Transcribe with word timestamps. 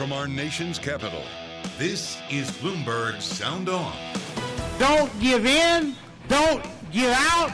from 0.00 0.14
our 0.14 0.26
nation's 0.26 0.78
capital, 0.78 1.22
this 1.76 2.16
is 2.30 2.50
Bloomberg 2.52 3.20
Sound 3.20 3.68
On. 3.68 3.94
Don't 4.78 5.12
give 5.20 5.44
in, 5.44 5.94
don't 6.26 6.64
give 6.90 7.12
out, 7.14 7.52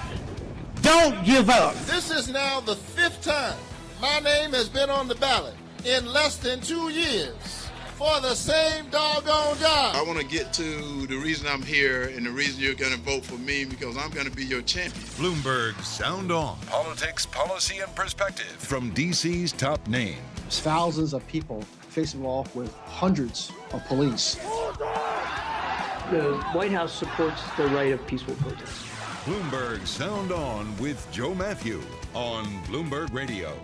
don't 0.80 1.24
give 1.24 1.50
up. 1.50 1.74
This 1.86 2.12
is 2.12 2.30
now 2.30 2.60
the 2.60 2.76
fifth 2.76 3.20
time 3.20 3.58
my 4.00 4.20
name 4.20 4.52
has 4.52 4.68
been 4.68 4.90
on 4.90 5.08
the 5.08 5.16
ballot 5.16 5.54
in 5.84 6.06
less 6.06 6.36
than 6.36 6.60
two 6.60 6.88
years 6.88 7.68
for 7.96 8.20
the 8.20 8.36
same 8.36 8.88
doggone 8.90 9.58
job. 9.58 9.96
I 9.96 10.04
want 10.06 10.20
to 10.20 10.24
get 10.24 10.52
to 10.52 11.04
the 11.08 11.16
reason 11.16 11.48
I'm 11.48 11.62
here 11.62 12.12
and 12.14 12.24
the 12.24 12.30
reason 12.30 12.62
you're 12.62 12.74
going 12.74 12.92
to 12.92 13.00
vote 13.00 13.24
for 13.24 13.38
me 13.38 13.64
because 13.64 13.96
I'm 13.96 14.10
going 14.10 14.26
to 14.26 14.36
be 14.36 14.44
your 14.44 14.62
champion. 14.62 15.04
Bloomberg 15.16 15.82
Sound 15.82 16.30
On. 16.30 16.56
Politics, 16.66 17.26
policy, 17.26 17.78
and 17.78 17.92
perspective 17.96 18.46
from 18.46 18.92
DC's 18.92 19.50
top 19.50 19.84
names. 19.88 20.35
Thousands 20.48 21.12
of 21.12 21.26
people 21.26 21.62
facing 21.88 22.24
off 22.24 22.54
with 22.54 22.72
hundreds 22.84 23.50
of 23.72 23.84
police. 23.86 24.36
The 26.10 26.40
White 26.52 26.70
House 26.70 26.92
supports 26.92 27.42
the 27.56 27.66
right 27.68 27.92
of 27.92 28.06
peaceful 28.06 28.34
protest. 28.36 28.86
Bloomberg 29.24 29.84
Sound 29.86 30.30
On 30.30 30.76
with 30.78 31.04
Joe 31.10 31.34
Matthew 31.34 31.82
on 32.14 32.44
Bloomberg 32.64 33.12
Radio. 33.12 33.58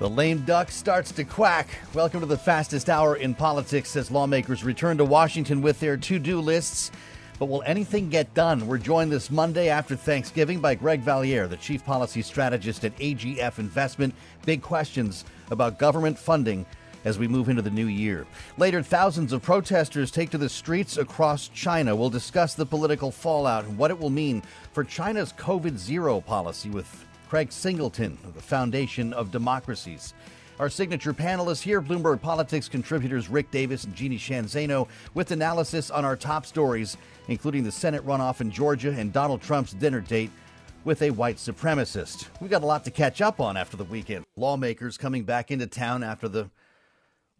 The 0.00 0.08
lame 0.08 0.40
duck 0.40 0.70
starts 0.72 1.12
to 1.12 1.24
quack. 1.24 1.68
Welcome 1.94 2.20
to 2.20 2.26
the 2.26 2.36
fastest 2.36 2.90
hour 2.90 3.16
in 3.16 3.34
politics 3.34 3.94
as 3.94 4.10
lawmakers 4.10 4.64
return 4.64 4.98
to 4.98 5.04
Washington 5.04 5.62
with 5.62 5.78
their 5.78 5.96
to 5.96 6.18
do 6.18 6.40
lists. 6.40 6.90
But 7.38 7.46
will 7.46 7.62
anything 7.64 8.08
get 8.08 8.34
done? 8.34 8.66
We're 8.66 8.78
joined 8.78 9.12
this 9.12 9.30
Monday 9.30 9.68
after 9.68 9.94
Thanksgiving 9.94 10.58
by 10.58 10.74
Greg 10.74 11.02
Valliere, 11.02 11.46
the 11.46 11.56
chief 11.56 11.84
policy 11.84 12.20
strategist 12.20 12.84
at 12.84 12.96
AGF 12.96 13.60
Investment. 13.60 14.12
Big 14.44 14.60
questions 14.60 15.24
about 15.52 15.78
government 15.78 16.18
funding 16.18 16.66
as 17.04 17.16
we 17.16 17.28
move 17.28 17.48
into 17.48 17.62
the 17.62 17.70
new 17.70 17.86
year. 17.86 18.26
Later, 18.56 18.82
thousands 18.82 19.32
of 19.32 19.40
protesters 19.40 20.10
take 20.10 20.30
to 20.30 20.38
the 20.38 20.48
streets 20.48 20.96
across 20.96 21.46
China. 21.48 21.94
We'll 21.94 22.10
discuss 22.10 22.54
the 22.54 22.66
political 22.66 23.12
fallout 23.12 23.66
and 23.66 23.78
what 23.78 23.92
it 23.92 23.98
will 24.00 24.10
mean 24.10 24.42
for 24.72 24.82
China's 24.82 25.32
COVID 25.34 25.78
zero 25.78 26.20
policy 26.20 26.70
with 26.70 27.06
Craig 27.28 27.52
Singleton 27.52 28.18
of 28.24 28.34
the 28.34 28.42
Foundation 28.42 29.12
of 29.12 29.30
Democracies. 29.30 30.12
Our 30.58 30.68
signature 30.68 31.14
panelists 31.14 31.62
here, 31.62 31.80
Bloomberg 31.80 32.20
Politics 32.20 32.68
contributors 32.68 33.28
Rick 33.28 33.52
Davis 33.52 33.84
and 33.84 33.94
Jeannie 33.94 34.18
Sheehan 34.18 34.46
Zaino, 34.46 34.88
with 35.14 35.30
analysis 35.30 35.88
on 35.88 36.04
our 36.04 36.16
top 36.16 36.44
stories, 36.44 36.96
including 37.28 37.62
the 37.62 37.70
Senate 37.70 38.04
runoff 38.04 38.40
in 38.40 38.50
Georgia 38.50 38.90
and 38.90 39.12
Donald 39.12 39.40
Trump's 39.40 39.72
dinner 39.72 40.00
date 40.00 40.32
with 40.84 41.00
a 41.02 41.10
white 41.10 41.36
supremacist. 41.36 42.26
We 42.40 42.48
got 42.48 42.64
a 42.64 42.66
lot 42.66 42.84
to 42.86 42.90
catch 42.90 43.20
up 43.20 43.38
on 43.38 43.56
after 43.56 43.76
the 43.76 43.84
weekend. 43.84 44.24
Lawmakers 44.34 44.98
coming 44.98 45.22
back 45.22 45.52
into 45.52 45.68
town 45.68 46.02
after 46.02 46.26
the 46.26 46.50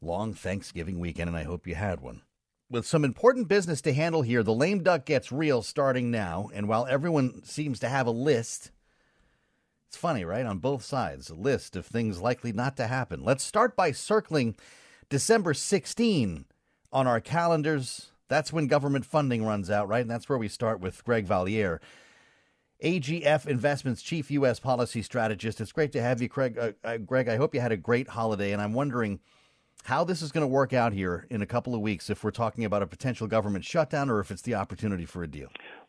long 0.00 0.32
Thanksgiving 0.32 1.00
weekend, 1.00 1.26
and 1.26 1.36
I 1.36 1.42
hope 1.42 1.66
you 1.66 1.74
had 1.74 2.00
one. 2.00 2.22
With 2.70 2.86
some 2.86 3.04
important 3.04 3.48
business 3.48 3.80
to 3.80 3.92
handle 3.92 4.22
here, 4.22 4.44
the 4.44 4.54
lame 4.54 4.84
duck 4.84 5.06
gets 5.06 5.32
real 5.32 5.62
starting 5.62 6.12
now. 6.12 6.50
And 6.54 6.68
while 6.68 6.86
everyone 6.86 7.42
seems 7.44 7.80
to 7.80 7.88
have 7.88 8.06
a 8.06 8.12
list, 8.12 8.70
it's 9.88 9.96
funny, 9.96 10.22
right? 10.22 10.44
On 10.44 10.58
both 10.58 10.84
sides, 10.84 11.30
a 11.30 11.34
list 11.34 11.74
of 11.74 11.86
things 11.86 12.20
likely 12.20 12.52
not 12.52 12.76
to 12.76 12.86
happen. 12.86 13.24
Let's 13.24 13.42
start 13.42 13.74
by 13.74 13.92
circling 13.92 14.54
December 15.08 15.54
16 15.54 16.44
on 16.92 17.06
our 17.06 17.20
calendars. 17.22 18.12
That's 18.28 18.52
when 18.52 18.66
government 18.66 19.06
funding 19.06 19.46
runs 19.46 19.70
out, 19.70 19.88
right? 19.88 20.02
And 20.02 20.10
that's 20.10 20.28
where 20.28 20.36
we 20.36 20.48
start 20.48 20.80
with 20.80 21.02
Greg 21.04 21.24
Valliere. 21.24 21.80
AGF 22.84 23.46
Investments 23.46 24.02
Chief 24.02 24.30
U.S. 24.30 24.60
Policy 24.60 25.00
Strategist. 25.00 25.58
It's 25.58 25.72
great 25.72 25.92
to 25.92 26.02
have 26.02 26.20
you, 26.20 26.28
Craig. 26.28 26.58
Uh, 26.58 26.72
uh, 26.84 26.98
Greg, 26.98 27.28
I 27.28 27.36
hope 27.36 27.54
you 27.54 27.60
had 27.60 27.72
a 27.72 27.76
great 27.76 28.08
holiday, 28.08 28.52
and 28.52 28.60
I'm 28.60 28.74
wondering 28.74 29.20
how 29.84 30.04
this 30.04 30.20
is 30.20 30.32
going 30.32 30.42
to 30.42 30.48
work 30.48 30.74
out 30.74 30.92
here 30.92 31.26
in 31.30 31.40
a 31.40 31.46
couple 31.46 31.74
of 31.74 31.80
weeks 31.80 32.10
if 32.10 32.22
we're 32.22 32.30
talking 32.30 32.66
about 32.66 32.82
a 32.82 32.86
potential 32.86 33.26
government 33.26 33.64
shutdown 33.64 34.10
or 34.10 34.20
if 34.20 34.30
it's 34.30 34.42
the 34.42 34.54
opportunity 34.54 35.06
for 35.06 35.22
a 35.22 35.26
deal. 35.26 35.48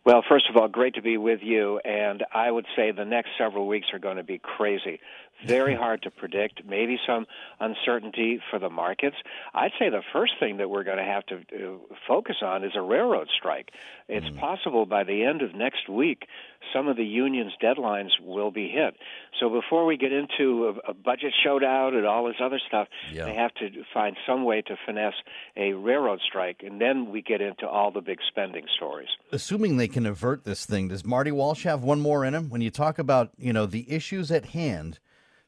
Well, 0.10 0.24
first 0.28 0.50
of 0.50 0.58
all, 0.58 0.68
great 0.68 0.96
to 0.96 1.04
be 1.04 1.18
with 1.18 1.42
you. 1.44 1.78
And 1.86 2.26
I 2.34 2.50
would 2.50 2.66
say 2.76 2.90
the 2.90 3.06
next 3.06 3.30
several 3.38 3.68
weeks 3.68 3.90
are 3.94 4.00
going 4.00 4.18
to 4.18 4.24
be 4.24 4.40
crazy. 4.40 5.00
Very 5.46 5.76
hard 5.84 6.02
to 6.02 6.10
predict. 6.10 6.66
Maybe 6.66 6.98
some 7.06 7.28
uncertainty 7.60 8.42
for 8.50 8.58
the 8.58 8.72
markets. 8.72 9.18
I'd 9.54 9.72
say 9.78 9.90
the 9.90 10.02
first 10.12 10.34
thing 10.40 10.58
that 10.58 10.68
we're 10.68 10.84
going 10.84 10.98
to 10.98 11.04
have 11.04 11.28
to 11.28 11.36
uh, 11.36 11.96
focus 12.08 12.38
on 12.42 12.64
is 12.64 12.72
a 12.76 12.82
railroad 12.82 13.28
strike. 13.38 13.70
It's 14.08 14.26
mm. 14.26 14.40
possible 14.40 14.88
by 14.88 15.04
the 15.04 15.24
end 15.24 15.44
of 15.44 15.54
next 15.54 15.88
week, 15.88 16.26
some 16.74 16.88
of 16.88 16.98
the 16.98 17.06
union's 17.06 17.54
deadlines 17.62 18.10
will 18.22 18.52
be 18.52 18.68
hit. 18.68 18.96
So 19.40 19.50
before 19.50 19.86
we 19.86 19.98
get 19.98 20.12
into 20.12 20.74
a, 20.86 20.92
a 20.92 20.94
budget 20.94 21.34
showdown 21.44 21.96
and 21.96 22.06
all 22.06 22.26
this 22.26 22.36
other 22.44 22.60
stuff, 22.68 22.88
yeah. 23.12 23.26
they 23.26 23.36
have 23.36 23.54
to 23.56 23.70
find 23.94 24.18
some 24.28 24.44
way 24.44 24.62
to 24.64 24.76
finesse 24.86 25.14
a 25.56 25.74
railroad 25.74 26.20
strike, 26.28 26.62
and 26.64 26.82
then 26.82 27.12
we 27.12 27.22
get 27.22 27.42
into 27.42 27.68
all 27.68 27.92
the 27.92 28.02
big 28.02 28.20
spending 28.28 28.66
stories. 28.76 29.10
Assuming 29.32 29.78
they 29.78 29.88
can 29.88 29.99
avert 30.06 30.44
this 30.44 30.66
thing, 30.66 30.88
does 30.88 31.06
Marty 31.06 31.32
Walsh 31.32 31.64
have 31.64 31.84
one 31.84 32.02
more 32.02 32.26
in 32.26 32.34
him? 32.34 32.50
When 32.50 32.62
you 32.62 32.72
talk 32.72 33.00
about 33.00 33.32
you 33.38 33.54
know 33.54 33.66
the 33.66 33.92
issues 33.92 34.32
at 34.32 34.48
hand 34.48 35.00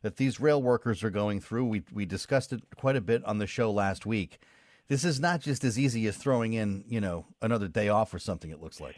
that 0.02 0.18
these 0.18 0.40
rail 0.40 0.62
workers 0.62 1.04
are 1.04 1.10
going 1.10 1.40
through. 1.40 1.66
We 1.66 1.84
we 1.92 2.06
discussed 2.06 2.54
it 2.54 2.62
quite 2.76 2.96
a 2.96 3.02
bit 3.02 3.24
on 3.26 3.38
the 3.38 3.48
show 3.48 3.72
last 3.72 4.06
week. 4.06 4.40
This 4.88 5.06
is 5.06 5.20
not 5.22 5.40
just 5.40 5.64
as 5.64 5.80
easy 5.80 6.06
as 6.08 6.18
throwing 6.18 6.52
in, 6.52 6.84
you 6.86 7.00
know, 7.00 7.26
another 7.42 7.70
day 7.70 7.88
off 7.88 8.14
or 8.14 8.20
something. 8.20 8.52
It 8.52 8.62
looks 8.62 8.82
like. 8.82 8.96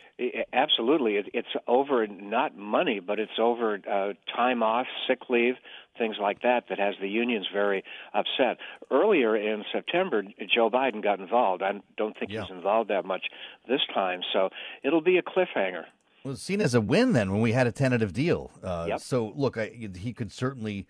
Absolutely, 0.51 1.17
it, 1.17 1.27
it's 1.33 1.55
over 1.67 2.07
not 2.07 2.57
money, 2.57 2.99
but 2.99 3.19
it's 3.19 3.37
over 3.37 3.79
uh, 3.89 4.13
time 4.35 4.63
off, 4.63 4.87
sick 5.07 5.29
leave, 5.29 5.55
things 5.97 6.17
like 6.21 6.41
that. 6.41 6.65
That 6.69 6.79
has 6.79 6.95
the 7.01 7.09
unions 7.09 7.47
very 7.53 7.83
upset. 8.13 8.57
Earlier 8.91 9.35
in 9.35 9.63
September, 9.71 10.23
Joe 10.53 10.69
Biden 10.69 11.03
got 11.03 11.19
involved. 11.19 11.63
I 11.63 11.81
don't 11.97 12.17
think 12.17 12.31
yeah. 12.31 12.41
he's 12.41 12.51
involved 12.51 12.89
that 12.89 13.05
much 13.05 13.25
this 13.67 13.81
time, 13.93 14.21
so 14.33 14.49
it'll 14.83 15.01
be 15.01 15.17
a 15.17 15.23
cliffhanger. 15.23 15.85
Well, 16.23 16.35
seen 16.35 16.61
as 16.61 16.73
a 16.73 16.81
win 16.81 17.13
then 17.13 17.31
when 17.31 17.41
we 17.41 17.51
had 17.51 17.67
a 17.67 17.71
tentative 17.71 18.13
deal. 18.13 18.51
Uh, 18.63 18.85
yep. 18.87 19.01
So 19.01 19.33
look, 19.35 19.57
I, 19.57 19.89
he 19.95 20.13
could 20.13 20.31
certainly 20.31 20.87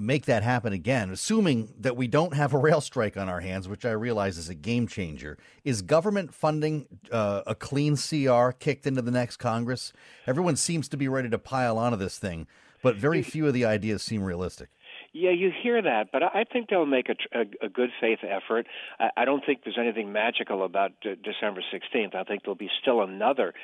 make 0.00 0.26
that 0.26 0.42
happen 0.42 0.72
again, 0.72 1.10
assuming 1.10 1.72
that 1.80 1.96
we 1.96 2.06
don't 2.06 2.34
have 2.34 2.52
a 2.52 2.58
rail 2.58 2.80
strike 2.80 3.16
on 3.16 3.28
our 3.28 3.40
hands, 3.40 3.68
which 3.68 3.84
I 3.84 3.92
realize 3.92 4.36
is 4.36 4.48
a 4.48 4.54
game 4.54 4.86
changer. 4.86 5.38
Is 5.64 5.80
government 5.80 6.34
funding 6.34 6.86
uh, 7.10 7.42
a 7.46 7.54
clean 7.54 7.96
CR 7.96 8.50
kicked 8.50 8.86
into 8.86 9.00
the 9.00 9.10
next 9.10 9.38
Congress? 9.38 9.92
Everyone 10.26 10.56
seems 10.56 10.88
to 10.88 10.96
be 10.96 11.08
ready 11.08 11.30
to 11.30 11.38
pile 11.38 11.78
onto 11.78 11.96
this 11.96 12.18
thing, 12.18 12.46
but 12.82 12.96
very 12.96 13.22
few 13.22 13.46
of 13.46 13.54
the 13.54 13.64
ideas 13.64 14.02
seem 14.02 14.22
realistic. 14.22 14.70
Yeah, 15.12 15.30
you 15.30 15.50
hear 15.62 15.80
that, 15.80 16.08
but 16.12 16.22
I 16.22 16.44
think 16.44 16.68
they'll 16.68 16.84
make 16.84 17.08
a, 17.08 17.38
a, 17.38 17.66
a 17.66 17.68
good 17.68 17.90
faith 17.98 18.18
effort. 18.22 18.66
I, 19.00 19.08
I 19.16 19.24
don't 19.24 19.44
think 19.44 19.60
there's 19.64 19.78
anything 19.78 20.12
magical 20.12 20.64
about 20.64 20.92
D- 21.02 21.14
December 21.22 21.62
16th. 21.72 22.14
I 22.14 22.24
think 22.24 22.42
there'll 22.42 22.54
be 22.54 22.70
still 22.82 23.02
another 23.02 23.54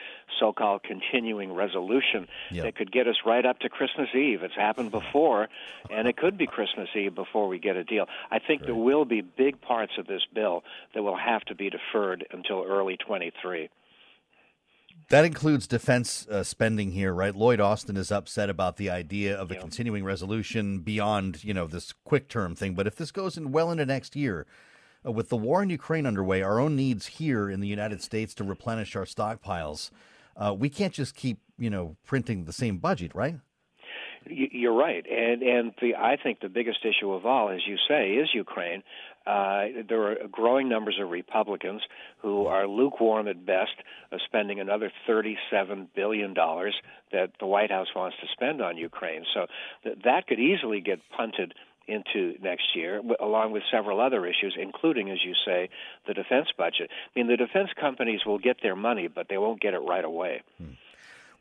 so-called 0.40 0.82
continuing 0.84 1.52
resolution 1.52 2.28
yep. 2.50 2.64
that 2.64 2.76
could 2.76 2.90
get 2.90 3.06
us 3.06 3.16
right 3.26 3.44
up 3.44 3.58
to 3.60 3.68
Christmas 3.68 4.08
Eve. 4.14 4.42
It's 4.42 4.56
happened 4.56 4.90
before, 4.90 5.48
and 5.90 6.08
it 6.08 6.16
could 6.16 6.38
be 6.38 6.46
Christmas 6.46 6.88
Eve 6.96 7.14
before 7.14 7.46
we 7.46 7.58
get 7.58 7.76
a 7.76 7.84
deal. 7.84 8.06
I 8.30 8.38
think 8.38 8.62
right. 8.62 8.68
there 8.68 8.74
will 8.74 9.04
be 9.04 9.20
big 9.20 9.60
parts 9.60 9.92
of 9.98 10.06
this 10.06 10.22
bill 10.34 10.64
that 10.94 11.02
will 11.02 11.18
have 11.18 11.42
to 11.42 11.54
be 11.54 11.70
deferred 11.70 12.26
until 12.32 12.64
early 12.66 12.96
23. 12.96 13.68
That 15.10 15.24
includes 15.24 15.66
defense 15.66 16.26
uh, 16.28 16.42
spending 16.42 16.92
here, 16.92 17.12
right? 17.12 17.34
Lloyd 17.34 17.60
Austin 17.60 17.96
is 17.96 18.10
upset 18.10 18.48
about 18.48 18.76
the 18.76 18.88
idea 18.88 19.36
of 19.36 19.50
a 19.50 19.54
yeah. 19.54 19.60
continuing 19.60 20.04
resolution 20.04 20.78
beyond, 20.78 21.44
you 21.44 21.52
know, 21.52 21.66
this 21.66 21.92
quick 22.04 22.28
term 22.28 22.54
thing. 22.54 22.74
But 22.74 22.86
if 22.86 22.96
this 22.96 23.10
goes 23.10 23.36
in 23.36 23.52
well 23.52 23.70
into 23.70 23.84
next 23.84 24.16
year, 24.16 24.46
uh, 25.04 25.12
with 25.12 25.28
the 25.28 25.36
war 25.36 25.62
in 25.62 25.70
Ukraine 25.70 26.06
underway, 26.06 26.42
our 26.42 26.58
own 26.58 26.74
needs 26.74 27.06
here 27.06 27.50
in 27.50 27.60
the 27.60 27.68
United 27.68 28.02
States 28.02 28.34
to 28.34 28.44
replenish 28.44 28.96
our 28.96 29.04
stockpiles, 29.04 29.90
uh, 30.36 30.54
we 30.56 30.70
can't 30.70 30.94
just 30.94 31.14
keep, 31.14 31.38
you 31.58 31.70
know, 31.70 31.96
printing 32.04 32.44
the 32.44 32.52
same 32.52 32.78
budget, 32.78 33.14
right? 33.14 33.36
You're 34.26 34.72
right, 34.74 35.04
and 35.06 35.42
and 35.42 35.74
the 35.82 35.96
I 35.96 36.16
think 36.16 36.40
the 36.40 36.48
biggest 36.48 36.78
issue 36.82 37.12
of 37.12 37.26
all, 37.26 37.50
as 37.50 37.60
you 37.66 37.76
say, 37.86 38.12
is 38.12 38.30
Ukraine. 38.32 38.82
Uh, 39.26 39.64
there 39.88 40.10
are 40.10 40.16
growing 40.30 40.68
numbers 40.68 40.98
of 41.00 41.10
Republicans 41.10 41.82
who 42.20 42.46
are 42.46 42.66
lukewarm 42.66 43.26
at 43.28 43.46
best 43.46 43.74
of 44.12 44.20
spending 44.26 44.60
another 44.60 44.92
$37 45.08 45.88
billion 45.94 46.34
that 46.34 47.30
the 47.40 47.46
White 47.46 47.70
House 47.70 47.88
wants 47.96 48.16
to 48.20 48.26
spend 48.32 48.60
on 48.60 48.76
Ukraine. 48.76 49.24
So 49.32 49.46
th- 49.82 49.98
that 50.04 50.26
could 50.26 50.38
easily 50.38 50.80
get 50.80 51.00
punted 51.16 51.54
into 51.86 52.34
next 52.42 52.74
year, 52.74 53.02
along 53.20 53.52
with 53.52 53.62
several 53.70 54.00
other 54.00 54.26
issues, 54.26 54.56
including, 54.58 55.10
as 55.10 55.18
you 55.24 55.34
say, 55.44 55.68
the 56.06 56.14
defense 56.14 56.48
budget. 56.56 56.90
I 56.90 57.18
mean, 57.18 57.26
the 57.28 57.36
defense 57.36 57.70
companies 57.78 58.20
will 58.26 58.38
get 58.38 58.58
their 58.62 58.76
money, 58.76 59.08
but 59.08 59.28
they 59.28 59.38
won't 59.38 59.60
get 59.60 59.74
it 59.74 59.80
right 59.80 60.04
away. 60.04 60.42
Hmm. 60.58 60.72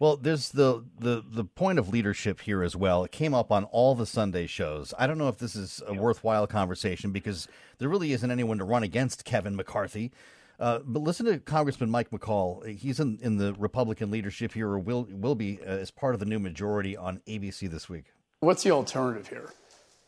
Well, 0.03 0.17
there's 0.17 0.49
the, 0.49 0.83
the 0.99 1.23
the 1.25 1.45
point 1.45 1.79
of 1.79 1.87
leadership 1.87 2.41
here 2.41 2.61
as 2.61 2.75
well. 2.75 3.05
It 3.05 3.13
came 3.13 3.33
up 3.33 3.53
on 3.53 3.63
all 3.63 3.95
the 3.95 4.05
Sunday 4.05 4.47
shows. 4.47 4.93
I 4.99 5.07
don't 5.07 5.17
know 5.17 5.29
if 5.29 5.37
this 5.37 5.55
is 5.55 5.81
a 5.87 5.93
worthwhile 5.93 6.45
conversation 6.45 7.11
because 7.11 7.47
there 7.77 7.87
really 7.87 8.11
isn't 8.11 8.29
anyone 8.29 8.57
to 8.57 8.65
run 8.65 8.83
against 8.83 9.23
Kevin 9.23 9.55
McCarthy. 9.55 10.11
Uh, 10.59 10.79
but 10.83 11.03
listen 11.03 11.25
to 11.27 11.39
Congressman 11.39 11.89
Mike 11.89 12.09
McCaul. 12.09 12.67
He's 12.67 12.99
in, 12.99 13.17
in 13.21 13.37
the 13.37 13.53
Republican 13.53 14.11
leadership 14.11 14.51
here, 14.51 14.67
or 14.67 14.77
will 14.77 15.07
will 15.09 15.35
be 15.35 15.61
uh, 15.61 15.69
as 15.69 15.89
part 15.89 16.13
of 16.13 16.19
the 16.19 16.25
new 16.25 16.37
majority 16.37 16.97
on 16.97 17.21
ABC 17.25 17.71
this 17.71 17.87
week. 17.87 18.07
What's 18.41 18.63
the 18.63 18.71
alternative 18.71 19.29
here? 19.29 19.53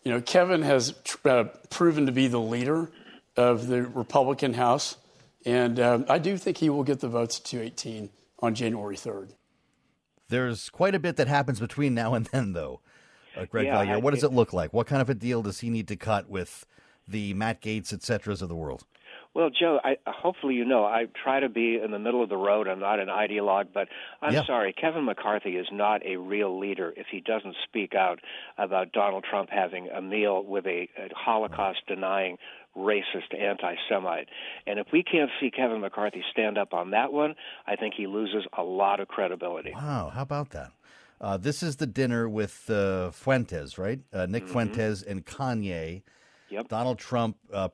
You 0.04 0.12
know, 0.12 0.20
Kevin 0.20 0.62
has 0.64 0.94
uh, 1.24 1.46
proven 1.70 2.06
to 2.08 2.12
be 2.12 2.28
the 2.28 2.42
leader 2.42 2.92
of 3.38 3.68
the 3.68 3.84
Republican 3.84 4.56
House, 4.56 4.98
and 5.46 5.80
um, 5.80 6.06
I 6.10 6.18
do 6.18 6.36
think 6.36 6.58
he 6.58 6.70
will 6.70 6.84
get 6.84 7.00
the 7.00 7.08
votes 7.08 7.40
to 7.40 7.44
218 7.50 8.10
on 8.40 8.56
January 8.56 8.98
3rd. 8.98 9.30
There's 10.30 10.70
quite 10.70 10.96
a 10.96 11.00
bit 11.00 11.16
that 11.18 11.28
happens 11.28 11.60
between 11.60 11.94
now 11.94 12.14
and 12.14 12.26
then, 12.28 12.54
though. 12.54 12.82
Uh, 13.38 13.46
Greg 13.46 13.66
yeah, 13.66 13.84
Valliere, 13.84 14.00
what 14.00 14.14
does 14.14 14.24
it 14.24 14.32
look 14.32 14.54
like? 14.54 14.74
What 14.74 14.88
kind 14.88 15.02
of 15.02 15.10
a 15.10 15.14
deal 15.14 15.42
does 15.42 15.60
he 15.60 15.70
need 15.70 15.88
to 15.90 15.96
cut 15.96 16.30
with 16.30 16.66
the 17.08 17.34
Matt 17.34 17.62
Gaetz, 17.62 17.94
et 17.94 18.02
ceteras 18.02 18.42
of 18.42 18.50
the 18.50 18.56
world? 18.56 18.86
Well, 19.36 19.50
Joe, 19.50 19.80
I, 19.84 19.98
hopefully 20.08 20.56
you 20.56 20.64
know 20.64 20.86
I 20.86 21.08
try 21.22 21.42
to 21.42 21.50
be 21.50 21.78
in 21.84 21.92
the 21.92 22.00
middle 22.00 22.24
of 22.24 22.30
the 22.30 22.38
road. 22.38 22.70
I'm 22.70 22.80
not 22.80 23.02
an 23.02 23.10
ideologue, 23.10 23.68
but 23.74 23.90
I'm 24.22 24.34
yeah. 24.34 24.46
sorry. 24.46 24.72
Kevin 24.72 25.04
McCarthy 25.04 25.58
is 25.58 25.68
not 25.74 26.06
a 26.06 26.16
real 26.16 26.58
leader 26.58 26.94
if 26.96 27.08
he 27.12 27.20
doesn't 27.20 27.56
speak 27.66 27.94
out 27.96 28.20
about 28.58 28.94
Donald 28.94 29.26
Trump 29.30 29.50
having 29.50 29.90
a 29.90 30.02
meal 30.02 30.42
with 30.42 30.66
a, 30.66 30.88
a 30.98 31.10
Holocaust 31.14 31.80
denying 31.86 32.38
racist 32.78 33.38
anti 33.40 33.76
Semite. 33.90 34.28
And 34.68 34.80
if 34.80 34.88
we 34.92 35.04
can't 35.04 35.30
see 35.40 35.50
Kevin 35.52 35.82
McCarthy 35.82 36.24
stand 36.32 36.58
up 36.58 36.74
on 36.74 36.92
that 36.92 37.12
one, 37.14 37.36
I 37.68 37.76
think 37.76 37.94
he 37.96 38.08
loses 38.08 38.46
a 38.58 38.64
lot 38.64 39.00
of 39.00 39.08
credibility. 39.08 39.72
Wow, 39.74 40.12
how 40.14 40.22
about 40.24 40.50
that? 40.52 40.72
Uh, 41.22 41.38
this 41.38 41.64
is 41.64 41.78
the 41.78 41.88
dinner 41.88 42.28
with 42.28 42.70
uh, 42.70 43.10
Fuentes, 43.12 43.78
right? 43.78 44.00
Uh, 44.14 44.26
Nick 44.26 44.44
Mhm. 44.46 44.50
Fuentes 44.50 45.02
and 45.02 45.26
Kanye. 45.26 46.04
Yep. 46.50 46.68
Donald 46.68 47.00
Trump 47.00 47.38
uh, 47.52 47.70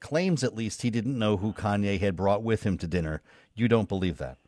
claims, 0.00 0.44
at 0.44 0.54
least, 0.54 0.82
he 0.82 0.90
didn't 0.90 1.18
know 1.18 1.36
who 1.38 1.52
Kanye 1.52 1.98
had 1.98 2.14
brought 2.14 2.42
with 2.42 2.62
him 2.62 2.78
to 2.78 2.86
dinner. 2.86 3.22
You 3.54 3.68
don't 3.68 3.88
believe 3.88 4.18
that? 4.18 4.38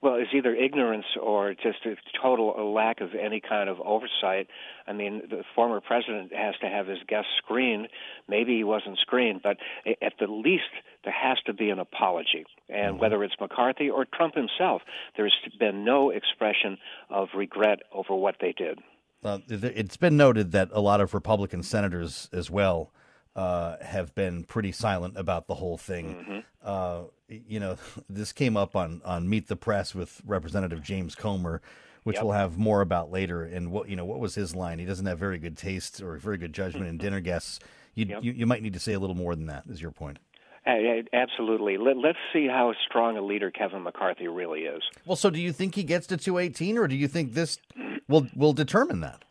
Well, 0.00 0.14
it's 0.14 0.30
either 0.32 0.54
ignorance 0.54 1.06
or 1.20 1.54
just 1.54 1.84
a 1.84 1.96
total 2.22 2.72
lack 2.72 3.00
of 3.00 3.10
any 3.14 3.40
kind 3.40 3.68
of 3.68 3.80
oversight. 3.80 4.46
I 4.86 4.92
mean, 4.92 5.22
the 5.28 5.42
former 5.56 5.80
president 5.80 6.32
has 6.32 6.54
to 6.60 6.68
have 6.68 6.86
his 6.86 6.98
guests 7.08 7.30
screened. 7.38 7.88
Maybe 8.28 8.56
he 8.56 8.62
wasn't 8.62 8.98
screened, 8.98 9.40
but 9.42 9.56
at 10.00 10.12
the 10.20 10.28
least, 10.28 10.70
there 11.02 11.12
has 11.12 11.38
to 11.46 11.52
be 11.52 11.70
an 11.70 11.80
apology. 11.80 12.46
And 12.68 13.00
whether 13.00 13.24
it's 13.24 13.34
McCarthy 13.40 13.90
or 13.90 14.04
Trump 14.04 14.36
himself, 14.36 14.82
there's 15.16 15.34
been 15.58 15.84
no 15.84 16.10
expression 16.10 16.78
of 17.10 17.28
regret 17.34 17.80
over 17.92 18.14
what 18.14 18.36
they 18.40 18.52
did. 18.52 18.78
Uh, 19.24 19.38
it's 19.48 19.96
been 19.96 20.16
noted 20.16 20.52
that 20.52 20.68
a 20.72 20.80
lot 20.80 21.00
of 21.00 21.12
Republican 21.12 21.64
senators 21.64 22.28
as 22.32 22.48
well 22.48 22.92
uh, 23.34 23.76
have 23.82 24.14
been 24.14 24.44
pretty 24.44 24.70
silent 24.70 25.16
about 25.16 25.48
the 25.48 25.56
whole 25.56 25.76
thing. 25.76 26.44
Uh, 26.62 27.02
you 27.28 27.60
know, 27.60 27.76
this 28.08 28.32
came 28.32 28.56
up 28.56 28.74
on, 28.76 29.00
on 29.04 29.28
Meet 29.28 29.48
the 29.48 29.56
Press 29.56 29.94
with 29.94 30.20
Representative 30.26 30.82
James 30.82 31.14
Comer, 31.14 31.60
which 32.04 32.16
Yep. 32.16 32.24
we'll 32.24 32.32
have 32.32 32.58
more 32.58 32.80
about 32.80 33.10
later. 33.10 33.44
And 33.44 33.70
what 33.70 33.88
you 33.88 33.96
know, 33.96 34.04
what 34.04 34.18
was 34.20 34.34
his 34.34 34.54
line? 34.54 34.78
He 34.78 34.84
doesn't 34.84 35.06
have 35.06 35.18
very 35.18 35.38
good 35.38 35.56
taste 35.56 36.00
or 36.02 36.16
very 36.16 36.38
good 36.38 36.52
judgment 36.52 36.86
in 36.88 36.98
dinner 37.06 37.20
guests. 37.20 37.58
You, 37.94 38.06
Yep. 38.06 38.24
you 38.24 38.32
you 38.32 38.46
might 38.46 38.62
need 38.62 38.72
to 38.74 38.80
say 38.80 38.92
a 38.92 38.98
little 38.98 39.16
more 39.16 39.34
than 39.34 39.46
that. 39.46 39.64
Is 39.68 39.80
your 39.82 39.90
point? 39.90 40.18
Absolutely. 41.14 41.78
Let, 41.78 41.96
let's 41.96 42.18
see 42.32 42.46
how 42.46 42.74
strong 42.86 43.16
a 43.16 43.22
leader 43.22 43.50
Kevin 43.50 43.82
McCarthy 43.82 44.28
really 44.28 44.62
is. 44.62 44.82
Well, 45.06 45.16
so 45.16 45.30
do 45.30 45.40
you 45.40 45.50
think 45.52 45.74
he 45.74 45.82
gets 45.82 46.06
to 46.08 46.18
218, 46.18 46.76
or 46.76 46.86
do 46.86 46.94
you 46.94 47.08
think 47.08 47.32
this 47.32 47.58
will 48.06 48.26
will 48.36 48.52
determine 48.52 49.00
that? 49.00 49.24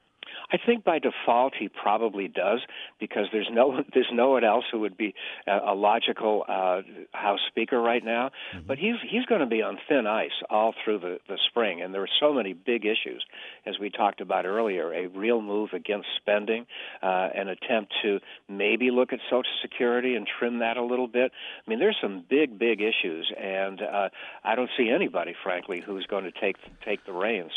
I 0.49 0.57
think 0.63 0.83
by 0.83 0.99
default 0.99 1.53
he 1.59 1.67
probably 1.67 2.27
does 2.27 2.61
because 2.99 3.25
there's 3.31 3.49
no 3.51 3.83
there's 3.93 4.09
no 4.13 4.31
one 4.31 4.43
else 4.43 4.65
who 4.71 4.79
would 4.81 4.97
be 4.97 5.13
a, 5.45 5.71
a 5.71 5.75
logical 5.75 6.45
uh, 6.47 6.81
House 7.11 7.39
Speaker 7.47 7.79
right 7.81 8.03
now. 8.03 8.31
But 8.65 8.77
he's 8.77 8.95
he's 9.09 9.25
going 9.25 9.41
to 9.41 9.47
be 9.47 9.61
on 9.61 9.77
thin 9.89 10.07
ice 10.07 10.31
all 10.49 10.73
through 10.83 10.99
the 10.99 11.19
the 11.27 11.37
spring, 11.49 11.81
and 11.81 11.93
there 11.93 12.01
are 12.01 12.09
so 12.19 12.33
many 12.33 12.53
big 12.53 12.85
issues 12.85 13.25
as 13.65 13.77
we 13.79 13.89
talked 13.89 14.21
about 14.21 14.45
earlier. 14.45 14.93
A 14.93 15.07
real 15.07 15.41
move 15.41 15.69
against 15.73 16.07
spending, 16.15 16.65
uh, 17.03 17.29
an 17.35 17.49
attempt 17.49 17.93
to 18.03 18.19
maybe 18.47 18.89
look 18.91 19.11
at 19.11 19.19
Social 19.29 19.43
Security 19.61 20.15
and 20.15 20.27
trim 20.39 20.59
that 20.59 20.77
a 20.77 20.83
little 20.83 21.07
bit. 21.07 21.31
I 21.65 21.69
mean, 21.69 21.79
there's 21.79 21.97
some 22.01 22.23
big 22.29 22.57
big 22.57 22.81
issues, 22.81 23.31
and 23.37 23.81
uh, 23.81 24.09
I 24.43 24.55
don't 24.55 24.69
see 24.77 24.89
anybody, 24.89 25.35
frankly, 25.43 25.83
who's 25.85 26.05
going 26.05 26.23
to 26.23 26.31
take 26.31 26.55
take 26.85 27.05
the 27.05 27.13
reins. 27.13 27.51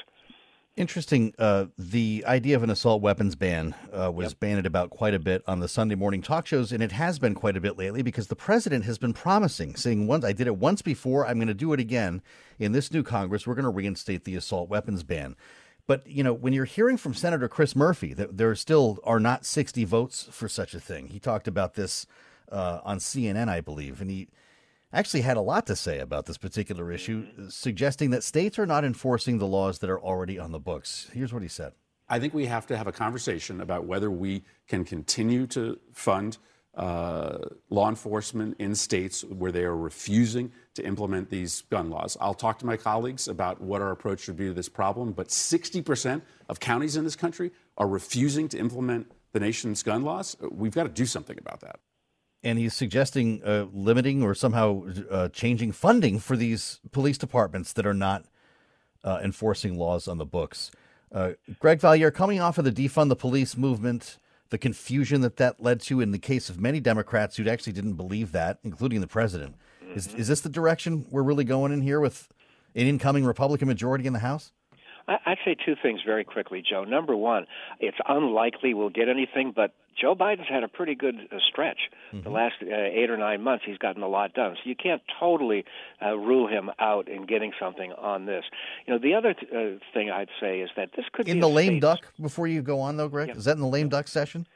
Interesting. 0.76 1.34
Uh, 1.38 1.66
the 1.76 2.24
idea 2.26 2.56
of 2.56 2.62
an 2.62 2.70
assault 2.70 3.02
weapons 3.02 3.34
ban 3.34 3.74
uh, 3.92 4.10
was 4.10 4.34
bandied 4.34 4.66
about 4.66 4.90
quite 4.90 5.14
a 5.14 5.18
bit 5.18 5.42
on 5.46 5.60
the 5.60 5.68
Sunday 5.68 5.96
morning 5.96 6.22
talk 6.22 6.46
shows, 6.46 6.70
and 6.72 6.82
it 6.82 6.92
has 6.92 7.18
been 7.18 7.34
quite 7.34 7.56
a 7.56 7.60
bit 7.60 7.76
lately 7.76 8.02
because 8.02 8.28
the 8.28 8.36
president 8.36 8.84
has 8.84 8.96
been 8.96 9.12
promising, 9.12 9.74
saying, 9.74 10.06
"Once 10.06 10.24
I 10.24 10.32
did 10.32 10.46
it 10.46 10.56
once 10.56 10.80
before, 10.80 11.26
I'm 11.26 11.38
going 11.38 11.48
to 11.48 11.54
do 11.54 11.72
it 11.72 11.80
again 11.80 12.22
in 12.58 12.72
this 12.72 12.92
new 12.92 13.02
Congress. 13.02 13.46
We're 13.46 13.56
going 13.56 13.64
to 13.64 13.70
reinstate 13.70 14.24
the 14.24 14.36
assault 14.36 14.68
weapons 14.68 15.02
ban." 15.02 15.36
But 15.88 16.06
you 16.06 16.22
know, 16.22 16.32
when 16.32 16.52
you're 16.52 16.66
hearing 16.66 16.96
from 16.96 17.14
Senator 17.14 17.48
Chris 17.48 17.74
Murphy 17.74 18.14
that 18.14 18.36
there 18.36 18.54
still 18.54 19.00
are 19.02 19.20
not 19.20 19.44
60 19.44 19.84
votes 19.84 20.28
for 20.30 20.48
such 20.48 20.72
a 20.72 20.80
thing, 20.80 21.08
he 21.08 21.18
talked 21.18 21.48
about 21.48 21.74
this 21.74 22.06
uh, 22.50 22.78
on 22.84 22.98
CNN, 22.98 23.48
I 23.48 23.60
believe, 23.60 24.00
and 24.00 24.08
he 24.08 24.28
actually 24.92 25.22
had 25.22 25.36
a 25.36 25.40
lot 25.40 25.66
to 25.66 25.76
say 25.76 26.00
about 26.00 26.26
this 26.26 26.38
particular 26.38 26.90
issue, 26.90 27.26
suggesting 27.48 28.10
that 28.10 28.24
states 28.24 28.58
are 28.58 28.66
not 28.66 28.84
enforcing 28.84 29.38
the 29.38 29.46
laws 29.46 29.78
that 29.78 29.90
are 29.90 30.00
already 30.00 30.38
on 30.38 30.52
the 30.52 30.58
books. 30.58 31.08
Here's 31.12 31.32
what 31.32 31.42
he 31.42 31.48
said. 31.48 31.72
I 32.08 32.18
think 32.18 32.34
we 32.34 32.46
have 32.46 32.66
to 32.66 32.76
have 32.76 32.88
a 32.88 32.92
conversation 32.92 33.60
about 33.60 33.84
whether 33.84 34.10
we 34.10 34.42
can 34.66 34.84
continue 34.84 35.46
to 35.48 35.78
fund 35.92 36.38
uh, 36.74 37.38
law 37.68 37.88
enforcement 37.88 38.56
in 38.58 38.74
states 38.74 39.24
where 39.24 39.52
they 39.52 39.64
are 39.64 39.76
refusing 39.76 40.52
to 40.74 40.84
implement 40.84 41.30
these 41.30 41.62
gun 41.62 41.90
laws. 41.90 42.16
I'll 42.20 42.34
talk 42.34 42.58
to 42.60 42.66
my 42.66 42.76
colleagues 42.76 43.28
about 43.28 43.60
what 43.60 43.82
our 43.82 43.90
approach 43.90 44.20
should 44.20 44.36
be 44.36 44.46
to 44.46 44.52
this 44.52 44.68
problem, 44.68 45.12
but 45.12 45.28
60% 45.28 46.22
of 46.48 46.60
counties 46.60 46.96
in 46.96 47.04
this 47.04 47.16
country 47.16 47.50
are 47.76 47.88
refusing 47.88 48.48
to 48.48 48.58
implement 48.58 49.10
the 49.32 49.40
nation's 49.40 49.82
gun 49.82 50.02
laws. 50.02 50.36
We've 50.50 50.74
got 50.74 50.84
to 50.84 50.88
do 50.88 51.06
something 51.06 51.38
about 51.38 51.60
that. 51.60 51.80
And 52.42 52.58
he's 52.58 52.74
suggesting 52.74 53.42
uh, 53.44 53.66
limiting 53.72 54.22
or 54.22 54.34
somehow 54.34 54.84
uh, 55.10 55.28
changing 55.28 55.72
funding 55.72 56.18
for 56.18 56.36
these 56.36 56.80
police 56.90 57.18
departments 57.18 57.72
that 57.74 57.84
are 57.84 57.94
not 57.94 58.24
uh, 59.04 59.20
enforcing 59.22 59.78
laws 59.78 60.08
on 60.08 60.18
the 60.18 60.24
books. 60.24 60.70
Uh, 61.12 61.32
Greg 61.58 61.80
Valliere, 61.80 62.10
coming 62.10 62.40
off 62.40 62.56
of 62.56 62.64
the 62.64 62.72
defund 62.72 63.08
the 63.08 63.16
police 63.16 63.56
movement, 63.56 64.18
the 64.50 64.58
confusion 64.58 65.20
that 65.20 65.36
that 65.36 65.60
led 65.60 65.80
to 65.82 66.00
in 66.00 66.12
the 66.12 66.18
case 66.18 66.48
of 66.48 66.60
many 66.60 66.80
Democrats 66.80 67.36
who 67.36 67.48
actually 67.48 67.72
didn't 67.72 67.94
believe 67.94 68.32
that, 68.32 68.58
including 68.62 69.00
the 69.00 69.06
president, 69.06 69.56
is 69.94 70.14
is 70.14 70.28
this 70.28 70.40
the 70.40 70.48
direction 70.48 71.06
we're 71.10 71.22
really 71.22 71.44
going 71.44 71.72
in 71.72 71.82
here 71.82 72.00
with 72.00 72.28
an 72.74 72.86
incoming 72.86 73.24
Republican 73.24 73.68
majority 73.68 74.06
in 74.06 74.12
the 74.12 74.20
House? 74.20 74.52
I'd 75.08 75.38
say 75.44 75.56
two 75.66 75.74
things 75.82 76.00
very 76.06 76.22
quickly, 76.22 76.62
Joe. 76.68 76.84
Number 76.84 77.16
one, 77.16 77.46
it's 77.80 77.96
unlikely 78.08 78.74
we'll 78.74 78.90
get 78.90 79.08
anything, 79.08 79.52
but 79.54 79.74
Joe 80.00 80.14
Biden's 80.14 80.48
had 80.48 80.62
a 80.64 80.68
pretty 80.68 80.94
good 80.94 81.16
uh, 81.30 81.36
stretch. 81.48 81.78
The 82.12 82.30
last 82.30 82.54
uh, 82.62 82.74
eight 82.74 83.10
or 83.10 83.16
nine 83.16 83.42
months, 83.42 83.64
he's 83.66 83.78
gotten 83.78 84.02
a 84.02 84.08
lot 84.08 84.34
done. 84.34 84.56
So 84.56 84.68
you 84.68 84.74
can't 84.74 85.02
totally 85.20 85.64
uh, 86.04 86.16
rule 86.16 86.48
him 86.48 86.70
out 86.78 87.08
in 87.08 87.26
getting 87.26 87.52
something 87.60 87.92
on 87.92 88.26
this. 88.26 88.44
You 88.86 88.94
know, 88.94 88.98
the 88.98 89.14
other 89.14 89.34
th- 89.34 89.52
uh, 89.52 89.78
thing 89.94 90.10
I'd 90.10 90.28
say 90.40 90.60
is 90.60 90.70
that 90.76 90.90
this 90.96 91.04
could 91.12 91.28
In 91.28 91.34
be 91.34 91.38
in 91.38 91.40
the 91.40 91.48
lame 91.48 91.78
duck, 91.78 92.00
before 92.20 92.48
you 92.48 92.62
go 92.62 92.80
on 92.80 92.96
though, 92.96 93.08
Greg, 93.08 93.30
is 93.36 93.44
that 93.44 93.56
in 93.56 93.60
the 93.60 93.68
lame 93.68 93.88
duck 93.88 94.08
session? 94.08 94.46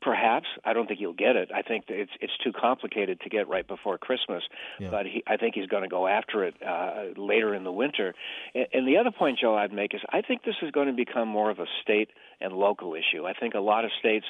Perhaps 0.00 0.46
I 0.64 0.72
don't 0.74 0.86
think 0.86 0.98
he'll 1.00 1.12
get 1.12 1.36
it. 1.36 1.50
I 1.54 1.62
think 1.62 1.84
it's 1.88 2.10
it's 2.20 2.36
too 2.44 2.52
complicated 2.52 3.20
to 3.22 3.28
get 3.28 3.48
right 3.48 3.66
before 3.66 3.98
Christmas. 3.98 4.42
Yeah. 4.78 4.90
But 4.90 5.06
he, 5.06 5.22
I 5.26 5.36
think 5.36 5.54
he's 5.54 5.66
going 5.66 5.82
to 5.82 5.88
go 5.88 6.06
after 6.06 6.44
it 6.44 6.54
uh, 6.62 7.18
later 7.20 7.54
in 7.54 7.64
the 7.64 7.72
winter. 7.72 8.14
And, 8.54 8.66
and 8.72 8.88
the 8.88 8.98
other 8.98 9.10
point, 9.10 9.38
Joe, 9.40 9.56
I'd 9.56 9.72
make 9.72 9.94
is 9.94 10.00
I 10.10 10.22
think 10.22 10.44
this 10.44 10.56
is 10.62 10.70
going 10.70 10.86
to 10.86 10.92
become 10.92 11.28
more 11.28 11.50
of 11.50 11.58
a 11.58 11.66
state 11.82 12.10
and 12.40 12.52
local 12.52 12.94
issue. 12.94 13.26
I 13.26 13.32
think 13.32 13.54
a 13.54 13.60
lot 13.60 13.84
of 13.84 13.90
states 13.98 14.26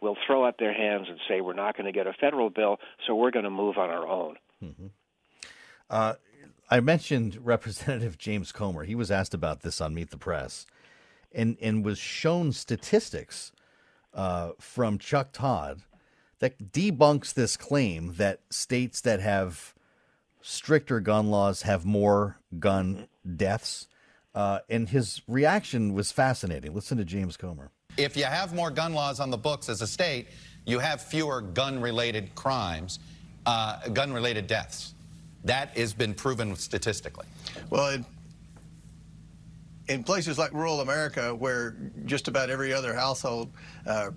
will 0.00 0.16
throw 0.26 0.44
up 0.44 0.58
their 0.58 0.72
hands 0.72 1.06
and 1.10 1.18
say 1.28 1.40
we're 1.40 1.52
not 1.52 1.76
going 1.76 1.86
to 1.86 1.92
get 1.92 2.06
a 2.06 2.12
federal 2.12 2.48
bill, 2.48 2.78
so 3.06 3.14
we're 3.14 3.30
going 3.32 3.44
to 3.44 3.50
move 3.50 3.76
on 3.76 3.90
our 3.90 4.06
own. 4.06 4.36
Uh, 5.90 6.14
I 6.70 6.80
mentioned 6.80 7.38
Representative 7.42 8.16
James 8.16 8.52
Comer. 8.52 8.84
He 8.84 8.94
was 8.94 9.10
asked 9.10 9.34
about 9.34 9.60
this 9.62 9.80
on 9.80 9.94
Meet 9.94 10.10
the 10.10 10.16
Press. 10.16 10.64
and 11.32 11.56
and 11.60 11.84
was 11.84 11.98
shown 11.98 12.52
statistics 12.52 13.52
uh, 14.14 14.50
from 14.58 14.98
Chuck 14.98 15.32
Todd 15.32 15.82
that 16.40 16.72
debunks 16.72 17.34
this 17.34 17.56
claim 17.56 18.14
that 18.14 18.40
states 18.50 19.00
that 19.02 19.20
have 19.20 19.74
stricter 20.42 21.00
gun 21.00 21.30
laws 21.30 21.62
have 21.62 21.84
more 21.84 22.38
gun 22.58 23.08
deaths. 23.36 23.86
Uh, 24.34 24.60
and 24.68 24.88
his 24.88 25.22
reaction 25.28 25.92
was 25.92 26.12
fascinating. 26.12 26.72
Listen 26.74 26.96
to 26.98 27.04
James 27.04 27.36
Comer. 27.36 27.70
If 27.96 28.16
you 28.16 28.24
have 28.24 28.54
more 28.54 28.70
gun 28.70 28.94
laws 28.94 29.20
on 29.20 29.30
the 29.30 29.36
books 29.36 29.68
as 29.68 29.82
a 29.82 29.86
state, 29.86 30.28
you 30.64 30.78
have 30.78 31.02
fewer 31.02 31.40
gun 31.40 31.80
related 31.80 32.34
crimes, 32.34 33.00
uh, 33.46 33.88
gun 33.88 34.12
related 34.12 34.46
deaths. 34.46 34.94
That 35.44 35.76
has 35.76 35.92
been 35.92 36.14
proven 36.14 36.54
statistically. 36.56 37.26
Well, 37.70 37.88
it, 37.88 38.04
in 39.90 40.04
places 40.04 40.38
like 40.38 40.52
rural 40.52 40.80
America, 40.80 41.34
where 41.34 41.76
just 42.04 42.28
about 42.28 42.48
every 42.48 42.72
other 42.72 42.94
household 42.94 43.50
uh, 43.86 44.10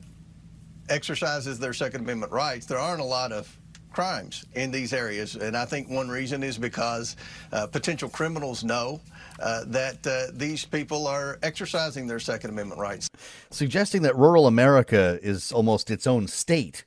exercises 0.87 1.57
their 1.57 1.73
Second 1.73 2.01
Amendment 2.01 2.31
rights, 2.31 2.67
there 2.67 2.77
aren't 2.77 3.01
a 3.01 3.05
lot 3.05 3.31
of 3.31 3.57
crimes 3.91 4.45
in 4.53 4.69
these 4.69 4.93
areas. 4.93 5.35
And 5.35 5.57
I 5.57 5.65
think 5.65 5.89
one 5.89 6.09
reason 6.09 6.43
is 6.43 6.59
because 6.59 7.15
uh, 7.51 7.65
potential 7.65 8.07
criminals 8.07 8.63
know 8.63 9.01
uh, 9.39 9.63
that 9.67 10.05
uh, 10.05 10.31
these 10.33 10.63
people 10.63 11.07
are 11.07 11.39
exercising 11.41 12.05
their 12.05 12.19
Second 12.19 12.51
Amendment 12.51 12.79
rights. 12.79 13.07
Suggesting 13.49 14.03
that 14.03 14.15
rural 14.15 14.45
America 14.45 15.17
is 15.23 15.51
almost 15.51 15.89
its 15.89 16.05
own 16.05 16.27
state, 16.27 16.85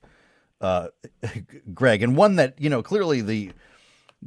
uh, 0.60 0.88
Greg, 1.74 2.04
and 2.04 2.16
one 2.16 2.36
that, 2.36 2.54
you 2.60 2.70
know, 2.70 2.84
clearly 2.84 3.20
the. 3.20 3.50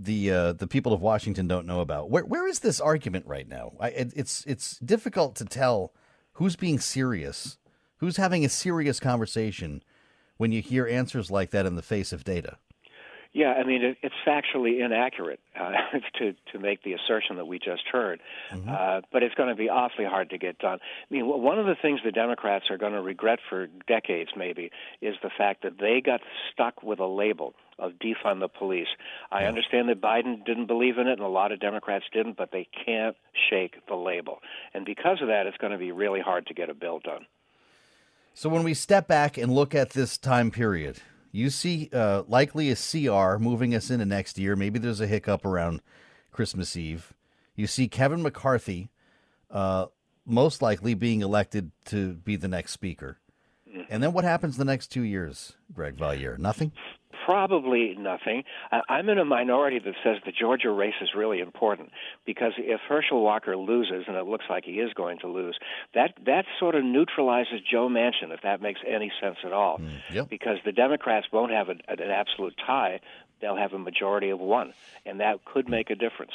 The 0.02 0.32
uh, 0.32 0.54
the 0.54 0.68
people 0.68 0.94
of 0.94 1.02
Washington 1.02 1.46
don't 1.48 1.68
know 1.68 1.82
about 1.82 2.10
where 2.10 2.24
where 2.24 2.48
is 2.48 2.60
this 2.60 2.80
argument 2.80 3.26
right 3.28 3.48
now? 3.48 3.74
I, 3.82 3.90
it, 3.90 4.14
it's 4.16 4.46
it's 4.46 4.78
difficult 4.78 5.36
to 5.36 5.46
tell 5.46 5.94
who's 6.34 6.56
being 6.56 6.80
serious, 6.80 7.58
who's 7.98 8.16
having 8.16 8.46
a 8.46 8.50
serious 8.50 9.00
conversation 9.02 9.84
when 10.38 10.54
you 10.54 10.62
hear 10.62 10.88
answers 10.88 11.30
like 11.30 11.50
that 11.52 11.66
in 11.66 11.76
the 11.76 11.82
face 11.82 12.14
of 12.14 12.24
data. 12.24 12.58
Yeah, 13.32 13.54
I 13.54 13.64
mean 13.64 13.84
it, 13.84 13.98
it's 14.02 14.16
factually 14.26 14.84
inaccurate 14.84 15.40
uh, 15.60 15.72
to 16.20 16.34
to 16.52 16.60
make 16.60 16.84
the 16.84 16.94
assertion 16.94 17.36
that 17.36 17.46
we 17.46 17.60
just 17.60 17.84
heard, 17.92 18.22
mm-hmm. 18.52 18.68
uh, 18.68 19.02
but 19.12 19.22
it's 19.22 19.36
going 19.36 19.50
to 19.50 19.56
be 19.56 19.70
awfully 19.70 20.06
hard 20.06 20.32
to 20.32 20.40
get 20.40 20.58
done. 20.58 20.80
I 20.82 21.14
mean, 21.14 21.28
one 21.28 21.60
of 21.60 21.68
the 21.68 21.76
things 21.80 22.00
the 22.04 22.12
Democrats 22.12 22.66
are 22.72 22.78
going 22.78 22.94
to 22.94 23.02
regret 23.02 23.40
for 23.48 23.68
decades, 23.88 24.32
maybe, 24.36 24.72
is 25.02 25.16
the 25.22 25.30
fact 25.38 25.62
that 25.62 25.74
they 25.80 26.02
got 26.04 26.22
stuck 26.52 26.82
with 26.82 27.00
a 27.00 27.06
label 27.06 27.54
of 27.78 27.94
defund 27.94 28.40
the 28.40 28.48
police. 28.48 28.88
I 29.32 29.46
understand 29.46 29.90
that 29.90 30.02
Biden 30.02 30.44
didn't 30.44 30.66
believe 30.66 30.98
in 30.98 31.08
it, 31.08 31.14
and 31.14 31.22
a 31.22 31.28
lot 31.28 31.52
of 31.52 31.60
Democrats 31.60 32.06
didn't, 32.12 32.36
but 32.36 32.52
they 32.52 32.68
can't 32.86 33.16
shake 33.50 33.76
the 33.88 33.96
label, 33.96 34.40
and 34.74 34.86
because 34.86 35.22
of 35.22 35.28
that, 35.28 35.46
it's 35.46 35.58
going 35.58 35.72
to 35.72 35.78
be 35.78 35.92
really 35.92 36.20
hard 36.20 36.48
to 36.48 36.56
get 36.56 36.70
a 36.70 36.74
bill 36.74 37.00
done. 37.00 37.28
So 38.34 38.50
when 38.50 38.64
we 38.64 38.74
step 38.74 39.08
back 39.08 39.38
and 39.38 39.54
look 39.54 39.76
at 39.76 39.92
this 39.92 40.18
time 40.18 40.50
period 40.50 41.00
you 41.32 41.50
see 41.50 41.90
uh, 41.94 42.24
likely 42.28 42.72
a 42.72 42.76
CR 42.76 43.38
moving 43.38 43.76
us 43.76 43.90
into 43.90 44.06
next 44.06 44.38
year. 44.38 44.56
Maybe 44.56 44.80
there's 44.80 45.02
a 45.02 45.08
hiccup 45.08 45.46
around 45.46 45.82
Christmas 46.32 46.76
Eve. 46.76 47.14
You 47.56 47.68
see 47.68 47.88
Kevin 47.88 48.22
McCarthy 48.22 48.90
uh, 49.52 49.88
most 50.26 50.62
likely 50.62 50.94
being 50.94 51.22
elected 51.22 51.72
to 51.86 52.14
be 52.14 52.36
the 52.36 52.48
next 52.48 52.72
speaker. 52.72 53.18
Mm-hmm. 53.70 53.82
And 53.90 54.04
then 54.04 54.14
what 54.14 54.24
happens 54.24 54.58
the 54.58 54.66
next 54.66 54.88
two 54.88 55.04
years, 55.04 55.54
Greg 55.74 55.96
Valliere? 55.96 56.38
Nothing? 56.38 56.72
Probably 57.30 57.96
nothing. 57.96 58.44
I'm 58.90 59.08
in 59.08 59.20
a 59.20 59.24
minority 59.24 59.78
that 59.78 59.94
says 60.04 60.18
the 60.26 60.32
Georgia 60.32 60.72
race 60.72 60.96
is 61.00 61.10
really 61.16 61.42
important 61.42 61.92
because 62.26 62.54
if 62.58 62.82
Herschel 62.90 63.22
Walker 63.22 63.56
loses, 63.56 64.06
and 64.08 64.18
it 64.18 64.26
looks 64.26 64.46
like 64.50 64.66
he 64.66 64.80
is 64.80 64.94
going 64.94 65.20
to 65.20 65.28
lose, 65.28 65.56
that 65.94 66.16
that 66.26 66.46
sort 66.60 66.74
of 66.74 66.84
neutralizes 66.84 67.62
Joe 67.72 67.88
Manchin, 67.88 68.34
if 68.34 68.42
that 68.42 68.64
makes 68.64 68.80
any 68.88 69.12
sense 69.22 69.38
at 69.46 69.54
all. 69.54 69.78
Mm, 69.78 69.92
yep. 70.12 70.28
Because 70.28 70.58
the 70.66 70.72
Democrats 70.72 71.28
won't 71.32 71.52
have 71.52 71.70
a, 71.70 71.74
an 71.88 72.10
absolute 72.10 72.56
tie; 72.66 73.00
they'll 73.42 73.56
have 73.56 73.74
a 73.74 73.80
majority 73.80 74.32
of 74.32 74.40
one, 74.40 74.74
and 75.06 75.20
that 75.20 75.46
could 75.46 75.70
make 75.70 75.92
a 75.92 75.96
difference. 75.96 76.34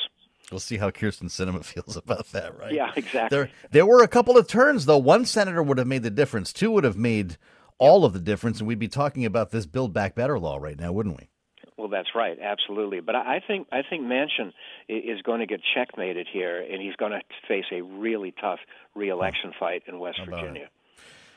We'll 0.52 0.60
see 0.60 0.76
how 0.76 0.90
Kyrsten 0.90 1.24
Sinema 1.24 1.64
feels 1.64 1.96
about 1.96 2.30
that, 2.30 2.56
right? 2.56 2.72
Yeah, 2.72 2.92
exactly. 2.94 3.36
There, 3.36 3.50
there 3.72 3.86
were 3.86 4.04
a 4.04 4.08
couple 4.08 4.38
of 4.38 4.46
turns, 4.46 4.86
though. 4.86 4.98
One 4.98 5.24
senator 5.24 5.60
would 5.60 5.78
have 5.78 5.88
made 5.88 6.04
the 6.04 6.10
difference. 6.10 6.52
Two 6.52 6.70
would 6.70 6.84
have 6.84 6.96
made 6.96 7.36
all 7.84 8.04
of 8.04 8.12
the 8.12 8.20
difference, 8.20 8.58
and 8.58 8.66
we'd 8.66 8.78
be 8.78 8.88
talking 8.88 9.24
about 9.24 9.50
this 9.50 9.66
Build 9.66 9.92
Back 9.92 10.14
Better 10.14 10.38
law 10.38 10.56
right 10.56 10.78
now, 10.78 10.92
wouldn't 10.92 11.18
we? 11.18 11.28
Well, 11.76 11.88
that's 11.88 12.14
right, 12.14 12.38
absolutely. 12.40 13.00
But 13.00 13.14
I 13.16 13.42
think 13.46 13.66
I 13.72 13.82
think 13.88 14.04
Manchin 14.04 14.52
is 14.88 15.20
going 15.22 15.40
to 15.40 15.46
get 15.46 15.60
checkmated 15.74 16.26
here, 16.32 16.60
and 16.60 16.80
he's 16.80 16.96
going 16.96 17.12
to 17.12 17.20
face 17.48 17.66
a 17.72 17.82
really 17.82 18.32
tough 18.40 18.60
reelection 18.94 19.52
fight 19.58 19.82
in 19.86 19.98
West 19.98 20.20
Virginia. 20.24 20.62
It? 20.64 20.68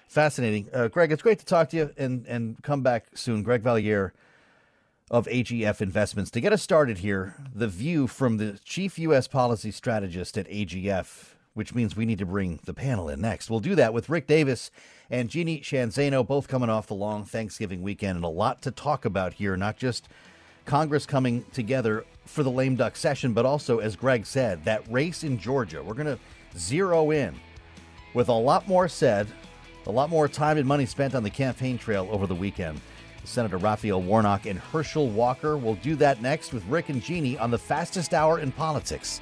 Fascinating, 0.08 0.70
uh, 0.74 0.88
Greg. 0.88 1.12
It's 1.12 1.22
great 1.22 1.40
to 1.40 1.46
talk 1.46 1.70
to 1.70 1.78
you, 1.78 1.92
and 1.98 2.26
and 2.28 2.62
come 2.64 2.82
back 2.82 3.08
soon, 3.16 3.44
Greg 3.44 3.62
Valliere 3.62 4.14
of 5.10 5.26
AGF 5.28 5.82
Investments. 5.82 6.32
To 6.32 6.42
get 6.42 6.54
us 6.54 6.62
started 6.62 7.00
here, 7.00 7.36
the 7.54 7.68
view 7.68 8.08
from 8.08 8.38
the 8.38 8.60
chief 8.64 9.00
U.S. 9.00 9.28
policy 9.28 9.72
strategist 9.72 10.38
at 10.38 10.48
AGF, 10.50 11.34
which 11.58 11.74
means 11.74 11.96
we 11.96 12.06
need 12.06 12.20
to 12.20 12.26
bring 12.26 12.60
the 12.66 12.74
panel 12.74 13.10
in 13.10 13.20
next. 13.20 13.50
We'll 13.50 13.60
do 13.60 13.74
that 13.76 13.92
with 13.92 14.10
Rick 14.10 14.28
Davis 14.28 14.70
and 15.10 15.28
Jeannie 15.28 15.62
Sheehan 15.64 15.90
Zaino, 15.90 16.26
both 16.26 16.48
coming 16.48 16.70
off 16.70 16.86
the 16.86 16.94
long 16.94 17.26
Thanksgiving 17.26 17.82
weekend, 17.82 18.16
and 18.16 18.24
a 18.24 18.30
lot 18.30 18.62
to 18.62 18.70
talk 18.70 19.06
about 19.06 19.34
here, 19.34 19.58
not 19.58 19.76
just 19.76 20.08
Congress 20.66 21.08
coming 21.08 21.44
together 21.54 22.06
for 22.26 22.44
the 22.44 22.52
lame 22.52 22.76
duck 22.76 22.96
session, 22.96 23.34
but 23.34 23.44
also, 23.44 23.80
as 23.80 23.96
Greg 23.96 24.28
said, 24.28 24.64
that 24.66 24.84
race 24.88 25.24
in 25.24 25.40
Georgia. 25.40 25.82
We're 25.82 25.96
going 25.96 26.06
to 26.16 26.20
zero 26.56 27.10
in 27.10 27.34
with 28.14 28.30
a 28.30 28.34
lot 28.34 28.68
more 28.68 28.88
said, 28.88 29.28
a 29.88 29.92
lot 29.92 30.12
more 30.12 30.28
time 30.28 30.58
and 30.58 30.68
money 30.68 30.86
spent 30.86 31.16
on 31.16 31.24
the 31.24 31.30
campaign 31.32 31.80
trail 31.80 32.08
over 32.12 32.28
the 32.28 32.36
weekend. 32.36 32.80
Senator 33.24 33.58
Raphael 33.58 34.02
Warnock 34.02 34.46
and 34.46 34.60
Herschel 34.60 35.10
Walker 35.10 35.58
will 35.58 35.76
do 35.76 35.96
that 35.96 36.22
next 36.22 36.54
with 36.54 36.64
Rick 36.66 36.90
and 36.90 37.02
Jeannie 37.02 37.38
on 37.40 37.50
the 37.50 37.58
fastest 37.58 38.14
hour 38.14 38.40
in 38.40 38.52
politics. 38.52 39.22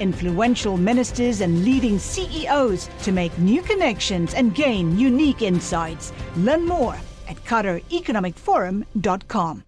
influential 0.00 0.76
ministers, 0.76 1.40
and 1.40 1.64
leading 1.64 1.98
CEOs 1.98 2.88
to 3.02 3.12
make 3.12 3.36
new 3.38 3.62
connections 3.62 4.34
and 4.34 4.54
gain 4.54 4.98
unique 4.98 5.42
insights. 5.42 6.12
Learn 6.36 6.66
more 6.66 6.96
at 7.28 7.36
QatarEconomicForum.com. 7.44 9.64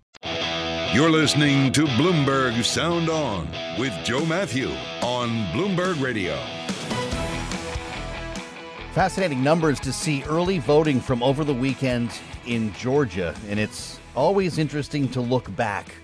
You're 0.93 1.11
listening 1.11 1.71
to 1.73 1.85
Bloomberg 1.85 2.65
Sound 2.65 3.09
On 3.09 3.49
with 3.79 3.93
Joe 4.03 4.27
Matthew 4.27 4.71
on 5.03 5.29
Bloomberg 5.53 6.03
Radio. 6.03 6.37
Fascinating 8.93 9.41
numbers 9.41 9.79
to 9.81 9.93
see 9.93 10.25
early 10.25 10.59
voting 10.59 11.01
from 11.01 11.23
over 11.23 11.45
the 11.45 11.55
weekend 11.55 12.11
in 12.45 12.73
Georgia, 12.73 13.37
and 13.49 13.61
it's 13.61 14.01
always 14.17 14.59
interesting 14.59 15.09
to 15.11 15.21
look 15.21 15.55
back 15.55 15.95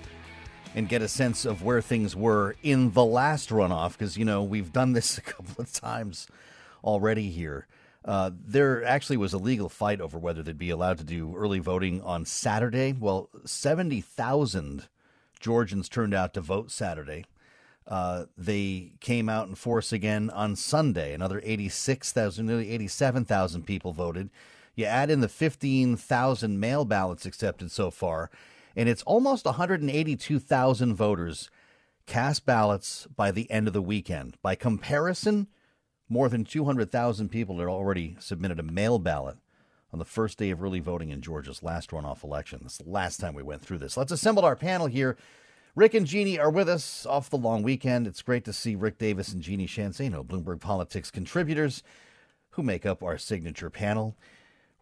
and 0.77 0.91
get 0.91 1.01
a 1.01 1.09
sense 1.09 1.47
of 1.47 1.63
where 1.63 1.81
things 1.81 2.15
were 2.15 2.55
in 2.63 2.93
the 2.93 3.05
last 3.05 3.49
runoff 3.49 3.93
because, 3.93 4.19
you 4.19 4.27
know, 4.27 4.43
we've 4.43 4.73
done 4.73 4.93
this 4.93 5.17
a 5.19 5.23
couple 5.23 5.55
of 5.59 5.73
times 5.73 6.29
already 6.85 7.31
here. 7.31 7.67
Uh, 8.05 8.31
there 8.47 8.85
actually 8.85 9.17
was 9.17 9.33
a 9.33 9.39
legal 9.39 9.69
fight 9.69 10.01
over 10.01 10.17
whether 10.19 10.43
they'd 10.43 10.59
be 10.59 10.71
allowed 10.71 10.99
to 10.99 11.03
do 11.03 11.35
early 11.35 11.59
voting 11.59 12.01
on 12.03 12.25
Saturday. 12.25 12.93
Well, 12.93 13.31
70,000 13.45 14.87
Georgians 15.41 15.89
turned 15.89 16.15
out 16.15 16.35
to 16.35 16.41
vote 16.41 16.71
Saturday. 16.71 17.25
Uh, 17.89 18.27
they 18.37 18.93
came 19.01 19.29
out 19.29 19.49
in 19.49 19.55
force 19.55 19.93
again 19.93 20.29
on 20.31 20.57
Sunday. 20.57 21.15
Another 21.15 21.41
86,000, 21.43 22.47
nearly 22.47 22.71
87,000 22.71 23.65
people 23.65 23.93
voted. 23.93 24.29
You 24.75 24.85
add 24.85 25.11
in 25.11 25.21
the 25.21 25.29
15,000 25.29 26.61
mail 26.61 26.85
ballots 26.85 27.25
accepted 27.25 27.71
so 27.71 27.91
far, 27.91 28.31
and 28.77 28.89
it's 28.89 29.03
almost 29.03 29.47
182,000 29.47 30.95
voters 30.95 31.51
cast 32.07 32.47
ballots 32.47 33.09
by 33.17 33.31
the 33.31 33.51
end 33.51 33.67
of 33.67 33.73
the 33.73 33.83
weekend. 33.83 34.37
By 34.43 34.55
comparison, 34.55 35.49
more 36.09 36.29
than 36.29 36.45
200,000 36.45 37.31
people 37.31 37.59
had 37.59 37.69
already 37.69 38.17
submitted 38.21 38.61
a 38.61 38.63
mail 38.63 38.99
ballot 38.99 39.39
on 39.93 39.99
the 39.99 40.05
first 40.05 40.39
day 40.39 40.51
of 40.51 40.63
early 40.63 40.79
voting 40.79 41.11
in 41.11 41.23
Georgia's 41.23 41.63
last 41.63 41.91
runoff 41.91 42.23
election. 42.23 42.61
This 42.63 42.73
is 42.73 42.79
the 42.79 42.91
last 42.91 43.19
time 43.19 43.35
we 43.35 43.43
went 43.43 43.63
through 43.63 43.79
this. 43.79 43.97
Let's 43.97 44.13
assemble 44.13 44.45
our 44.45 44.57
panel 44.57 44.87
here. 44.87 45.17
Rick 45.75 45.95
and 45.95 46.07
Jeannie 46.07 46.39
are 46.39 46.51
with 46.51 46.69
us 46.69 47.07
off 47.07 47.31
the 47.31 47.37
long 47.37 47.63
weekend. 47.63 48.07
It's 48.07 48.23
great 48.23 48.45
to 48.45 48.53
see 48.53 48.75
Rick 48.75 48.99
Davis 48.99 49.33
and 49.33 49.43
Jeannie 49.43 49.67
Sheehan 49.67 49.93
Bloomberg 49.93 50.61
Politics 50.61 51.11
contributors, 51.11 51.83
who 52.51 52.63
make 52.63 52.87
up 52.87 53.03
our 53.03 53.19
signature 53.19 53.71
panel. 53.71 54.17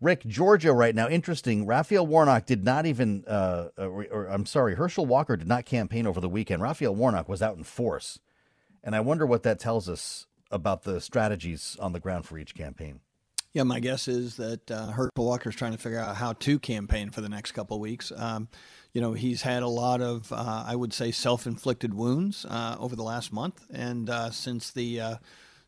Rick, 0.01 0.27
Georgia 0.27 0.73
right 0.73 0.95
now, 0.95 1.09
interesting. 1.09 1.67
Raphael 1.67 2.07
Warnock 2.07 2.47
did 2.47 2.65
not 2.65 2.85
even, 2.85 3.25
uh, 3.27 3.69
or, 3.79 4.05
or, 4.11 4.27
I'm 4.27 4.45
sorry, 4.45 4.75
Herschel 4.75 5.07
Walker 5.07 5.37
did 5.37 5.49
not 5.49 5.65
campaign 5.65 6.07
over 6.07 6.21
the 6.21 6.29
weekend. 6.29 6.63
Raphael 6.63 6.95
Warnock 6.95 7.29
was 7.29 7.41
out 7.41 7.57
in 7.57 7.65
force. 7.65 8.19
And 8.83 8.95
I 8.95 9.01
wonder 9.01 9.25
what 9.25 9.45
that 9.45 9.59
tells 9.59 9.89
us 9.89 10.27
about 10.51 10.83
the 10.83 11.01
strategies 11.01 11.77
on 11.81 11.93
the 11.93 12.01
ground 12.01 12.27
for 12.27 12.39
each 12.39 12.55
campaign. 12.55 13.01
Yeah, 13.55 13.63
my 13.63 13.79
guess 13.79 14.09
is 14.09 14.37
that 14.37 14.69
uh, 14.69 14.89
Herschel 14.89 15.25
Walker 15.25 15.49
is 15.49 15.55
trying 15.55 15.73
to 15.73 15.79
figure 15.79 16.01
out 16.01 16.17
how 16.17 16.33
to 16.33 16.59
campaign 16.59 17.11
for 17.11 17.21
the 17.21 17.29
next 17.29 17.53
couple 17.53 17.79
weeks. 17.79 18.13
Um, 18.15 18.49
you 18.93 19.01
know, 19.01 19.13
he's 19.13 19.43
had 19.43 19.63
a 19.63 19.69
lot 19.69 20.01
of, 20.01 20.33
uh, 20.33 20.65
I 20.67 20.75
would 20.75 20.93
say, 20.93 21.13
self-inflicted 21.13 21.95
wounds 21.95 22.45
uh, 22.45 22.77
over 22.81 22.97
the 22.97 23.05
last 23.05 23.33
month, 23.33 23.65
and 23.73 24.11
uh, 24.11 24.31
since 24.31 24.73
the 24.73 25.01
uh, 25.01 25.17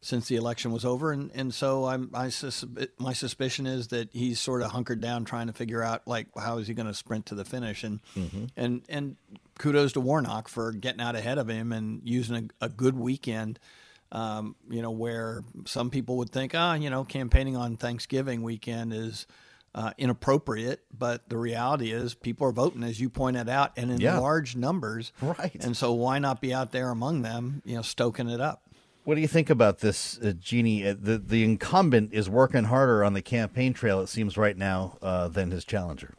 since 0.01 0.29
the 0.29 0.37
election 0.37 0.71
was 0.73 0.85
over, 0.85 1.11
and, 1.13 1.31
and 1.35 1.53
so 1.53 1.87
I'm 1.87 2.11
I 2.15 2.29
sus- 2.29 2.65
my 2.99 3.13
suspicion 3.13 3.67
is 3.67 3.89
that 3.89 4.11
he's 4.13 4.39
sort 4.39 4.63
of 4.63 4.71
hunkered 4.71 5.01
down 5.01 5.25
trying 5.25 5.47
to 5.49 5.53
figure 5.53 5.83
out 5.83 6.07
like 6.07 6.29
how 6.39 6.59
is 6.59 6.69
he 6.69 6.75
going 6.75 6.87
to 6.87 6.95
sprint 6.95 7.27
to 7.27 7.35
the 7.35 7.45
finish, 7.45 7.83
and 7.85 8.01
Mm-hmm. 8.17 8.45
and 8.57 8.83
and 8.89 9.17
kudos 9.59 9.93
to 9.95 10.01
Warnock 10.01 10.49
for 10.49 10.71
getting 10.73 11.01
out 11.01 11.17
ahead 11.17 11.39
of 11.39 11.49
him 11.49 11.73
and 11.73 12.03
using 12.05 12.51
a, 12.61 12.67
a 12.67 12.69
good 12.69 12.97
weekend. 12.97 13.59
Um, 14.13 14.55
you 14.71 14.83
know, 14.83 14.93
where 14.93 15.43
some 15.65 15.91
people 15.91 16.19
would 16.19 16.31
think, 16.31 16.53
ah, 16.55 16.75
you 16.75 16.91
know, 16.91 17.03
campaigning 17.03 17.57
on 17.57 17.77
Thanksgiving 17.77 18.43
weekend 18.43 18.93
is 18.93 19.27
uh, 19.75 19.91
inappropriate, 19.99 20.85
but 20.97 21.29
the 21.29 21.37
reality 21.37 21.91
is 21.91 22.15
people 22.15 22.47
are 22.47 22.53
voting, 22.53 22.85
as 22.85 23.01
you 23.01 23.11
pointed 23.11 23.49
out, 23.49 23.73
and 23.77 23.91
in 23.91 24.01
Yeah. 24.01 24.19
large 24.21 24.55
numbers. 24.55 25.13
Right. 25.21 25.57
And 25.61 25.77
so 25.77 25.93
why 25.93 26.21
not 26.21 26.41
be 26.41 26.55
out 26.55 26.71
there 26.71 26.91
among 26.91 27.23
them, 27.23 27.63
you 27.65 27.75
know, 27.75 27.83
stoking 27.83 28.29
it 28.31 28.41
up? 28.41 28.63
What 29.07 29.15
do 29.15 29.21
you 29.21 29.29
think 29.29 29.51
about 29.51 29.79
this, 29.79 30.19
uh, 30.19 30.33
Jeannie? 30.33 30.85
Uh, 30.85 30.97
the 31.01 31.17
the 31.17 31.45
incumbent 31.45 32.13
is 32.13 32.29
working 32.29 32.65
harder 32.65 33.05
on 33.05 33.13
the 33.13 33.23
campaign 33.23 33.73
trail, 33.73 34.01
it 34.01 34.09
seems, 34.09 34.37
right 34.37 34.57
now 34.57 34.99
uh, 35.01 35.29
than 35.29 35.53
his 35.53 35.65
challenger. 35.65 36.17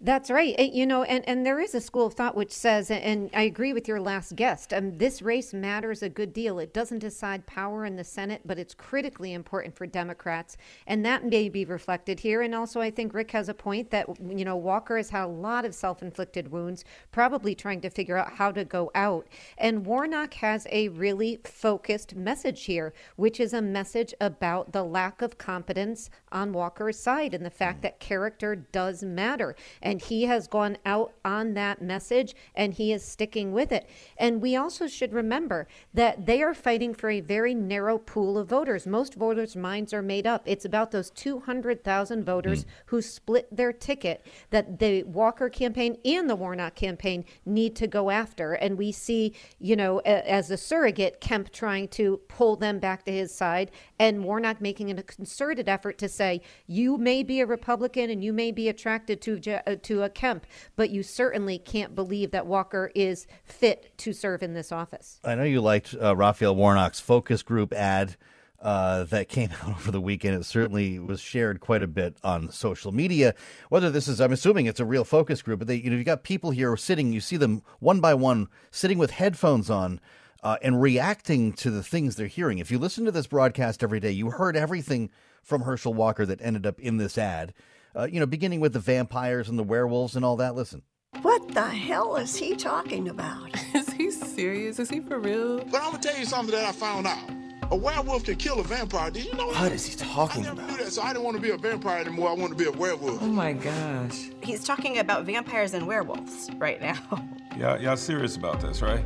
That's 0.00 0.30
right. 0.30 0.58
You 0.58 0.86
know, 0.86 1.02
and, 1.04 1.26
and 1.28 1.46
there 1.46 1.60
is 1.60 1.74
a 1.74 1.80
school 1.80 2.06
of 2.06 2.14
thought 2.14 2.36
which 2.36 2.52
says, 2.52 2.90
and 2.90 3.30
I 3.32 3.42
agree 3.42 3.72
with 3.72 3.88
your 3.88 4.00
last 4.00 4.36
guest, 4.36 4.72
um, 4.72 4.98
this 4.98 5.22
race 5.22 5.54
matters 5.54 6.02
a 6.02 6.08
good 6.08 6.32
deal. 6.32 6.58
It 6.58 6.74
doesn't 6.74 6.98
decide 6.98 7.46
power 7.46 7.84
in 7.84 7.96
the 7.96 8.04
Senate, 8.04 8.42
but 8.44 8.58
it's 8.58 8.74
critically 8.74 9.32
important 9.32 9.76
for 9.76 9.86
Democrats. 9.86 10.56
And 10.86 11.04
that 11.06 11.24
may 11.24 11.48
be 11.48 11.64
reflected 11.64 12.20
here. 12.20 12.42
And 12.42 12.54
also, 12.54 12.80
I 12.80 12.90
think 12.90 13.14
Rick 13.14 13.30
has 13.30 13.48
a 13.48 13.54
point 13.54 13.90
that, 13.90 14.08
you 14.20 14.44
know, 14.44 14.56
Walker 14.56 14.96
has 14.96 15.10
had 15.10 15.24
a 15.24 15.28
lot 15.28 15.64
of 15.64 15.74
self 15.74 16.02
inflicted 16.02 16.50
wounds, 16.50 16.84
probably 17.12 17.54
trying 17.54 17.80
to 17.82 17.90
figure 17.90 18.16
out 18.16 18.34
how 18.34 18.50
to 18.52 18.64
go 18.64 18.90
out. 18.94 19.26
And 19.56 19.86
Warnock 19.86 20.34
has 20.34 20.66
a 20.70 20.88
really 20.88 21.40
focused 21.44 22.14
message 22.14 22.64
here, 22.64 22.92
which 23.16 23.38
is 23.38 23.52
a 23.52 23.62
message 23.62 24.12
about 24.20 24.72
the 24.72 24.82
lack 24.82 25.22
of 25.22 25.38
competence 25.38 26.10
on 26.32 26.52
Walker's 26.52 26.98
side 26.98 27.32
and 27.32 27.46
the 27.46 27.50
fact 27.50 27.82
that 27.82 28.00
character 28.00 28.56
does 28.56 29.02
matter. 29.02 29.54
And 29.84 30.02
he 30.02 30.24
has 30.24 30.48
gone 30.48 30.78
out 30.84 31.12
on 31.24 31.54
that 31.54 31.80
message 31.80 32.34
and 32.56 32.74
he 32.74 32.92
is 32.92 33.04
sticking 33.04 33.52
with 33.52 33.70
it. 33.70 33.88
And 34.16 34.42
we 34.42 34.56
also 34.56 34.88
should 34.88 35.12
remember 35.12 35.68
that 35.92 36.26
they 36.26 36.42
are 36.42 36.54
fighting 36.54 36.94
for 36.94 37.10
a 37.10 37.20
very 37.20 37.54
narrow 37.54 37.98
pool 37.98 38.36
of 38.36 38.48
voters. 38.48 38.86
Most 38.86 39.14
voters' 39.14 39.54
minds 39.54 39.92
are 39.92 40.02
made 40.02 40.26
up. 40.26 40.42
It's 40.46 40.64
about 40.64 40.90
those 40.90 41.10
200,000 41.10 42.24
voters 42.24 42.62
hmm. 42.62 42.68
who 42.86 43.02
split 43.02 43.54
their 43.54 43.72
ticket 43.72 44.26
that 44.50 44.78
the 44.78 45.04
Walker 45.04 45.48
campaign 45.48 45.98
and 46.04 46.28
the 46.28 46.34
Warnock 46.34 46.74
campaign 46.74 47.24
need 47.44 47.76
to 47.76 47.86
go 47.86 48.10
after. 48.10 48.54
And 48.54 48.76
we 48.78 48.90
see, 48.90 49.34
you 49.60 49.76
know, 49.76 50.00
a- 50.00 50.30
as 50.30 50.50
a 50.50 50.56
surrogate, 50.56 51.20
Kemp 51.20 51.52
trying 51.52 51.88
to 51.88 52.20
pull 52.28 52.56
them 52.56 52.78
back 52.78 53.04
to 53.04 53.12
his 53.12 53.34
side 53.34 53.70
and 53.98 54.24
Warnock 54.24 54.60
making 54.60 54.90
a 54.90 55.02
concerted 55.02 55.68
effort 55.68 55.98
to 55.98 56.08
say, 56.08 56.40
you 56.66 56.96
may 56.96 57.22
be 57.22 57.40
a 57.40 57.46
Republican 57.46 58.10
and 58.10 58.24
you 58.24 58.32
may 58.32 58.50
be 58.50 58.68
attracted 58.68 59.20
to 59.22 59.38
Je- 59.38 59.60
uh, 59.66 59.73
uh, 59.74 59.78
to 59.82 60.02
a 60.02 60.08
Kemp, 60.08 60.46
but 60.76 60.90
you 60.90 61.02
certainly 61.02 61.58
can't 61.58 61.94
believe 61.94 62.30
that 62.30 62.46
Walker 62.46 62.90
is 62.94 63.26
fit 63.44 63.92
to 63.98 64.12
serve 64.12 64.42
in 64.42 64.54
this 64.54 64.72
office. 64.72 65.20
I 65.24 65.34
know 65.34 65.44
you 65.44 65.60
liked 65.60 65.94
uh, 66.00 66.16
Raphael 66.16 66.56
Warnock's 66.56 67.00
focus 67.00 67.42
group 67.42 67.72
ad 67.72 68.16
uh, 68.64 69.04
that 69.04 69.28
came 69.28 69.50
out 69.62 69.68
over 69.68 69.90
the 69.90 70.00
weekend. 70.00 70.34
It 70.34 70.44
certainly 70.44 70.98
was 70.98 71.20
shared 71.20 71.60
quite 71.60 71.82
a 71.82 71.86
bit 71.86 72.16
on 72.24 72.50
social 72.50 72.92
media. 72.92 73.34
Whether 73.68 73.90
this 73.90 74.08
is, 74.08 74.20
I'm 74.20 74.32
assuming 74.32 74.66
it's 74.66 74.80
a 74.80 74.84
real 74.84 75.04
focus 75.04 75.42
group, 75.42 75.60
but 75.60 75.68
they, 75.68 75.76
you 75.76 75.90
know, 75.90 75.96
you 75.96 76.04
got 76.04 76.24
people 76.24 76.50
here 76.50 76.76
sitting. 76.76 77.12
You 77.12 77.20
see 77.20 77.36
them 77.36 77.62
one 77.78 78.00
by 78.00 78.14
one 78.14 78.48
sitting 78.70 78.98
with 78.98 79.12
headphones 79.12 79.70
on. 79.70 80.00
Uh, 80.42 80.58
and 80.60 80.82
reacting 80.82 81.54
to 81.54 81.70
the 81.70 81.82
things 81.82 82.16
they're 82.16 82.26
hearing. 82.26 82.58
If 82.58 82.70
you 82.70 82.78
listen 82.78 83.06
to 83.06 83.10
this 83.10 83.26
broadcast 83.26 83.82
every 83.82 83.98
day, 83.98 84.10
you 84.10 84.28
heard 84.28 84.58
everything 84.58 85.08
from 85.42 85.62
Herschel 85.62 85.94
Walker 85.94 86.26
that 86.26 86.42
ended 86.42 86.66
up 86.66 86.78
in 86.78 86.98
this 86.98 87.16
ad. 87.16 87.54
Uh, 87.96 88.08
you 88.10 88.18
know, 88.20 88.26
beginning 88.26 88.60
with 88.60 88.72
the 88.72 88.80
vampires 88.80 89.48
and 89.48 89.58
the 89.58 89.62
werewolves 89.62 90.16
and 90.16 90.24
all 90.24 90.36
that. 90.36 90.54
Listen. 90.54 90.82
What 91.22 91.54
the 91.54 91.62
hell 91.62 92.16
is 92.16 92.34
he 92.34 92.56
talking 92.56 93.08
about? 93.08 93.50
Is 93.74 93.88
he 93.92 94.10
serious? 94.10 94.80
Is 94.80 94.90
he 94.90 94.98
for 95.00 95.20
real? 95.20 95.58
But 95.58 95.80
I'm 95.80 95.92
gonna 95.92 96.02
tell 96.02 96.18
you 96.18 96.24
something 96.24 96.52
that 96.54 96.64
I 96.64 96.72
found 96.72 97.06
out. 97.06 97.30
A 97.70 97.76
werewolf 97.76 98.24
can 98.24 98.34
kill 98.36 98.58
a 98.60 98.64
vampire. 98.64 99.10
Did 99.10 99.24
you 99.24 99.32
know 99.34 99.52
that? 99.52 99.62
What 99.62 99.72
is 99.72 99.86
he 99.86 99.96
talking 99.96 100.42
I 100.42 100.48
never 100.48 100.60
about? 100.60 100.70
knew 100.72 100.84
that, 100.84 100.92
so 100.92 101.02
I 101.02 101.12
didn't 101.12 101.24
want 101.24 101.36
to 101.36 101.42
be 101.42 101.50
a 101.50 101.56
vampire 101.56 102.00
anymore. 102.00 102.28
I 102.30 102.34
want 102.34 102.50
to 102.50 102.58
be 102.58 102.66
a 102.68 102.72
werewolf. 102.72 103.22
Oh 103.22 103.26
my 103.26 103.52
gosh. 103.52 104.28
He's 104.42 104.64
talking 104.64 104.98
about 104.98 105.24
vampires 105.24 105.72
and 105.72 105.86
werewolves 105.86 106.50
right 106.56 106.80
now. 106.80 106.98
Y'all, 107.58 107.80
y'all 107.80 107.96
serious 107.96 108.36
about 108.36 108.60
this, 108.60 108.82
right? 108.82 109.04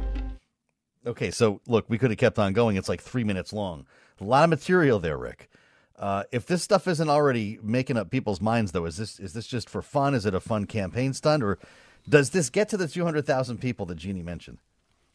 Okay, 1.07 1.31
so 1.31 1.61
look, 1.67 1.85
we 1.89 1.99
could 1.99 2.11
have 2.11 2.19
kept 2.19 2.39
on 2.39 2.55
going. 2.55 2.77
It's 2.77 2.89
like 2.89 3.03
three 3.03 3.25
minutes 3.25 3.53
long. 3.53 3.87
A 4.21 4.25
lot 4.25 4.45
of 4.45 4.51
material 4.51 4.99
there, 4.99 5.19
Rick. 5.19 5.51
Uh, 5.99 6.23
if 6.31 6.47
this 6.47 6.63
stuff 6.63 6.87
isn't 6.87 7.09
already 7.09 7.59
making 7.63 7.97
up 7.97 8.11
people's 8.11 8.41
minds, 8.41 8.73
though, 8.73 8.85
is 8.85 8.97
this 8.97 9.19
is 9.19 9.33
this 9.33 9.47
just 9.47 9.69
for 9.69 9.83
fun? 9.83 10.15
Is 10.15 10.25
it 10.27 10.35
a 10.35 10.41
fun 10.41 10.65
campaign 10.67 11.13
stunt, 11.13 11.43
or 11.43 11.59
does 12.09 12.31
this 12.31 12.51
get 12.51 12.69
to 12.69 12.77
the 12.77 12.87
two 12.87 13.05
hundred 13.05 13.27
thousand 13.27 13.59
people 13.59 13.85
that 13.87 13.97
Jeannie 13.97 14.23
mentioned? 14.23 14.59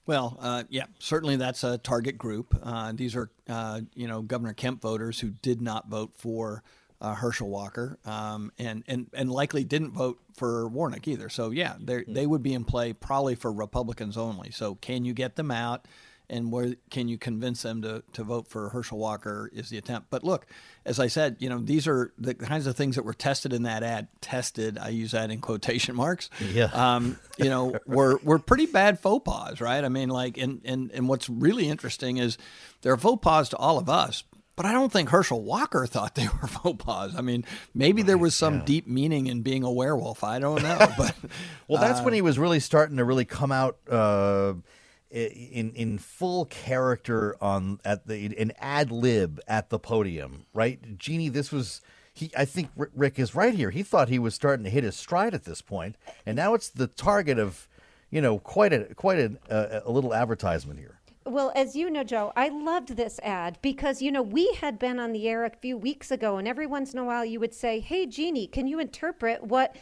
Well, 0.06 0.38
uh, 0.41 0.63
yeah, 0.69 0.86
certainly 1.00 1.38
that's 1.38 1.63
a 1.63 1.78
target 1.78 2.17
group. 2.17 2.60
Uh, 2.62 2.91
these 2.93 3.15
are, 3.15 3.30
uh, 3.48 3.82
you 3.96 4.08
know, 4.08 4.22
Governor 4.22 4.54
Kemp 4.54 4.82
voters 4.82 5.22
who 5.22 5.30
did 5.30 5.62
not 5.62 5.88
vote 5.88 6.12
for 6.17 6.62
uh, 7.00 7.15
Herschel 7.15 7.50
Walker, 7.50 7.98
um, 8.06 8.52
and 8.60 8.84
and 8.88 9.08
and 9.13 9.32
likely 9.32 9.63
didn't 9.63 9.91
vote 9.91 10.19
for 10.36 10.67
Warnock 10.67 11.08
either. 11.08 11.30
So 11.30 11.52
yeah, 11.52 11.76
they 11.80 12.04
they 12.08 12.26
would 12.26 12.43
be 12.43 12.54
in 12.54 12.65
play 12.65 12.91
probably 12.91 13.36
for 13.36 13.52
Republicans 13.52 14.17
only. 14.17 14.52
So 14.52 14.76
can 14.76 15.06
you 15.06 15.13
get 15.13 15.38
them 15.38 15.52
out? 15.52 15.88
And 16.34 16.52
where 16.52 16.74
can 16.89 17.08
you 17.08 17.19
convince 17.19 17.62
them 17.62 17.84
to, 17.84 18.02
to 18.13 18.24
vote 18.24 18.48
for 18.48 18.69
Herschel 18.69 18.98
Walker 18.98 19.52
is 19.54 19.69
the 19.69 19.78
attempt. 19.78 20.10
But 20.10 20.24
look, 20.24 20.48
as 20.84 21.00
I 21.00 21.06
said, 21.06 21.38
you 21.38 21.48
know, 21.48 21.60
these 21.60 21.88
are 21.88 22.12
the 22.17 22.34
kinds 22.34 22.65
of 22.65 22.76
things 22.76 22.96
that 22.96 23.06
were 23.06 23.13
tested 23.13 23.54
in 23.54 23.63
that 23.63 23.84
ad. 23.84 24.08
Tested, 24.19 24.80
I 24.80 24.89
use 24.89 25.12
that 25.12 25.30
in 25.30 25.41
quotation 25.41 25.96
marks. 25.96 26.32
Yeah. 26.52 26.72
Um, 26.74 27.19
you 27.38 27.50
know, 27.50 27.78
were 27.86 28.19
were 28.24 28.39
pretty 28.39 28.65
bad 28.65 29.00
faux 29.00 29.24
pas, 29.24 29.62
right? 29.62 29.84
I 29.84 29.89
mean, 29.89 30.10
like, 30.10 30.38
and 30.39 30.62
and 30.65 30.91
and 30.91 31.08
what's 31.08 31.30
really 31.30 31.69
interesting 31.69 32.17
is 32.17 32.39
they're 32.82 32.98
faux 32.98 33.22
pas 33.22 33.50
to 33.50 33.58
all 33.58 33.78
of 33.78 33.88
us. 33.88 34.24
But 34.56 34.67
I 34.67 34.72
don't 34.72 34.91
think 34.91 35.10
Herschel 35.10 35.41
Walker 35.41 35.86
thought 35.88 36.15
they 36.15 36.28
were 36.41 36.48
faux 36.48 36.84
pas. 36.84 37.15
I 37.15 37.22
mean, 37.22 37.46
maybe 37.74 38.02
there 38.02 38.17
was 38.17 38.36
some 38.36 38.65
deep 38.65 38.88
meaning 38.88 39.28
in 39.28 39.43
being 39.43 39.63
a 39.63 39.72
werewolf. 39.72 40.24
I 40.24 40.39
don't 40.39 40.63
know. 40.63 40.80
But 40.98 41.15
Well, 41.67 41.82
that's 41.82 42.00
uh, 42.00 42.04
when 42.04 42.13
he 42.13 42.22
was 42.22 42.39
really 42.39 42.60
starting 42.60 42.98
to 42.98 43.04
really 43.04 43.26
come 43.26 43.52
out 43.52 43.78
uh, 43.89 44.54
in 45.13 45.71
in 45.76 45.97
full 45.97 46.45
character 46.45 47.36
on 47.39 47.80
at 47.86 48.08
the 48.08 48.26
in 48.26 48.52
ad 48.60 48.91
lib 48.91 49.39
at 49.47 49.69
the 49.69 49.80
podium, 49.80 50.45
right? 50.54 50.97
Jeannie, 50.97 51.30
this 51.30 51.52
was 51.52 51.82
he. 52.13 52.32
I 52.38 52.45
think 52.45 52.69
Rick 52.76 53.19
is 53.19 53.36
right 53.36 53.54
here. 53.54 53.69
He 53.69 53.84
thought 53.84 54.10
he 54.10 54.19
was 54.19 54.34
starting 54.34 54.63
to 54.63 54.69
hit 54.69 54.84
his 54.84 54.95
stride 54.95 55.34
at 55.34 55.45
this 55.45 55.62
point, 55.62 55.95
and 56.26 56.36
now 56.36 56.54
it's 56.54 56.69
the 56.69 56.88
target 56.88 57.38
of 57.38 57.67
you 58.10 58.21
know 58.21 58.39
quite 58.39 58.73
a 58.73 58.93
quite 58.95 59.19
a, 59.19 59.38
a, 59.49 59.89
a 59.89 59.91
little 59.91 60.13
advertisement 60.13 60.80
here. 60.80 60.99
Well, 61.25 61.53
as 61.55 61.73
you 61.73 61.89
know, 61.89 62.03
Joe, 62.03 62.33
I 62.36 62.49
loved 62.49 62.97
this 62.97 63.17
ad 63.23 63.57
because, 63.62 64.01
you 64.01 64.12
know, 64.12 64.21
we 64.21 64.57
had 64.59 64.77
been 64.77 64.99
on 64.99 65.13
the 65.13 65.29
air 65.29 65.45
a 65.45 65.49
few 65.49 65.77
weeks 65.77 66.12
ago, 66.12 66.36
and 66.36 66.47
every 66.47 66.65
once 66.65 66.91
in 66.91 66.99
a 66.99 67.05
while 67.05 67.23
you 67.23 67.39
would 67.39 67.53
say, 67.53 67.79
Hey, 67.79 68.05
Jeannie, 68.05 68.45
can 68.45 68.67
you 68.67 68.79
interpret 68.79 69.41
what 69.41 69.75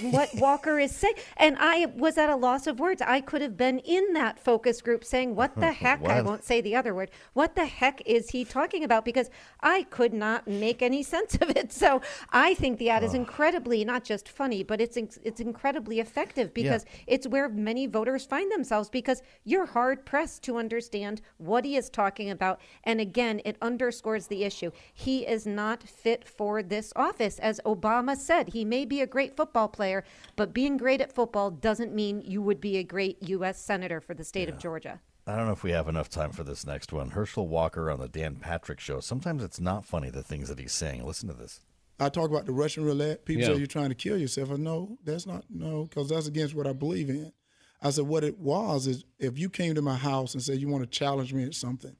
what 0.00 0.30
Walker 0.34 0.78
is 0.78 0.96
saying? 0.96 1.16
And 1.36 1.56
I 1.60 1.86
was 1.94 2.16
at 2.16 2.30
a 2.30 2.36
loss 2.36 2.66
of 2.66 2.80
words. 2.80 3.02
I 3.02 3.20
could 3.20 3.42
have 3.42 3.58
been 3.58 3.78
in 3.80 4.14
that 4.14 4.38
focus 4.38 4.80
group 4.80 5.04
saying, 5.04 5.34
What 5.34 5.54
the 5.56 5.72
heck? 5.84 6.02
I 6.04 6.22
won't 6.22 6.44
say 6.44 6.62
the 6.62 6.74
other 6.74 6.94
word. 6.94 7.10
What 7.34 7.56
the 7.56 7.66
heck 7.66 8.00
is 8.06 8.30
he 8.30 8.46
talking 8.46 8.82
about? 8.82 9.04
Because 9.04 9.28
I 9.60 9.82
could 9.84 10.14
not 10.14 10.48
make 10.48 10.80
any 10.80 11.02
sense 11.02 11.34
of 11.34 11.50
it. 11.50 11.72
So 11.72 12.00
I 12.30 12.54
think 12.54 12.78
the 12.78 12.88
ad 12.88 13.04
is 13.04 13.12
incredibly 13.12 13.84
not 13.84 14.02
just 14.02 14.30
funny, 14.30 14.62
but 14.62 14.80
it's 14.80 14.96
it's 14.96 15.40
incredibly 15.40 16.00
effective 16.00 16.54
because 16.54 16.86
it's 17.06 17.26
where 17.26 17.50
many 17.50 17.86
voters 17.86 18.24
find 18.24 18.50
themselves 18.50 18.88
because 18.88 19.22
you're 19.44 19.66
hard 19.66 20.06
pressed 20.06 20.42
to 20.44 20.56
understand 20.56 20.85
what 21.38 21.64
he 21.64 21.76
is 21.76 21.90
talking 21.90 22.30
about. 22.30 22.60
And 22.84 23.00
again, 23.00 23.40
it 23.44 23.56
underscores 23.60 24.26
the 24.26 24.44
issue. 24.44 24.70
He 24.92 25.26
is 25.26 25.46
not 25.46 25.82
fit 25.82 26.26
for 26.28 26.62
this 26.62 26.92
office. 26.96 27.38
As 27.38 27.60
Obama 27.64 28.16
said, 28.16 28.48
he 28.50 28.64
may 28.64 28.84
be 28.84 29.00
a 29.00 29.06
great 29.06 29.36
football 29.36 29.68
player, 29.68 30.04
but 30.36 30.52
being 30.52 30.76
great 30.76 31.00
at 31.00 31.12
football 31.14 31.50
doesn't 31.50 31.94
mean 31.94 32.22
you 32.24 32.42
would 32.42 32.60
be 32.60 32.76
a 32.76 32.82
great 32.82 33.16
U.S. 33.28 33.60
Senator 33.60 34.00
for 34.00 34.14
the 34.14 34.24
state 34.24 34.48
of 34.48 34.58
Georgia. 34.58 35.00
I 35.26 35.36
don't 35.36 35.46
know 35.46 35.52
if 35.52 35.64
we 35.64 35.72
have 35.72 35.88
enough 35.88 36.08
time 36.08 36.30
for 36.30 36.44
this 36.44 36.64
next 36.64 36.92
one. 36.92 37.10
Herschel 37.10 37.48
Walker 37.48 37.90
on 37.90 37.98
the 37.98 38.08
Dan 38.08 38.36
Patrick 38.36 38.78
Show. 38.78 39.00
Sometimes 39.00 39.42
it's 39.42 39.60
not 39.60 39.84
funny 39.84 40.08
the 40.08 40.22
things 40.22 40.48
that 40.48 40.60
he's 40.60 40.72
saying. 40.72 41.04
Listen 41.04 41.28
to 41.28 41.34
this. 41.34 41.62
I 41.98 42.10
talk 42.10 42.30
about 42.30 42.46
the 42.46 42.52
Russian 42.52 42.84
roulette. 42.84 43.24
People 43.24 43.42
Yeah. 43.42 43.48
say 43.48 43.56
you're 43.56 43.66
trying 43.66 43.88
to 43.88 43.94
kill 43.94 44.18
yourself. 44.18 44.50
I 44.52 44.56
no, 44.56 44.98
that's 45.02 45.26
not 45.26 45.44
no, 45.50 45.84
because 45.84 46.10
that's 46.10 46.28
against 46.28 46.54
what 46.54 46.66
I 46.66 46.72
believe 46.74 47.08
in. 47.08 47.32
I 47.86 47.90
said 47.90 48.06
what 48.06 48.24
it 48.24 48.38
was 48.38 48.86
is 48.86 49.04
if 49.18 49.38
you 49.38 49.48
came 49.48 49.74
to 49.74 49.82
my 49.82 49.96
house 49.96 50.34
and 50.34 50.42
said 50.42 50.58
you 50.58 50.68
want 50.68 50.82
to 50.82 50.90
challenge 50.90 51.32
me 51.32 51.44
at 51.44 51.54
something, 51.54 51.96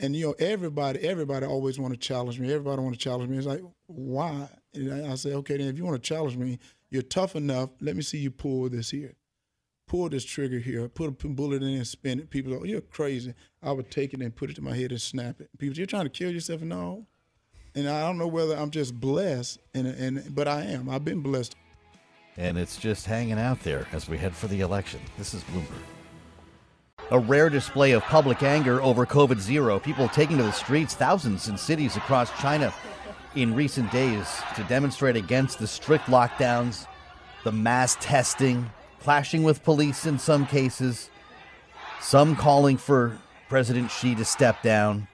and 0.00 0.16
you 0.16 0.26
know 0.26 0.34
everybody, 0.38 1.00
everybody 1.00 1.46
always 1.46 1.78
want 1.78 1.94
to 1.94 1.98
challenge 1.98 2.40
me. 2.40 2.52
Everybody 2.52 2.82
want 2.82 2.94
to 2.94 3.00
challenge 3.00 3.30
me. 3.30 3.38
It's 3.38 3.46
like 3.46 3.62
why? 3.86 4.48
And 4.74 5.06
I, 5.06 5.14
say 5.14 5.32
okay, 5.34 5.56
then 5.56 5.68
if 5.68 5.78
you 5.78 5.84
want 5.84 6.02
to 6.02 6.08
challenge 6.08 6.36
me, 6.36 6.58
you're 6.90 7.02
tough 7.02 7.36
enough. 7.36 7.70
Let 7.80 7.94
me 7.94 8.02
see 8.02 8.18
you 8.18 8.32
pull 8.32 8.68
this 8.68 8.90
here, 8.90 9.14
pull 9.86 10.08
this 10.08 10.24
trigger 10.24 10.58
here, 10.58 10.88
put 10.88 11.08
a 11.08 11.28
bullet 11.28 11.62
in 11.62 11.68
and 11.68 11.86
spin 11.86 12.18
it. 12.18 12.30
People 12.30 12.58
go, 12.58 12.64
you're 12.64 12.80
crazy. 12.80 13.34
I 13.62 13.70
would 13.70 13.90
take 13.90 14.14
it 14.14 14.20
and 14.20 14.34
put 14.34 14.50
it 14.50 14.56
to 14.56 14.62
my 14.62 14.74
head 14.74 14.90
and 14.90 15.00
snap 15.00 15.40
it. 15.40 15.48
People, 15.58 15.76
you're 15.76 15.86
trying 15.86 16.06
to 16.06 16.10
kill 16.10 16.32
yourself. 16.32 16.60
No, 16.62 17.06
and 17.76 17.88
I 17.88 18.00
don't 18.00 18.18
know 18.18 18.26
whether 18.26 18.56
I'm 18.56 18.70
just 18.70 18.98
blessed, 18.98 19.60
and 19.74 19.86
and 19.86 20.34
but 20.34 20.48
I 20.48 20.62
am. 20.62 20.88
I've 20.88 21.04
been 21.04 21.20
blessed. 21.20 21.54
And 22.36 22.58
it's 22.58 22.76
just 22.76 23.06
hanging 23.06 23.38
out 23.38 23.60
there 23.60 23.86
as 23.92 24.08
we 24.08 24.18
head 24.18 24.34
for 24.34 24.48
the 24.48 24.60
election. 24.60 25.00
This 25.16 25.34
is 25.34 25.42
Bloomberg. 25.44 25.82
A 27.10 27.18
rare 27.18 27.50
display 27.50 27.92
of 27.92 28.02
public 28.04 28.42
anger 28.42 28.82
over 28.82 29.06
COVID 29.06 29.38
zero. 29.38 29.78
People 29.78 30.08
taking 30.08 30.38
to 30.38 30.42
the 30.42 30.52
streets, 30.52 30.94
thousands 30.94 31.48
in 31.48 31.56
cities 31.56 31.96
across 31.96 32.30
China 32.40 32.72
in 33.36 33.54
recent 33.54 33.90
days 33.92 34.26
to 34.56 34.64
demonstrate 34.64 35.16
against 35.16 35.58
the 35.58 35.66
strict 35.66 36.06
lockdowns, 36.06 36.86
the 37.44 37.52
mass 37.52 37.96
testing, 38.00 38.70
clashing 39.00 39.42
with 39.42 39.62
police 39.62 40.06
in 40.06 40.18
some 40.18 40.46
cases, 40.46 41.10
some 42.00 42.34
calling 42.34 42.76
for 42.76 43.18
President 43.48 43.90
Xi 43.90 44.14
to 44.14 44.24
step 44.24 44.62
down. 44.62 45.06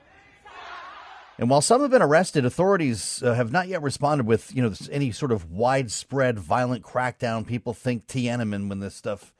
And 1.40 1.48
while 1.48 1.62
some 1.62 1.80
have 1.80 1.90
been 1.90 2.02
arrested, 2.02 2.44
authorities 2.44 3.22
uh, 3.22 3.32
have 3.32 3.50
not 3.50 3.66
yet 3.66 3.80
responded 3.80 4.26
with, 4.26 4.54
you 4.54 4.60
know, 4.60 4.74
any 4.90 5.10
sort 5.10 5.32
of 5.32 5.50
widespread 5.50 6.38
violent 6.38 6.84
crackdown. 6.84 7.46
People 7.46 7.72
think 7.72 8.06
Tiananmen 8.06 8.68
when 8.68 8.80
this 8.80 8.94
stuff 8.94 9.32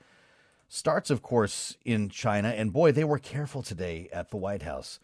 starts, 0.67 1.11
of 1.11 1.21
course, 1.21 1.77
in 1.85 2.09
China. 2.09 2.49
And 2.49 2.73
boy, 2.73 2.93
they 2.93 3.05
were 3.05 3.19
careful 3.19 3.63
today 3.63 4.09
at 4.15 4.31
the 4.31 4.39
White 4.39 4.63
House. 4.63 4.99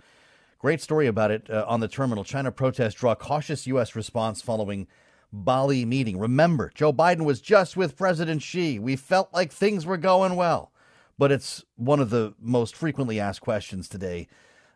Great 0.59 0.81
story 0.81 1.07
about 1.07 1.31
it 1.31 1.51
uh, 1.51 1.67
on 1.69 1.81
the 1.81 1.89
terminal. 1.89 2.25
China 2.25 2.51
protests 2.51 2.95
draw 2.95 3.15
cautious 3.15 3.67
U.S. 3.67 3.95
response 3.95 4.41
following 4.41 4.87
Bali 5.31 5.85
meeting. 5.85 6.19
Remember, 6.19 6.73
Joe 6.75 6.95
Biden 6.95 7.27
was 7.27 7.43
just 7.43 7.77
with 7.77 7.95
President 7.95 8.41
Xi. 8.41 8.79
We 8.79 8.97
felt 8.97 9.35
like 9.35 9.53
things 9.53 9.85
were 9.85 9.99
going 9.99 10.35
well. 10.35 10.73
But 11.19 11.31
it's 11.31 11.63
one 11.77 12.01
of 12.01 12.09
the 12.09 12.33
most 12.41 12.75
frequently 12.75 13.21
asked 13.21 13.43
questions 13.43 13.87
today 13.87 14.29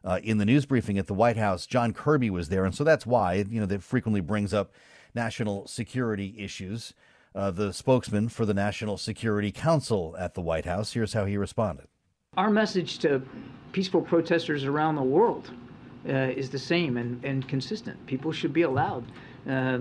uh, 0.05 0.21
in 0.23 0.39
the 0.39 0.45
news 0.45 0.67
briefing 0.67 0.99
at 0.99 1.07
the 1.07 1.15
White 1.15 1.37
House. 1.37 1.67
John 1.67 1.93
Kirby 1.93 2.31
was 2.31 2.49
there, 2.49 2.65
and 2.65 2.75
so 2.75 2.85
that's 2.85 3.07
why 3.07 3.45
you 3.49 3.61
know 3.61 3.67
that 3.67 3.83
frequently 3.83 4.21
brings 4.21 4.55
up 4.55 4.73
national 5.15 5.67
security 5.67 6.35
issues. 6.39 6.95
Uh, 7.33 7.51
the 7.51 7.73
spokesman 7.73 8.29
for 8.29 8.45
the 8.45 8.55
National 8.55 8.97
Security 8.97 9.53
Council 9.53 10.17
at 10.19 10.35
the 10.35 10.41
White 10.41 10.65
House. 10.65 10.95
Here's 10.95 11.13
how 11.13 11.27
he 11.27 11.37
responded. 11.37 11.87
Our 12.37 12.51
message 12.51 12.99
to 13.01 13.23
peaceful 13.71 14.03
protesters 14.03 14.65
around 14.65 14.97
the 14.97 15.03
world 15.03 15.53
uh, 16.09 16.13
is 16.13 16.51
the 16.51 16.59
same 16.59 16.97
and, 16.97 17.25
and 17.25 17.47
consistent. 17.47 18.05
People 18.07 18.33
should 18.33 18.53
be 18.53 18.63
allowed 18.63 19.05
uh, 19.47 19.51
uh, 19.51 19.79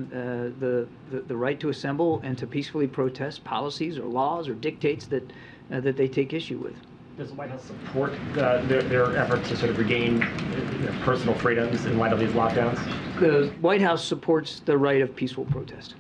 the, 0.60 0.88
the 1.12 1.22
the 1.28 1.36
right 1.36 1.60
to 1.60 1.70
assemble 1.70 2.22
and 2.24 2.38
to 2.38 2.48
peacefully 2.48 2.88
protest 2.88 3.44
policies 3.44 3.98
or 3.98 4.06
laws 4.06 4.48
or 4.48 4.54
dictates 4.54 5.06
that 5.08 5.24
uh, 5.72 5.80
that 5.82 5.98
they 5.98 6.08
take 6.08 6.34
issue 6.34 6.58
with. 6.58 6.76
Does 7.20 7.32
the 7.32 7.36
White 7.36 7.50
House 7.50 7.66
support 7.66 8.14
uh, 8.38 8.62
their, 8.68 8.82
their 8.82 9.18
efforts 9.18 9.50
to 9.50 9.58
sort 9.58 9.72
of 9.72 9.78
regain 9.78 10.14
you 10.14 10.86
know, 10.86 10.96
personal 11.02 11.36
freedoms 11.36 11.84
in 11.84 11.98
light 11.98 12.14
of 12.14 12.20
these 12.20 12.32
lockdowns? 12.32 12.80
The 13.20 13.54
White 13.60 13.82
House 13.82 14.06
supports 14.06 14.62
the 14.62 14.78
right 14.78 15.02
of 15.02 15.14
peaceful 15.14 15.44
protest. 15.44 15.96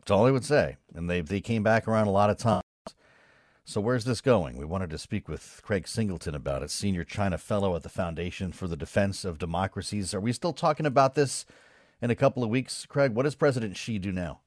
That's 0.00 0.10
all 0.10 0.26
I 0.26 0.30
would 0.30 0.44
say. 0.44 0.76
And 0.94 1.08
they 1.08 1.22
they 1.22 1.40
came 1.40 1.62
back 1.62 1.88
around 1.88 2.06
a 2.06 2.10
lot 2.10 2.28
of 2.28 2.36
times. 2.36 2.62
So 3.64 3.80
where's 3.80 4.04
this 4.04 4.20
going? 4.20 4.58
We 4.58 4.66
wanted 4.66 4.90
to 4.90 4.98
speak 4.98 5.26
with 5.26 5.62
Craig 5.64 5.88
Singleton 5.88 6.34
about 6.34 6.62
it, 6.62 6.70
senior 6.70 7.02
China 7.02 7.38
fellow 7.38 7.74
at 7.74 7.82
the 7.82 7.88
Foundation 7.88 8.52
for 8.52 8.68
the 8.68 8.76
Defense 8.76 9.24
of 9.24 9.38
Democracies. 9.38 10.12
Are 10.12 10.20
we 10.20 10.34
still 10.34 10.52
talking 10.52 10.84
about 10.84 11.14
this 11.14 11.46
in 12.02 12.10
a 12.10 12.14
couple 12.14 12.44
of 12.44 12.50
weeks, 12.50 12.84
Craig? 12.84 13.14
What 13.14 13.22
does 13.22 13.34
President 13.34 13.74
Xi 13.74 13.98
do 13.98 14.12
now? 14.12 14.40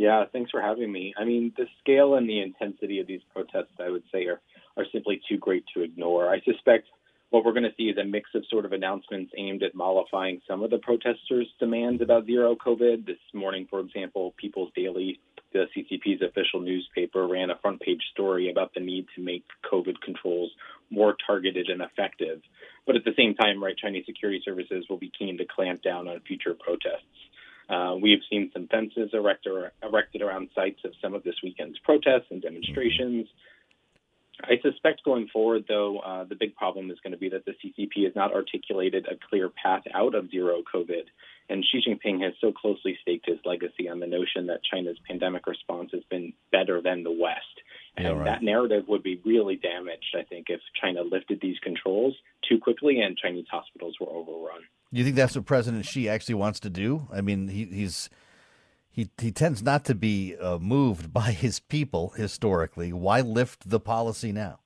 Yeah, 0.00 0.24
thanks 0.32 0.50
for 0.50 0.62
having 0.62 0.90
me. 0.90 1.12
I 1.18 1.26
mean, 1.26 1.52
the 1.58 1.66
scale 1.78 2.14
and 2.14 2.26
the 2.26 2.40
intensity 2.40 3.00
of 3.00 3.06
these 3.06 3.20
protests, 3.34 3.76
I 3.78 3.90
would 3.90 4.04
say, 4.10 4.24
are, 4.28 4.40
are 4.80 4.86
simply 4.92 5.20
too 5.28 5.38
great 5.38 5.64
to 5.74 5.82
ignore. 5.82 6.28
I 6.28 6.40
suspect 6.40 6.86
what 7.30 7.44
we're 7.44 7.52
going 7.52 7.64
to 7.64 7.74
see 7.76 7.84
is 7.84 7.96
a 7.96 8.04
mix 8.04 8.30
of 8.34 8.44
sort 8.50 8.64
of 8.64 8.72
announcements 8.72 9.32
aimed 9.36 9.62
at 9.62 9.74
mollifying 9.74 10.40
some 10.48 10.62
of 10.62 10.70
the 10.70 10.78
protesters' 10.78 11.46
demands 11.58 12.02
about 12.02 12.26
zero 12.26 12.56
COVID. 12.56 13.06
This 13.06 13.18
morning, 13.32 13.66
for 13.70 13.80
example, 13.80 14.34
People's 14.36 14.72
Daily, 14.74 15.20
the 15.52 15.66
CCP's 15.76 16.22
official 16.22 16.60
newspaper, 16.60 17.26
ran 17.28 17.50
a 17.50 17.58
front 17.62 17.80
page 17.80 18.02
story 18.12 18.50
about 18.50 18.74
the 18.74 18.80
need 18.80 19.06
to 19.14 19.22
make 19.22 19.44
COVID 19.72 20.00
controls 20.04 20.50
more 20.90 21.14
targeted 21.24 21.68
and 21.68 21.82
effective. 21.82 22.40
But 22.84 22.96
at 22.96 23.04
the 23.04 23.14
same 23.16 23.34
time, 23.34 23.62
right, 23.62 23.76
Chinese 23.76 24.06
security 24.06 24.42
services 24.44 24.86
will 24.90 24.98
be 24.98 25.12
keen 25.16 25.38
to 25.38 25.44
clamp 25.44 25.82
down 25.82 26.08
on 26.08 26.20
future 26.26 26.54
protests. 26.54 27.06
Uh, 27.68 27.94
we 28.02 28.10
have 28.10 28.20
seen 28.28 28.50
some 28.52 28.66
fences 28.66 29.10
erected, 29.12 29.52
erected 29.80 30.22
around 30.22 30.48
sites 30.56 30.80
of 30.84 30.92
some 31.00 31.14
of 31.14 31.22
this 31.22 31.36
weekend's 31.44 31.78
protests 31.84 32.26
and 32.30 32.42
demonstrations. 32.42 33.28
I 34.44 34.60
suspect 34.62 35.04
going 35.04 35.28
forward, 35.28 35.64
though, 35.68 35.98
uh, 35.98 36.24
the 36.24 36.34
big 36.34 36.54
problem 36.56 36.90
is 36.90 36.98
going 37.02 37.12
to 37.12 37.18
be 37.18 37.28
that 37.30 37.44
the 37.44 37.52
CCP 37.52 38.04
has 38.04 38.14
not 38.14 38.32
articulated 38.34 39.06
a 39.06 39.16
clear 39.28 39.48
path 39.48 39.82
out 39.94 40.14
of 40.14 40.30
zero 40.30 40.62
COVID. 40.72 41.04
And 41.48 41.64
Xi 41.64 41.82
Jinping 41.86 42.22
has 42.22 42.32
so 42.40 42.52
closely 42.52 42.96
staked 43.02 43.26
his 43.26 43.38
legacy 43.44 43.88
on 43.88 43.98
the 43.98 44.06
notion 44.06 44.46
that 44.46 44.60
China's 44.62 44.98
pandemic 45.08 45.46
response 45.46 45.90
has 45.92 46.02
been 46.08 46.32
better 46.52 46.80
than 46.80 47.02
the 47.02 47.10
West. 47.10 47.44
And 47.96 48.06
Yeah, 48.06 48.12
right. 48.12 48.24
that 48.24 48.42
narrative 48.42 48.84
would 48.86 49.02
be 49.02 49.20
really 49.24 49.56
damaged, 49.56 50.14
I 50.16 50.22
think, 50.22 50.46
if 50.48 50.60
China 50.80 51.02
lifted 51.02 51.40
these 51.40 51.58
controls 51.58 52.14
too 52.48 52.58
quickly 52.58 53.00
and 53.00 53.16
Chinese 53.16 53.46
hospitals 53.50 53.96
were 54.00 54.08
overrun. 54.08 54.62
Do 54.92 54.98
you 54.98 55.04
think 55.04 55.16
that's 55.16 55.34
what 55.34 55.44
President 55.44 55.84
Xi 55.84 56.08
actually 56.08 56.36
wants 56.36 56.60
to 56.60 56.70
do? 56.70 57.08
I 57.12 57.20
mean, 57.20 57.48
he, 57.48 57.64
he's 57.64 58.10
he 58.90 59.08
he 59.20 59.30
tends 59.30 59.62
not 59.62 59.84
to 59.86 59.94
be 59.94 60.36
uh, 60.36 60.58
moved 60.58 61.12
by 61.20 61.32
his 61.32 61.60
people 61.60 62.10
historically. 62.10 62.92
Why 62.92 63.20
lift 63.20 63.70
the 63.70 63.80
policy 63.80 64.32
now? 64.32 64.60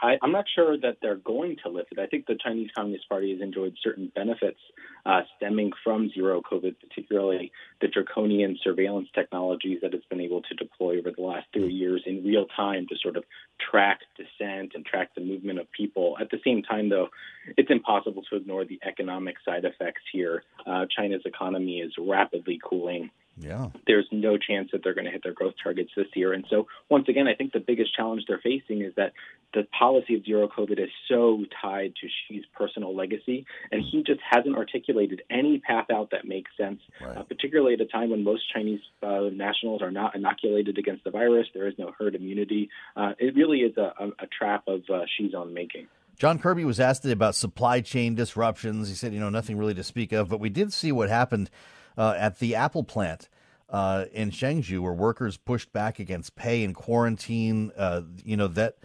I, 0.00 0.16
I'm 0.22 0.32
not 0.32 0.44
sure 0.54 0.78
that 0.78 0.98
they're 1.02 1.16
going 1.16 1.56
to 1.64 1.70
lift 1.70 1.92
it. 1.92 1.98
I 1.98 2.06
think 2.06 2.26
the 2.26 2.38
Chinese 2.42 2.70
Communist 2.76 3.08
Party 3.08 3.32
has 3.32 3.40
enjoyed 3.40 3.74
certain 3.82 4.10
benefits 4.14 4.58
uh, 5.06 5.20
stemming 5.36 5.72
from 5.82 6.10
zero 6.14 6.40
COVID, 6.40 6.76
particularly 6.80 7.52
the 7.80 7.88
draconian 7.88 8.58
surveillance 8.62 9.08
technologies 9.14 9.78
that 9.82 9.94
it's 9.94 10.06
been 10.06 10.20
able 10.20 10.42
to 10.42 10.54
deploy 10.54 10.98
over 10.98 11.10
the 11.10 11.22
last 11.22 11.46
three 11.52 11.72
years 11.72 12.02
in 12.06 12.24
real 12.24 12.46
time 12.56 12.86
to 12.88 12.96
sort 13.02 13.16
of 13.16 13.24
track 13.70 14.00
dissent 14.16 14.72
and 14.74 14.84
track 14.86 15.10
the 15.14 15.20
movement 15.20 15.58
of 15.58 15.70
people. 15.72 16.16
At 16.20 16.30
the 16.30 16.40
same 16.44 16.62
time, 16.62 16.88
though, 16.88 17.08
it's 17.56 17.70
impossible 17.70 18.22
to 18.30 18.36
ignore 18.36 18.64
the 18.64 18.80
economic 18.86 19.36
side 19.44 19.64
effects 19.64 20.02
here. 20.12 20.44
Uh, 20.66 20.86
China's 20.94 21.22
economy 21.24 21.78
is 21.78 21.92
rapidly 21.98 22.60
cooling 22.62 23.10
Yeah. 23.36 23.68
there's 23.86 24.06
no 24.12 24.38
chance 24.38 24.70
that 24.72 24.82
they're 24.84 24.94
going 24.94 25.06
to 25.06 25.10
hit 25.10 25.22
their 25.22 25.32
growth 25.32 25.54
targets 25.62 25.90
this 25.96 26.06
year. 26.14 26.32
And 26.32 26.44
so, 26.48 26.66
once 26.88 27.08
again, 27.08 27.26
I 27.26 27.34
think 27.34 27.52
the 27.52 27.60
biggest 27.60 27.94
challenge 27.94 28.22
they're 28.28 28.40
facing 28.42 28.82
is 28.82 28.92
that 28.96 29.12
the 29.52 29.66
policy 29.76 30.16
of 30.16 30.24
zero 30.24 30.48
COVID 30.48 30.80
is 30.80 30.90
so 31.08 31.44
tied 31.60 31.94
to 32.00 32.08
Xi's 32.08 32.44
personal 32.54 32.94
legacy, 32.94 33.46
and 33.70 33.82
he 33.82 34.02
just 34.02 34.20
hasn't 34.28 34.56
articulated 34.56 35.22
any 35.30 35.58
path 35.58 35.86
out 35.92 36.10
that 36.10 36.26
makes 36.26 36.50
sense, 36.56 36.80
uh, 37.04 37.22
particularly 37.22 37.74
at 37.74 37.80
a 37.80 37.86
time 37.86 38.10
when 38.10 38.24
most 38.24 38.42
Chinese 38.52 38.80
uh, 39.02 39.30
nationals 39.32 39.82
are 39.82 39.90
not 39.90 40.14
inoculated 40.14 40.78
against 40.78 41.04
the 41.04 41.10
virus. 41.10 41.46
There 41.54 41.68
is 41.68 41.74
no 41.78 41.92
herd 41.98 42.14
immunity. 42.14 42.68
Uh, 42.96 43.12
it 43.18 43.34
really 43.34 43.58
is 43.58 43.76
a, 43.76 43.92
a, 43.98 44.08
a 44.20 44.26
trap 44.26 44.64
of 44.66 44.82
uh, 44.90 45.04
Xi's 45.18 45.34
own 45.34 45.54
making. 45.54 45.86
John 46.16 46.38
Kirby 46.38 46.64
was 46.64 46.78
asked 46.78 47.04
about 47.04 47.34
supply 47.34 47.80
chain 47.80 48.14
disruptions. 48.14 48.88
He 48.88 48.94
said, 48.94 49.12
you 49.12 49.20
know, 49.20 49.30
nothing 49.30 49.56
really 49.56 49.74
to 49.74 49.82
speak 49.82 50.12
of, 50.12 50.28
but 50.28 50.38
we 50.38 50.48
did 50.48 50.72
see 50.72 50.92
what 50.92 51.08
happened 51.08 51.50
uh, 51.96 52.14
at 52.16 52.38
the 52.38 52.54
Apple 52.54 52.84
plant 52.84 53.28
uh, 53.70 54.06
in 54.12 54.30
Zhengzhou, 54.30 54.80
where 54.80 54.92
workers 54.92 55.36
pushed 55.36 55.72
back 55.72 55.98
against 55.98 56.36
pay 56.36 56.64
and 56.64 56.74
quarantine. 56.74 57.72
Uh, 57.76 58.02
you 58.24 58.36
know 58.36 58.48
that 58.48 58.76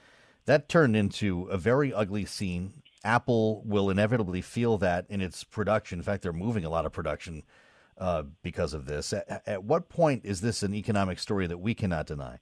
that 0.46 0.70
turned 0.70 0.96
into 0.96 1.44
a 1.46 1.58
very 1.58 1.94
ugly 1.94 2.26
scene. 2.26 2.82
Apple 3.04 3.62
will 3.66 3.90
inevitably 3.90 4.42
feel 4.42 4.78
that 4.80 5.06
in 5.10 5.22
its 5.22 5.44
production. 5.44 6.00
In 6.00 6.04
fact, 6.04 6.22
they're 6.22 6.34
moving 6.34 6.66
a 6.66 6.70
lot 6.70 6.86
of 6.86 6.92
production 6.92 7.44
uh, 7.98 8.24
because 8.42 8.74
of 8.74 8.86
this. 8.86 9.14
At, 9.14 9.44
at 9.46 9.64
what 9.64 9.90
point 9.90 10.26
is 10.26 10.42
this 10.42 10.64
an 10.64 10.74
economic 10.74 11.20
story 11.20 11.48
that 11.48 11.60
we 11.60 11.74
cannot 11.74 12.08
deny? 12.08 12.40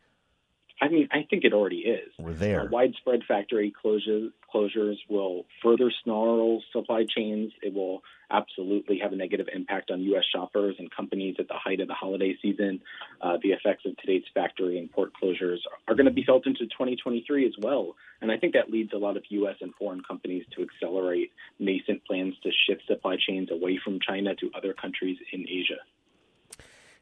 I 0.80 0.90
mean, 0.90 1.08
I 1.12 1.26
think 1.30 1.44
it 1.44 1.54
already 1.54 1.80
is. 1.80 2.12
We're 2.20 2.34
there. 2.34 2.62
Uh, 2.62 2.66
widespread 2.66 3.22
factory 3.28 3.74
closures 3.84 4.32
closures 4.54 4.98
will 5.10 5.46
further 5.62 5.92
snarl 6.04 6.64
supply 6.72 7.06
chains. 7.08 7.52
It 7.62 7.74
will 7.74 8.02
absolutely 8.32 9.00
have 9.00 9.14
a 9.14 9.16
negative 9.16 9.48
impact 9.54 9.92
on 9.92 10.02
U.S. 10.02 10.24
shoppers 10.34 10.76
and 10.80 10.90
companies 10.92 11.36
at 11.40 11.48
the 11.48 11.56
height 11.56 11.80
of 11.80 11.88
the 11.88 11.94
holiday 11.94 12.36
season. 12.42 12.82
Uh, 13.22 13.38
the 13.42 13.50
effects 13.50 13.86
of 13.86 13.98
today's 13.98 14.24
factory 14.34 14.78
and 14.78 14.92
port 14.92 15.12
closures 15.22 15.60
are 15.88 15.96
going 15.96 16.06
to 16.06 16.12
be 16.12 16.24
felt 16.24 16.46
into 16.46 16.66
2023 16.66 17.46
as 17.46 17.54
well. 17.62 17.96
And 18.22 18.32
I 18.32 18.38
think 18.38 18.54
that 18.54 18.70
leads 18.70 18.94
a 18.94 18.98
lot 18.98 19.18
of 19.18 19.24
U.S. 19.30 19.56
and 19.62 19.74
foreign 19.76 20.02
companies 20.04 20.46
to 20.56 20.64
accelerate 20.64 21.32
nascent 21.60 22.06
plans 22.06 22.36
to 22.44 22.52
shift 22.68 22.84
supply 22.88 23.18
chains 23.18 23.50
away 23.52 23.80
from 23.84 24.00
China 24.00 24.36
to 24.36 24.52
other 24.56 24.74
countries 24.74 25.18
in 25.32 25.42
Asia. 25.48 25.80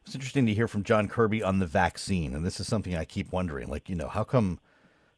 It's 0.06 0.14
interesting 0.14 0.46
to 0.46 0.54
hear 0.54 0.68
from 0.68 0.84
John 0.84 1.08
Kirby 1.08 1.42
on 1.42 1.58
the 1.58 1.66
vaccine, 1.66 2.32
and 2.32 2.46
this 2.46 2.60
is 2.60 2.68
something 2.68 2.94
I 2.94 3.04
keep 3.04 3.32
wondering. 3.32 3.68
Like, 3.68 3.88
you 3.88 3.96
know, 3.96 4.06
how 4.06 4.22
come, 4.22 4.60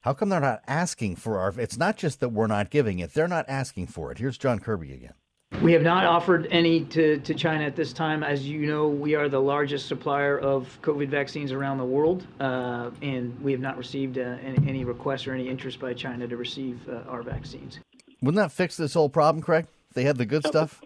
how 0.01 0.14
come 0.14 0.31
they're 0.31 0.40
not 0.40 0.62
asking 0.66 1.16
for 1.16 1.38
our? 1.38 1.53
It's 1.61 1.77
not 1.77 1.98
just 1.98 2.20
that 2.20 2.31
we're 2.31 2.46
not 2.46 2.70
giving 2.70 2.98
it; 2.98 3.12
they're 3.12 3.29
not 3.29 3.44
asking 3.48 3.88
for 3.88 4.11
it. 4.11 4.16
Here's 4.16 4.38
John 4.38 4.61
Kirby 4.61 4.94
again. 4.94 5.12
We 5.61 5.74
have 5.74 5.83
not 5.83 6.07
offered 6.07 6.48
any 6.51 6.85
to, 6.87 7.18
to 7.18 7.35
China 7.35 7.64
at 7.64 7.77
this 7.77 7.92
time. 7.92 8.22
As 8.22 8.48
you 8.48 8.66
know, 8.66 8.88
we 8.88 9.14
are 9.14 9.29
the 9.29 9.40
largest 9.40 9.88
supplier 9.88 10.38
of 10.38 10.79
COVID 10.81 11.09
vaccines 11.09 11.53
around 11.53 11.77
the 11.77 11.85
world, 11.85 12.27
uh, 12.40 12.90
and 13.03 13.38
we 13.42 13.53
have 13.53 13.61
not 13.61 13.77
received 13.77 14.16
uh, 14.16 14.37
any, 14.42 14.68
any 14.68 14.85
requests 14.85 15.27
or 15.27 15.35
any 15.35 15.48
interest 15.48 15.81
by 15.81 15.92
China 15.92 16.27
to 16.27 16.37
receive 16.38 16.81
uh, 16.88 17.01
our 17.09 17.22
vaccines. 17.22 17.79
Wouldn't 18.22 18.42
that 18.42 18.53
fix 18.53 18.79
this 18.79 18.94
whole 18.94 19.11
problem, 19.11 19.42
Craig? 19.42 19.66
If 19.90 19.94
they 19.94 20.05
had 20.05 20.16
the 20.16 20.27
good 20.27 20.46
stuff. 20.46 20.83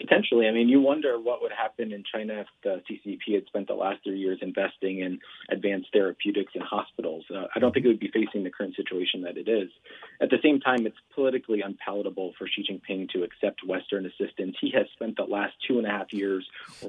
Potentially. 0.00 0.48
I 0.48 0.52
mean, 0.52 0.70
you 0.70 0.80
wonder 0.80 1.18
what 1.20 1.42
would 1.42 1.52
happen 1.52 1.92
in 1.92 2.02
China 2.10 2.40
if 2.40 2.46
the 2.64 2.82
CCP 2.88 3.34
had 3.34 3.46
spent 3.46 3.68
the 3.68 3.74
last 3.74 4.02
three 4.02 4.18
years 4.18 4.38
investing 4.40 5.00
in 5.00 5.18
advanced 5.50 5.88
therapeutics 5.92 6.52
in 6.54 6.62
hospitals. 6.62 7.24
Uh, 7.30 7.44
I 7.54 7.58
don't 7.58 7.72
think 7.72 7.84
it 7.84 7.88
would 7.88 8.00
be 8.00 8.10
facing 8.10 8.42
the 8.42 8.50
current 8.50 8.74
situation 8.74 9.22
that 9.22 9.36
it 9.36 9.48
is. 9.48 9.68
At 10.20 10.30
the 10.30 10.38
same 10.42 10.60
time, 10.60 10.86
it's 10.86 10.96
politically 11.14 11.60
unpalatable 11.60 12.32
for 12.38 12.48
Xi 12.48 12.64
Jinping 12.64 13.10
to 13.10 13.22
accept 13.22 13.66
Western 13.66 14.06
assistance. 14.06 14.56
He 14.60 14.70
has 14.70 14.86
spent 14.94 15.16
the 15.16 15.24
last 15.24 15.52
two 15.68 15.76
and 15.76 15.86
a 15.86 15.90
half 15.90 16.10
years 16.12 16.48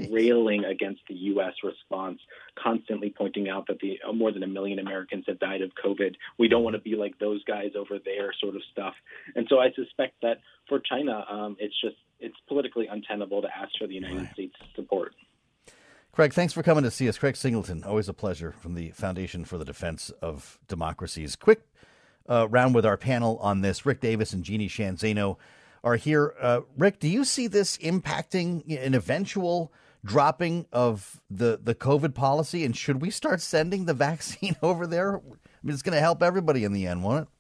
railing 0.10 0.64
against 0.64 1.02
the 1.10 1.16
U.S. 1.16 1.54
response, 1.62 2.20
constantly 2.56 3.14
pointing 3.16 3.50
out 3.50 3.68
that 3.68 3.80
the 3.80 4.00
uh, 4.08 4.14
more 4.14 4.32
than 4.32 4.44
a 4.44 4.48
million 4.48 4.80
Americans 4.80 5.26
have 5.28 5.40
died 5.40 5.62
of 5.62 5.72
COVID. 5.76 6.16
We 6.40 6.48
don't 6.48 6.64
want 6.64 6.78
to 6.78 6.82
be 6.82 6.96
like 6.96 7.20
those 7.20 7.44
guys 7.44 7.72
over 7.78 8.00
there, 8.04 8.32
sort 8.40 8.56
of 8.56 8.62
stuff. 8.72 8.94
And 9.36 9.46
so 9.50 9.60
I 9.60 9.72
suspect 9.72 10.22
that 10.22 10.38
for 10.70 10.80
China, 10.80 11.26
um, 11.30 11.58
it's 11.60 11.76
just 11.82 11.98
it's 12.24 12.38
politically 12.48 12.88
untenable 12.88 13.42
to 13.42 13.48
ask 13.56 13.72
for 13.78 13.86
the 13.86 13.94
United 13.94 14.18
right. 14.18 14.34
States 14.34 14.56
support. 14.76 15.14
Craig, 16.14 16.34
thanks 16.34 16.54
for 16.54 16.64
coming 16.64 16.84
to 16.84 16.92
see 16.92 17.10
us. 17.10 17.18
Craig 17.18 17.36
Singleton, 17.36 17.84
always 17.84 18.08
a 18.08 18.14
pleasure 18.14 18.52
from 18.52 18.76
the 18.76 18.92
Foundation 18.92 19.46
for 19.46 19.58
the 19.58 19.66
Defense 19.66 20.10
of 20.22 20.60
Democracies. 20.68 21.36
Quick 21.36 21.62
uh, 22.30 22.48
round 22.50 22.76
with 22.76 22.86
our 22.86 22.98
panel 22.98 23.38
on 23.40 23.62
this. 23.62 23.86
Rick 23.86 24.00
Davis 24.00 24.32
and 24.32 24.44
Jeannie 24.44 24.68
Sheehan 24.68 24.96
Zaino 24.96 25.38
are 25.84 25.96
here. 25.96 26.34
Uh, 26.40 26.62
Rick, 26.78 27.00
do 27.00 27.08
you 27.08 27.26
see 27.26 27.48
this 27.48 27.78
impacting 27.78 28.64
an 28.80 28.94
eventual 28.94 29.74
dropping 30.06 30.68
of 30.72 31.20
the, 31.30 31.60
the 31.62 31.76
COVID 31.76 32.14
policy? 32.14 32.64
And 32.64 32.78
should 32.78 33.02
we 33.02 33.10
start 33.10 33.42
sending 33.42 33.86
the 33.86 33.94
vaccine 33.96 34.56
over 34.62 34.88
there? 34.88 35.18
I 35.18 35.22
mean, 35.64 35.74
it's 35.74 35.82
going 35.82 35.96
to 35.96 36.00
help 36.00 36.22
everybody 36.22 36.64
in 36.64 36.74
the 36.74 36.88
end, 36.88 37.04
won't 37.04 37.24
it? 37.24 37.33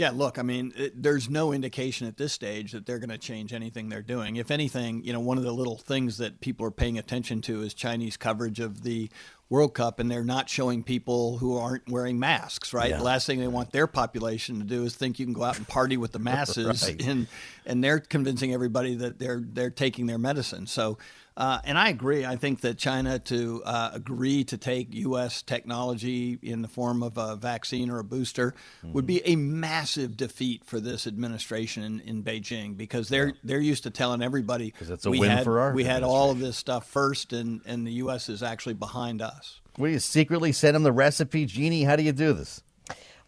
Yeah, 0.00 0.12
look, 0.14 0.38
I 0.38 0.42
mean, 0.42 0.72
it, 0.76 1.02
there's 1.02 1.28
no 1.28 1.52
indication 1.52 2.06
at 2.06 2.16
this 2.16 2.32
stage 2.32 2.72
that 2.72 2.86
they're 2.86 2.98
going 2.98 3.10
to 3.10 3.18
change 3.18 3.52
anything 3.52 3.90
they're 3.90 4.00
doing. 4.00 4.36
If 4.36 4.50
anything, 4.50 5.04
you 5.04 5.12
know, 5.12 5.20
one 5.20 5.36
of 5.36 5.44
the 5.44 5.52
little 5.52 5.76
things 5.76 6.16
that 6.16 6.40
people 6.40 6.64
are 6.64 6.70
paying 6.70 6.96
attention 6.96 7.42
to 7.42 7.60
is 7.60 7.74
Chinese 7.74 8.16
coverage 8.16 8.60
of 8.60 8.82
the 8.82 9.10
World 9.50 9.74
Cup, 9.74 10.00
and 10.00 10.10
they're 10.10 10.24
not 10.24 10.48
showing 10.48 10.82
people 10.82 11.36
who 11.36 11.58
aren't 11.58 11.86
wearing 11.86 12.18
masks, 12.18 12.72
right? 12.72 12.88
Yeah. 12.88 12.96
The 12.96 13.02
last 13.02 13.26
thing 13.26 13.40
they 13.40 13.46
want 13.46 13.72
their 13.72 13.86
population 13.86 14.58
to 14.60 14.64
do 14.64 14.84
is 14.84 14.94
think 14.94 15.18
you 15.18 15.26
can 15.26 15.34
go 15.34 15.42
out 15.42 15.58
and 15.58 15.68
party 15.68 15.98
with 15.98 16.12
the 16.12 16.18
masses, 16.30 16.82
right. 16.88 17.06
and 17.06 17.26
and 17.66 17.84
they're 17.84 18.00
convincing 18.00 18.54
everybody 18.54 18.94
that 18.94 19.18
they're 19.18 19.42
they're 19.44 19.68
taking 19.68 20.06
their 20.06 20.16
medicine. 20.16 20.66
So 20.66 20.96
uh, 21.40 21.58
and 21.64 21.78
I 21.78 21.88
agree. 21.88 22.26
I 22.26 22.36
think 22.36 22.60
that 22.60 22.76
China 22.76 23.18
to 23.18 23.62
uh, 23.64 23.92
agree 23.94 24.44
to 24.44 24.58
take 24.58 24.94
U.S. 24.94 25.40
technology 25.40 26.38
in 26.42 26.60
the 26.60 26.68
form 26.68 27.02
of 27.02 27.16
a 27.16 27.34
vaccine 27.34 27.88
or 27.88 27.98
a 27.98 28.04
booster 28.04 28.54
mm-hmm. 28.84 28.92
would 28.92 29.06
be 29.06 29.26
a 29.26 29.36
massive 29.36 30.18
defeat 30.18 30.66
for 30.66 30.80
this 30.80 31.06
administration 31.06 31.82
in, 31.82 32.00
in 32.00 32.22
Beijing 32.22 32.76
because 32.76 33.08
they're 33.08 33.28
yeah. 33.28 33.34
they're 33.42 33.58
used 33.58 33.84
to 33.84 33.90
telling 33.90 34.20
everybody 34.20 34.74
it's 34.78 35.06
a 35.06 35.10
we 35.10 35.20
win 35.20 35.30
had, 35.30 35.44
for 35.44 35.60
our 35.60 35.72
we 35.72 35.84
had 35.84 36.02
all 36.02 36.30
of 36.30 36.40
this 36.40 36.58
stuff 36.58 36.86
first, 36.86 37.32
and 37.32 37.62
and 37.64 37.86
the 37.86 37.92
U.S. 37.92 38.28
is 38.28 38.42
actually 38.42 38.74
behind 38.74 39.22
us. 39.22 39.62
Will 39.78 39.88
you 39.92 39.98
secretly 39.98 40.52
send 40.52 40.74
them 40.74 40.82
the 40.82 40.92
recipe, 40.92 41.46
Jeannie? 41.46 41.84
How 41.84 41.96
do 41.96 42.02
you 42.02 42.12
do 42.12 42.34
this? 42.34 42.62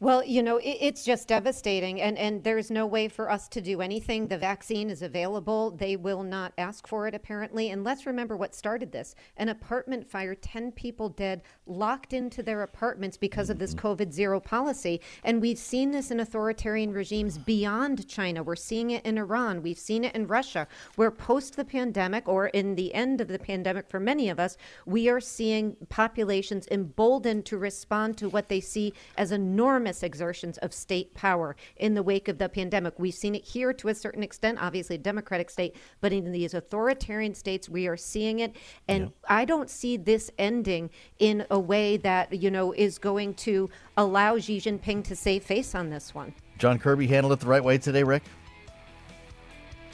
Well, 0.03 0.25
you 0.25 0.43
know, 0.43 0.57
it, 0.57 0.79
it's 0.81 1.05
just 1.05 1.29
devastating, 1.29 2.01
and, 2.01 2.19
and 2.19 2.43
there's 2.43 2.73
no 2.73 2.87
way 2.87 3.07
for 3.07 3.31
us 3.31 3.47
to 3.51 3.61
do 3.61 3.81
anything. 3.81 4.27
The 4.27 4.37
vaccine 4.37 4.91
is 4.91 5.01
available. 5.01 5.71
They 5.71 5.95
will 5.95 6.25
not 6.25 6.53
ask 6.59 6.89
for 6.89 7.07
it, 7.07 7.15
apparently. 7.15 7.71
And 7.71 7.85
let's 7.85 8.05
remember 8.05 8.37
what 8.37 8.53
started 8.53 8.91
this 8.91 9.15
an 9.37 9.49
apartment 9.49 10.05
fire, 10.11 10.35
10 10.35 10.73
people 10.73 11.09
dead, 11.09 11.43
locked 11.67 12.13
into 12.13 12.43
their 12.43 12.65
apartments 12.65 13.17
because 13.17 13.49
of 13.49 13.61
this 13.61 13.77
mm-hmm. 13.77 13.87
COVID 13.87 14.13
zero 14.13 14.41
policy. 14.41 15.01
And 15.23 15.41
we've 15.41 15.57
seen 15.57 15.93
this 15.93 16.11
in 16.11 16.19
authoritarian 16.19 16.93
regimes 16.93 17.39
beyond 17.39 18.09
China. 18.09 18.43
We're 18.43 18.57
seeing 18.57 18.91
it 18.91 19.07
in 19.07 19.19
Iran, 19.19 19.63
we've 19.63 19.79
seen 19.79 20.03
it 20.03 20.17
in 20.17 20.27
Russia, 20.27 20.67
where 20.97 21.13
post 21.13 21.55
the 21.55 21.65
pandemic, 21.65 22.27
or 22.27 22.49
in 22.49 22.75
the 22.75 22.93
end 22.93 23.21
of 23.21 23.29
the 23.29 23.39
pandemic 23.39 23.89
for 23.89 24.01
many 24.01 24.31
of 24.31 24.41
us, 24.41 24.57
we 24.85 25.09
are 25.09 25.21
seeing 25.21 25.77
populations 25.91 26.67
emboldened 26.73 27.47
to 27.47 27.57
respond 27.57 28.19
to 28.19 28.29
what 28.29 28.49
they 28.49 28.59
see 28.59 28.93
as 29.17 29.31
enormous 29.31 29.92
enormous 29.93 30.03
exertions 30.03 30.59
of 30.59 30.73
state 30.73 31.13
power 31.15 31.55
in 31.77 31.95
the 31.95 32.03
wake 32.03 32.29
of 32.29 32.39
the 32.39 32.49
pandemic. 32.49 32.99
We've 32.99 33.15
seen 33.15 33.35
it 33.35 33.45
here 33.45 33.73
to 33.75 33.89
a 33.89 33.95
certain 33.95 34.23
extent, 34.23 34.59
obviously, 34.61 34.97
a 34.97 34.99
democratic 34.99 35.51
state, 35.51 35.77
but 36.01 36.13
in 36.13 36.33
these 36.33 36.55
authoritarian 36.55 37.35
states, 37.35 37.69
we 37.69 37.87
are 37.89 37.97
seeing 37.97 38.41
it. 38.41 38.57
And 38.89 39.05
yeah. 39.05 39.11
I 39.29 39.45
don't 39.45 39.69
see 39.69 39.99
this 39.99 40.31
ending 40.39 40.91
in 41.19 41.45
a 41.51 41.59
way 41.59 41.99
that, 41.99 42.33
you 42.33 42.51
know, 42.51 42.73
is 42.73 42.99
going 42.99 43.35
to 43.47 43.69
allow 43.97 44.39
Xi 44.39 44.59
Jinping 44.59 45.05
to 45.05 45.17
save 45.17 45.45
face 45.45 45.75
on 45.75 45.91
this 45.91 46.15
one. 46.15 46.35
John 46.59 46.79
Kirby 46.79 47.07
handled 47.07 47.33
it 47.33 47.41
the 47.41 47.47
right 47.47 47.63
way 47.63 47.77
today, 47.77 48.03
Rick? 48.03 48.23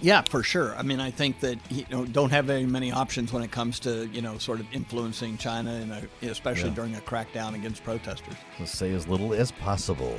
Yeah, 0.01 0.23
for 0.23 0.43
sure. 0.43 0.75
I 0.77 0.83
mean, 0.83 1.01
I 1.01 1.11
think 1.11 1.41
that 1.41 1.59
you 1.71 1.85
know 1.91 2.05
don't 2.05 2.31
have 2.31 2.45
very 2.45 2.67
many 2.67 2.93
options 2.93 3.33
when 3.33 3.43
it 3.43 3.51
comes 3.51 3.81
to 3.81 4.07
you 4.09 4.23
know 4.23 4.39
sort 4.39 4.61
of 4.61 4.67
influencing 4.73 5.39
China, 5.39 6.09
a, 6.23 6.27
especially 6.27 6.69
yeah. 6.71 6.75
during 6.75 6.95
a 6.95 7.01
crackdown 7.01 7.55
against 7.55 7.83
protesters. 7.85 8.35
Let's 8.59 8.77
say 8.77 8.93
as 8.93 9.09
little 9.09 9.35
as 9.35 9.51
possible. 9.53 10.15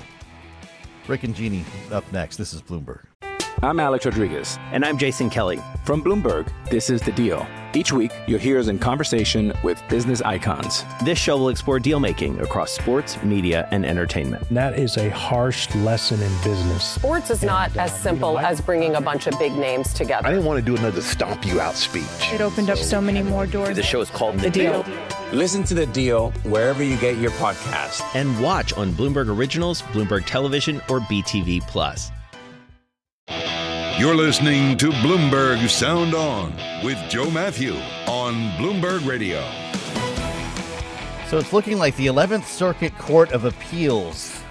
Rick 1.08 1.24
and 1.24 1.36
Jeannie 1.36 1.65
up 1.92 2.10
next. 2.12 2.38
This 2.38 2.54
is 2.54 2.62
Bloomberg. 2.62 3.06
I'm 3.62 3.80
Alex 3.80 4.06
Rodriguez. 4.06 4.58
And 4.72 4.86
I'm 4.86 4.98
Jason 4.98 5.30
Kelly. 5.30 5.60
From 5.84 6.04
Bloomberg, 6.04 6.50
this 6.70 6.89
is 6.89 7.02
The 7.02 7.12
Deal. 7.12 7.46
Each 7.73 7.91
week, 7.93 8.12
you'll 8.25 8.39
hear 8.39 8.58
us 8.58 8.67
in 8.67 8.79
conversation 8.79 9.53
with 9.63 9.82
business 9.89 10.21
icons. 10.23 10.86
This 11.03 11.19
show 11.19 11.38
will 11.38 11.49
explore 11.49 11.79
deal 11.79 11.99
making 11.99 12.39
across 12.39 12.71
sports, 12.71 13.21
media, 13.23 13.67
and 13.69 13.86
entertainment. 13.86 14.43
That 14.49 14.79
is 14.79 14.97
a 14.97 15.10
harsh 15.10 15.73
lesson 15.75 16.19
in 16.19 16.32
business. 16.43 16.84
Sports 16.84 17.29
is 17.29 17.43
and, 17.43 17.47
not 17.47 17.77
uh, 17.77 17.82
as 17.82 17.99
simple 17.99 18.29
you 18.29 18.41
know, 18.41 18.47
I, 18.47 18.49
as 18.49 18.60
bringing 18.60 18.95
a 18.95 19.01
bunch 19.01 19.27
of 19.27 19.38
big 19.38 19.53
names 19.53 19.93
together. 19.93 20.27
I 20.27 20.32
didn't 20.32 20.45
want 20.45 20.60
to 20.60 20.65
do 20.65 20.75
another 20.75 21.01
stomp 21.01 21.45
you 21.45 21.62
out 21.62 21.75
speech. 21.75 22.03
It 22.34 22.41
opened 22.41 22.67
so, 22.67 22.73
up 22.73 22.79
so 22.79 22.99
many 22.99 23.21
more 23.21 23.45
doors. 23.45 23.75
The 23.75 23.84
show 23.84 24.01
is 24.01 24.10
called 24.10 24.38
The, 24.38 24.43
the 24.43 24.49
deal. 24.49 24.84
deal. 24.84 24.97
Listen 25.32 25.63
to 25.65 25.75
The 25.75 25.86
Deal 25.86 26.32
wherever 26.43 26.82
you 26.84 26.97
get 26.97 27.17
your 27.17 27.32
podcast. 27.32 28.01
And 28.15 28.41
watch 28.41 28.73
on 28.73 28.93
Bloomberg 28.93 29.29
Originals, 29.29 29.84
Bloomberg 29.84 30.25
Television, 30.25 30.77
or 30.89 31.01
BTV 31.01 31.62
Plus. 31.67 32.12
You're 33.99 34.15
listening 34.15 34.77
to 34.77 34.91
Bloomberg 34.91 35.67
Sound 35.67 36.15
On 36.15 36.53
with 36.85 36.97
Joe 37.09 37.29
Matthew 37.29 37.73
on 38.07 38.33
Bloomberg 38.51 39.05
Radio. 39.05 39.41
So 41.27 41.38
it's 41.38 41.51
looking 41.51 41.77
like 41.77 41.97
the 41.97 42.07
11th 42.07 42.45
Circuit 42.45 42.97
Court 42.97 43.33
of 43.33 43.43
Appeals 43.43 44.41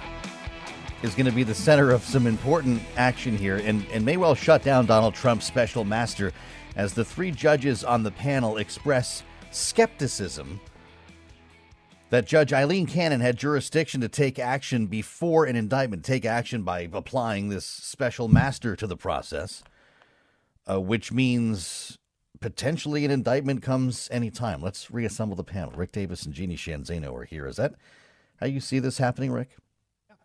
is 1.01 1.15
going 1.15 1.25
to 1.25 1.31
be 1.31 1.41
the 1.41 1.55
center 1.55 1.89
of 1.89 2.03
some 2.03 2.27
important 2.27 2.79
action 2.95 3.35
here 3.35 3.57
and, 3.57 3.87
and 3.91 4.05
may 4.05 4.17
well 4.17 4.35
shut 4.35 4.61
down 4.61 4.85
Donald 4.85 5.15
Trump's 5.15 5.47
special 5.47 5.83
master 5.83 6.31
as 6.75 6.93
the 6.93 7.03
three 7.03 7.31
judges 7.31 7.83
on 7.83 8.03
the 8.03 8.11
panel 8.11 8.57
express 8.57 9.23
skepticism 9.49 10.59
that 12.09 12.25
Judge 12.25 12.51
Aileen 12.51 12.87
Cannon 12.87 13.21
had 13.21 13.37
jurisdiction 13.37 14.01
to 14.01 14.07
take 14.07 14.39
action 14.39 14.87
before 14.87 15.45
an 15.45 15.55
indictment, 15.55 16.03
take 16.03 16.25
action 16.25 16.63
by 16.63 16.89
applying 16.91 17.49
this 17.49 17.65
special 17.65 18.27
master 18.27 18.75
to 18.75 18.87
the 18.87 18.97
process, 18.97 19.63
uh, 20.69 20.79
which 20.79 21.11
means 21.11 21.97
potentially 22.39 23.05
an 23.05 23.11
indictment 23.11 23.61
comes 23.61 24.07
anytime. 24.11 24.61
Let's 24.61 24.89
reassemble 24.89 25.35
the 25.35 25.43
panel. 25.43 25.71
Rick 25.75 25.91
Davis 25.91 26.23
and 26.23 26.33
Jeannie 26.33 26.55
Sheehan 26.55 26.83
Zaino 26.83 27.13
are 27.13 27.25
here. 27.25 27.45
Is 27.45 27.57
that 27.57 27.75
how 28.39 28.47
you 28.47 28.59
see 28.59 28.79
this 28.79 28.97
happening, 28.97 29.31
Rick? 29.31 29.57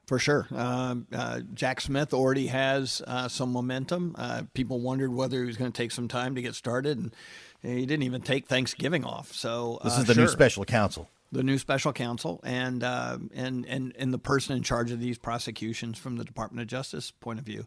For 0.07 0.19
sure. 0.19 0.47
Uh, 0.55 0.97
uh, 1.15 1.41
Jack 1.55 1.81
Smith 1.81 2.13
already 2.13 2.49
has 2.49 3.01
uh, 3.07 3.29
some 3.29 3.51
momentum. 3.53 4.15
Uh, 4.19 4.43
people 4.53 4.81
wondered 4.81 5.13
whether 5.13 5.41
he 5.41 5.47
was 5.47 5.57
going 5.57 5.73
to 5.73 5.77
take 5.77 5.93
some 5.93 6.09
time 6.09 6.35
to 6.35 6.43
get 6.43 6.55
started, 6.55 6.99
and 6.99 7.13
he 7.63 7.87
didn't 7.87 8.03
even 8.03 8.21
take 8.21 8.47
Thanksgiving 8.47 9.05
off. 9.05 9.33
So 9.33 9.81
this 9.83 9.97
is 9.97 10.05
the 10.05 10.15
sure. 10.15 10.25
new 10.25 10.29
special 10.29 10.65
counsel. 10.67 11.09
The 11.35 11.43
new 11.43 11.59
special 11.59 11.93
counsel 11.93 12.41
and 12.45 12.83
uh, 12.83 13.19
and 13.35 13.67
and 13.67 13.93
and 13.99 14.13
the 14.13 14.19
person 14.19 14.57
in 14.57 14.63
charge 14.63 14.91
of 14.91 15.01
these 15.01 15.19
prosecutions 15.19 15.99
from 15.99 16.17
the 16.17 16.25
Department 16.25 16.63
of 16.63 16.69
Justice 16.69 17.11
point 17.11 17.39
of 17.39 17.45
view. 17.45 17.67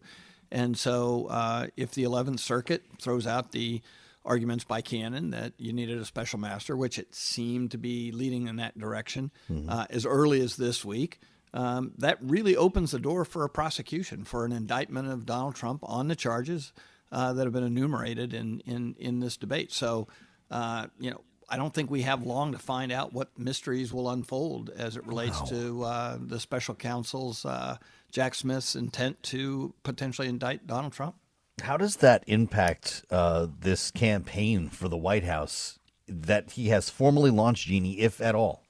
And 0.51 0.77
so, 0.77 1.27
uh, 1.29 1.67
if 1.75 1.91
the 1.91 2.03
Eleventh 2.03 2.39
Circuit 2.39 2.83
throws 3.01 3.27
out 3.27 3.51
the 3.51 3.81
arguments 4.23 4.63
by 4.63 4.81
Cannon 4.81 5.31
that 5.31 5.53
you 5.57 5.73
needed 5.73 5.99
a 5.99 6.05
special 6.05 6.39
master, 6.39 6.75
which 6.75 6.97
it 6.99 7.13
seemed 7.13 7.71
to 7.71 7.77
be 7.77 8.11
leading 8.11 8.47
in 8.47 8.55
that 8.57 8.77
direction 8.77 9.31
Mm-hmm. 9.51 9.69
uh, 9.69 9.85
as 9.89 10.05
early 10.05 10.41
as 10.41 10.55
this 10.55 10.83
week. 10.85 11.19
Um, 11.53 11.93
that 11.97 12.17
really 12.21 12.55
opens 12.57 12.91
the 12.91 12.99
door 12.99 13.25
for 13.25 13.43
a 13.43 13.49
prosecution, 13.49 14.25
for 14.25 14.45
an 14.45 14.51
indictment 14.51 15.09
of 15.09 15.25
Donald 15.25 15.55
Trump 15.55 15.79
on 15.83 16.07
the 16.07 16.15
charges 16.15 16.73
uh, 17.11 17.33
that 17.33 17.45
have 17.45 17.53
been 17.53 17.63
enumerated 17.63 18.33
in, 18.33 18.59
in, 18.65 18.95
in 18.99 19.21
this 19.21 19.37
debate. 19.37 19.71
So, 19.71 20.07
uh, 20.51 20.87
you 20.99 21.09
know, 21.09 21.21
I 21.49 21.55
don't 21.57 21.73
think 21.73 21.89
we 21.89 22.01
have 22.01 22.23
long 22.23 22.51
to 22.51 22.57
find 22.57 22.91
out 22.91 23.13
what 23.13 23.37
mysteries 23.37 23.93
will 23.93 24.09
unfold 24.09 24.69
as 24.75 24.97
it 24.97 25.07
relates 25.07 25.41
to 25.49 25.83
uh, 25.83 26.17
the 26.19 26.39
special 26.39 26.75
counsel's 26.75 27.45
uh, 27.45 27.77
Jack 28.11 28.35
Smith's 28.35 28.75
intent 28.75 29.23
to 29.23 29.73
potentially 29.83 30.27
indict 30.27 30.67
Donald 30.67 30.93
Trump. 30.93 31.15
How 31.61 31.77
does 31.77 31.97
that 31.97 32.23
impact 32.27 33.05
uh, 33.09 33.47
this 33.59 33.91
campaign 33.91 34.69
for 34.69 34.87
the 34.89 34.97
White 34.97 35.23
House 35.23 35.79
that 36.07 36.51
he 36.51 36.67
has 36.67 36.89
formally 36.89 37.31
launched, 37.31 37.67
Jeannie, 37.67 37.99
if 37.99 38.21
at 38.21 38.35
all? 38.35 38.63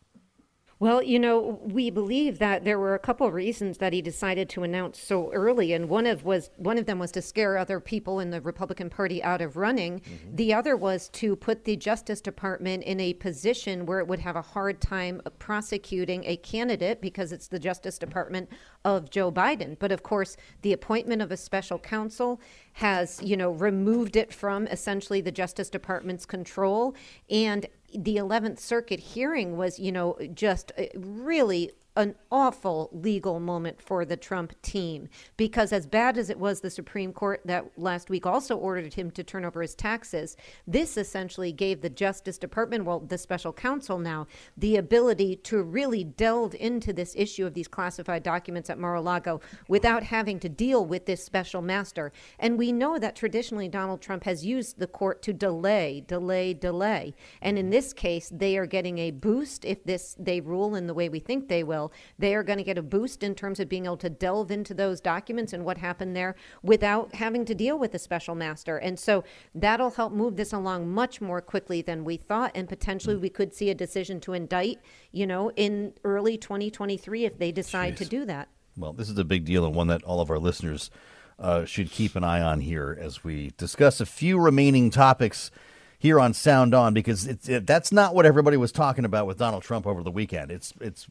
Well, 0.80 1.02
you 1.02 1.18
know, 1.18 1.60
we 1.64 1.90
believe 1.90 2.38
that 2.38 2.64
there 2.64 2.78
were 2.78 2.94
a 2.94 3.00
couple 3.00 3.26
of 3.26 3.34
reasons 3.34 3.80
that 3.80 3.94
he 3.94 4.02
decided 4.02 4.48
to 4.50 4.62
announce 4.62 5.00
so 5.00 5.32
early, 5.34 5.74
and 5.74 5.90
one 5.90 6.06
of 6.06 6.24
was 6.24 6.52
one 6.58 6.78
of 6.78 6.86
them 6.86 7.00
was 7.00 7.12
to 7.14 7.22
scare 7.22 7.58
other 7.58 7.80
people 7.80 8.20
in 8.20 8.30
the 8.30 8.42
Republican 8.42 8.92
Party 8.92 9.24
out 9.24 9.42
of 9.42 9.58
running. 9.58 10.02
Mm-hmm. 10.02 10.36
The 10.36 10.54
other 10.54 10.78
was 10.78 11.10
to 11.10 11.36
put 11.36 11.66
the 11.66 11.76
Justice 11.76 12.22
Department 12.22 12.84
in 12.84 13.00
a 13.00 13.16
position 13.16 13.88
where 13.88 14.00
it 14.00 14.08
would 14.08 14.20
have 14.20 14.36
a 14.36 14.42
hard 14.42 14.80
time 14.80 15.20
prosecuting 15.40 16.24
a 16.26 16.38
candidate 16.38 17.02
because 17.02 17.32
it's 17.32 17.48
the 17.48 17.60
Justice 17.60 17.98
Department 17.98 18.48
of 18.86 19.10
Joe 19.10 19.32
Biden. 19.32 19.78
But 19.80 19.92
of 19.92 20.04
course, 20.04 20.38
the 20.62 20.74
appointment 20.74 21.24
of 21.24 21.32
a 21.32 21.38
special 21.38 21.80
counsel 21.80 22.40
has, 22.74 23.20
you 23.24 23.36
know, 23.36 23.50
removed 23.50 24.16
it 24.16 24.32
from 24.32 24.68
essentially 24.68 25.22
the 25.22 25.32
Justice 25.32 25.72
Department's 25.72 26.28
control 26.28 26.96
and 27.32 27.66
the 27.98 28.18
11th 28.18 28.60
Circuit 28.60 29.00
hearing 29.00 29.58
was, 29.58 29.80
you 29.80 29.92
know, 29.92 30.18
just 30.34 30.72
uh, 30.78 30.84
really 30.96 31.72
an 31.98 32.14
awful 32.32 32.90
legal 32.94 33.40
moment 33.40 33.82
for 33.82 34.06
the 34.06 34.16
Trump 34.16 34.54
team 34.62 35.10
because, 35.36 35.74
as 35.74 35.88
bad 35.88 36.18
as 36.18 36.30
it 36.30 36.38
was, 36.38 36.62
the 36.62 36.70
Supreme 36.70 37.12
Court 37.12 37.42
that 37.46 37.66
last 37.76 38.10
week 38.10 38.26
also 38.26 38.56
ordered 38.56 38.94
him 38.94 39.10
to 39.12 39.24
turn 39.24 39.44
over 39.44 39.64
his 39.64 39.74
taxes. 39.74 40.38
This 40.68 40.96
essentially 40.96 41.52
gave 41.52 41.82
the 41.82 41.90
Justice 41.90 42.38
Department, 42.38 42.86
well, 42.86 43.00
the 43.00 43.18
special 43.18 43.52
counsel 43.52 43.98
now, 43.98 44.28
the 44.56 44.76
ability 44.76 45.38
to 45.38 45.64
really 45.64 46.04
delve 46.04 46.54
into 46.56 46.94
this 46.94 47.16
issue 47.18 47.48
of 47.48 47.56
these 47.56 47.68
classified 47.68 48.22
documents 48.22 48.70
at 48.70 48.78
Mar 48.78 48.94
a 48.94 49.02
Lago 49.02 49.42
without 49.68 50.04
having 50.04 50.40
to 50.40 50.50
deal 50.50 50.86
with 50.86 51.08
this 51.08 51.24
special 51.24 51.64
master. 51.64 52.12
And 52.38 52.60
we 52.60 52.72
know 52.72 53.00
that 53.00 53.16
traditionally 53.16 53.70
Donald 53.70 54.02
Trump 54.02 54.24
has 54.26 54.46
used 54.46 54.78
the 54.78 54.88
court 54.88 55.24
to 55.24 55.34
delay, 55.34 56.04
delay, 56.06 56.54
delay. 56.54 57.16
And 57.42 57.58
in 57.58 57.72
this 57.72 57.92
case, 57.92 58.32
they 58.32 58.56
are 58.56 58.68
getting 58.68 59.00
a 59.00 59.10
boost 59.10 59.66
if 59.66 59.84
this 59.84 60.16
they 60.20 60.42
rule 60.42 60.76
in 60.76 60.86
the 60.86 60.94
way 60.94 61.10
we 61.10 61.20
think 61.20 61.48
they 61.48 61.64
will 61.64 61.87
they 62.18 62.36
are 62.36 62.44
going 62.44 62.58
to 62.58 62.64
get 62.64 62.78
a 62.78 62.82
boost 62.82 63.24
in 63.24 63.36
terms 63.36 63.60
of 63.60 63.70
being 63.70 63.86
able 63.86 63.98
to 63.98 64.10
delve 64.10 64.52
into 64.52 64.74
those 64.74 65.02
documents 65.02 65.54
and 65.54 65.66
what 65.66 65.78
happened 65.78 66.16
there 66.16 66.36
without 66.64 67.16
having 67.16 67.46
to 67.46 67.56
deal 67.56 67.78
with 67.78 67.94
a 67.94 68.00
special 68.00 68.36
master. 68.36 68.78
And 68.78 69.00
so 69.00 69.24
that'll 69.54 69.92
help 69.92 70.14
move 70.14 70.36
this 70.36 70.54
along 70.54 70.90
much 70.90 71.22
more 71.22 71.42
quickly 71.42 71.82
than 71.82 72.04
we 72.04 72.18
thought. 72.18 72.52
And 72.56 72.68
potentially 72.68 73.16
we 73.16 73.30
could 73.30 73.54
see 73.54 73.70
a 73.70 73.76
decision 73.76 74.20
to 74.22 74.34
indict, 74.34 74.80
you 75.12 75.28
know, 75.28 75.52
in 75.56 75.94
early 76.04 76.38
2023 76.38 77.26
if 77.26 77.38
they 77.38 77.52
decide 77.52 77.98
to 77.98 78.06
do 78.06 78.26
that. 78.26 78.50
Well, 78.78 78.94
this 78.94 79.10
is 79.10 79.18
a 79.18 79.26
big 79.26 79.46
deal 79.46 79.66
and 79.66 79.76
one 79.76 79.88
that 79.88 80.04
all 80.04 80.22
of 80.22 80.30
our 80.30 80.40
listeners 80.40 80.92
uh, 81.40 81.66
should 81.66 81.92
keep 81.92 82.16
an 82.16 82.24
eye 82.24 82.42
on 82.42 82.62
here 82.62 82.98
as 83.00 83.24
we 83.24 83.52
discuss 83.58 84.00
a 84.00 84.06
few 84.06 84.40
remaining 84.40 84.90
topics 84.90 85.52
here 86.00 86.20
on 86.20 86.34
Sound 86.34 86.74
On 86.74 86.94
because 86.94 87.28
it's 87.28 87.50
it, 87.50 87.66
that's 87.66 87.92
not 87.92 88.14
what 88.14 88.26
everybody 88.26 88.58
was 88.58 88.72
talking 88.72 89.06
about 89.06 89.28
with 89.28 89.38
Donald 89.38 89.64
Trump 89.64 89.88
over 89.88 90.04
the 90.04 90.12
weekend. 90.12 90.52
It's 90.52 90.74
it's 90.80 91.08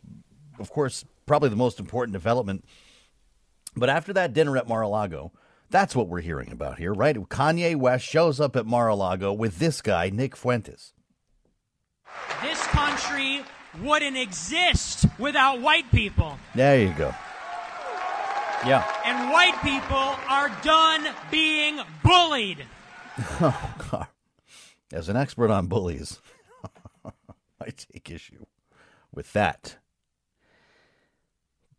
of 0.59 0.71
course 0.71 1.05
probably 1.27 1.49
the 1.49 1.57
most 1.57 1.81
important 1.81 2.13
development. 2.13 2.65
But 3.75 3.91
after 3.91 4.13
that 4.15 4.33
dinner 4.33 4.57
at 4.57 4.69
Mar-a-Lago, 4.69 5.33
that's 5.71 5.95
what 5.95 6.09
we're 6.09 6.21
hearing 6.21 6.53
about 6.53 6.79
here, 6.79 6.95
right? 6.95 7.17
Kanye 7.17 7.77
West 7.77 8.07
shows 8.07 8.41
up 8.41 8.57
at 8.57 8.65
Mar-a-Lago 8.67 9.33
with 9.33 9.59
this 9.59 9.83
guy, 9.83 10.09
Nick 10.11 10.37
Fuentes. 10.37 10.93
This 12.41 12.63
country 12.69 13.43
wouldn't 13.83 14.17
exist 14.17 15.07
without 15.19 15.61
white 15.61 15.91
people. 15.91 16.39
There 16.55 16.81
you 16.81 16.95
go. 16.97 17.15
Yeah. 18.65 18.85
And 19.05 19.31
white 19.31 19.61
people 19.63 19.97
are 20.29 20.51
done 20.63 21.09
being 21.31 21.81
bullied. 22.03 22.65
Oh, 23.41 23.75
God. 23.91 24.09
As 24.93 25.09
an 25.09 25.17
expert 25.17 25.51
on 25.51 25.69
bullies, 25.69 26.21
I 27.05 27.71
take 27.71 28.11
issue 28.11 28.45
with 29.11 29.33
that. 29.33 29.79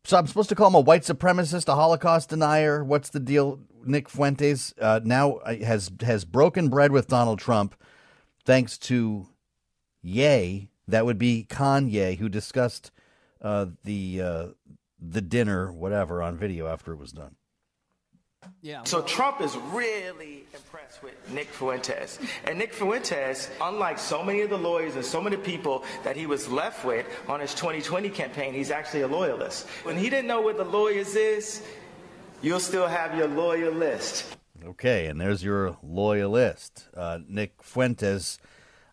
So 0.08 0.16
I'm 0.16 0.26
supposed 0.26 0.48
to 0.48 0.56
call 0.56 0.70
him 0.70 0.76
a 0.76 0.80
white 0.80 1.02
supremacist, 1.02 1.68
a 1.68 1.76
Holocaust 1.76 2.30
denier. 2.30 2.82
What's 2.82 3.10
the 3.10 3.20
deal? 3.20 3.60
Nick 3.84 4.08
Fuentes 4.08 4.74
uh, 4.80 5.02
now 5.04 5.40
has 5.46 5.92
has 6.02 6.24
broken 6.24 6.70
bread 6.70 6.94
with 6.94 7.10
Donald 7.10 7.40
Trump, 7.40 7.76
thanks 8.46 8.78
to 8.78 9.28
Ye. 10.02 10.70
That 10.88 11.06
would 11.06 11.18
be 11.18 11.46
Kanye, 11.50 12.20
who 12.20 12.30
discussed 12.30 12.92
uh, 13.42 13.66
the 13.84 14.22
uh, 14.22 14.46
the 14.98 15.20
dinner, 15.20 15.74
whatever, 15.74 16.24
on 16.24 16.38
video 16.38 16.68
after 16.68 16.94
it 16.94 17.00
was 17.00 17.12
done. 17.12 17.36
Yeah. 18.62 18.84
So 18.84 19.02
Trump 19.02 19.42
is 19.42 19.56
really 19.72 20.46
impressed 20.54 21.04
with 21.04 21.14
Nick 21.32 21.48
Fuentes. 21.48 22.20
And 22.46 22.58
Nick 22.58 22.74
Fuentes, 22.74 23.50
unlike 23.62 24.00
so 24.00 24.24
many 24.24 24.42
of 24.42 24.50
the 24.50 24.58
lawyers 24.58 24.96
and 24.96 25.06
so 25.06 25.22
many 25.22 25.38
people 25.38 25.84
that 26.04 26.16
he 26.16 26.26
was 26.26 26.48
left 26.50 26.86
with 26.86 27.06
on 27.28 27.40
his 27.40 27.54
2020 27.54 28.10
campaign, 28.10 28.54
he's 28.54 28.72
actually 28.72 29.02
a 29.02 29.08
loyalist. 29.08 29.68
When 29.84 29.98
he 29.98 30.10
didn't 30.10 30.28
know 30.28 30.42
what 30.42 30.58
the 30.58 30.66
lawyers 30.66 31.16
is, 31.16 31.62
you'll 32.42 32.60
still 32.60 32.88
have 32.88 33.16
your 33.18 33.28
lawyer 33.28 33.72
list. 33.72 34.38
Okay, 34.66 35.06
and 35.08 35.22
there's 35.22 35.44
your 35.44 35.78
loyalist, 35.84 36.88
uh, 36.96 37.20
Nick 37.28 37.62
Fuentes. 37.62 38.40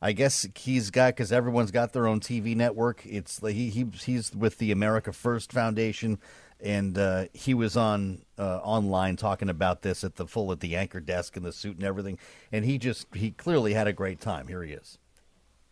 I 0.00 0.12
guess 0.12 0.46
he's 0.54 0.90
got 0.90 1.14
because 1.14 1.32
everyone's 1.32 1.70
got 1.70 1.94
their 1.94 2.06
own 2.06 2.20
TV 2.20 2.54
network. 2.54 3.06
It's 3.06 3.40
he, 3.40 3.70
he 3.70 3.86
he's 4.04 4.34
with 4.34 4.58
the 4.58 4.70
America 4.70 5.12
First 5.12 5.50
Foundation, 5.50 6.18
and 6.64 6.96
uh, 6.98 7.26
he 7.32 7.54
was 7.54 7.76
on 7.76 8.22
uh, 8.38 8.56
online 8.62 9.16
talking 9.16 9.48
about 9.50 9.82
this 9.82 10.02
at 10.02 10.16
the 10.16 10.26
full 10.26 10.50
at 10.50 10.60
the 10.60 10.74
anchor 10.74 11.00
desk 11.00 11.36
and 11.36 11.44
the 11.44 11.52
suit 11.52 11.76
and 11.76 11.84
everything. 11.84 12.18
And 12.50 12.64
he 12.64 12.78
just 12.78 13.06
he 13.14 13.30
clearly 13.30 13.74
had 13.74 13.86
a 13.86 13.92
great 13.92 14.20
time. 14.20 14.48
Here 14.48 14.62
he 14.62 14.72
is. 14.72 14.98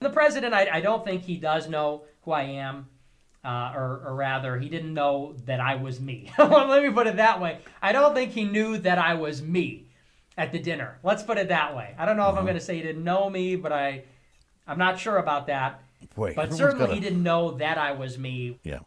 The 0.01 0.11
president, 0.11 0.53
I, 0.53 0.69
I 0.71 0.81
don't 0.81 1.05
think 1.05 1.23
he 1.23 1.37
does 1.37 1.69
know 1.69 2.03
who 2.23 2.33
I 2.33 2.43
am. 2.43 2.89
Uh, 3.45 3.73
or, 3.75 4.03
or 4.07 4.15
rather, 4.15 4.57
he 4.57 4.69
didn't 4.69 4.95
know 4.95 5.35
that 5.47 5.59
I 5.59 5.75
was 5.75 5.99
me. 6.01 6.31
Let 6.39 6.81
me 6.81 6.91
put 6.91 7.09
it 7.09 7.17
that 7.17 7.41
way. 7.41 7.59
I 7.81 7.91
don't 7.91 8.15
think 8.15 8.31
he 8.31 8.45
knew 8.45 8.79
that 8.79 8.99
I 8.99 9.15
was 9.15 9.43
me 9.43 9.87
at 10.39 10.53
the 10.53 10.61
dinner. 10.61 10.99
Let's 11.03 11.25
put 11.25 11.39
it 11.39 11.49
that 11.49 11.75
way. 11.75 11.93
I 11.99 12.07
don't 12.07 12.17
know 12.17 12.31
if 12.31 12.37
I'm 12.37 12.45
going 12.45 12.55
to 12.55 12.61
say 12.61 12.77
he 12.77 12.83
didn't 12.83 13.03
know 13.03 13.29
me, 13.29 13.57
but 13.57 13.73
I, 13.73 14.05
I'm 14.69 14.79
not 14.79 15.01
sure 15.01 15.17
about 15.17 15.49
that. 15.49 15.83
Boy, 16.15 16.35
but 16.37 16.53
certainly 16.53 16.87
got 16.87 16.93
a- 16.93 16.95
he 16.95 17.01
didn't 17.01 17.23
know 17.25 17.53
that 17.53 17.79
I 17.79 17.91
was 17.93 18.17
me. 18.17 18.61
Yeah. 18.63 18.81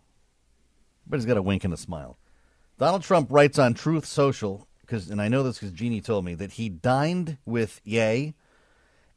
But 1.07 1.17
he's 1.17 1.25
got 1.25 1.37
a 1.37 1.41
wink 1.41 1.63
and 1.63 1.73
a 1.73 1.77
smile. 1.77 2.17
Donald 2.77 3.03
Trump 3.03 3.31
writes 3.31 3.57
on 3.57 3.73
Truth 3.73 4.05
Social, 4.05 4.67
because, 4.81 5.09
and 5.09 5.21
I 5.21 5.27
know 5.27 5.43
this 5.43 5.59
because 5.59 5.73
Jeannie 5.73 6.01
told 6.01 6.25
me, 6.25 6.35
that 6.35 6.53
he 6.53 6.67
dined 6.69 7.37
with 7.45 7.79
Ye, 7.83 8.33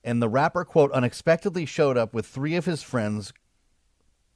and 0.04 0.22
the 0.22 0.28
rapper, 0.28 0.64
quote, 0.64 0.92
unexpectedly 0.92 1.66
showed 1.66 1.96
up 1.96 2.14
with 2.14 2.26
three 2.26 2.54
of 2.54 2.66
his 2.66 2.82
friends 2.82 3.32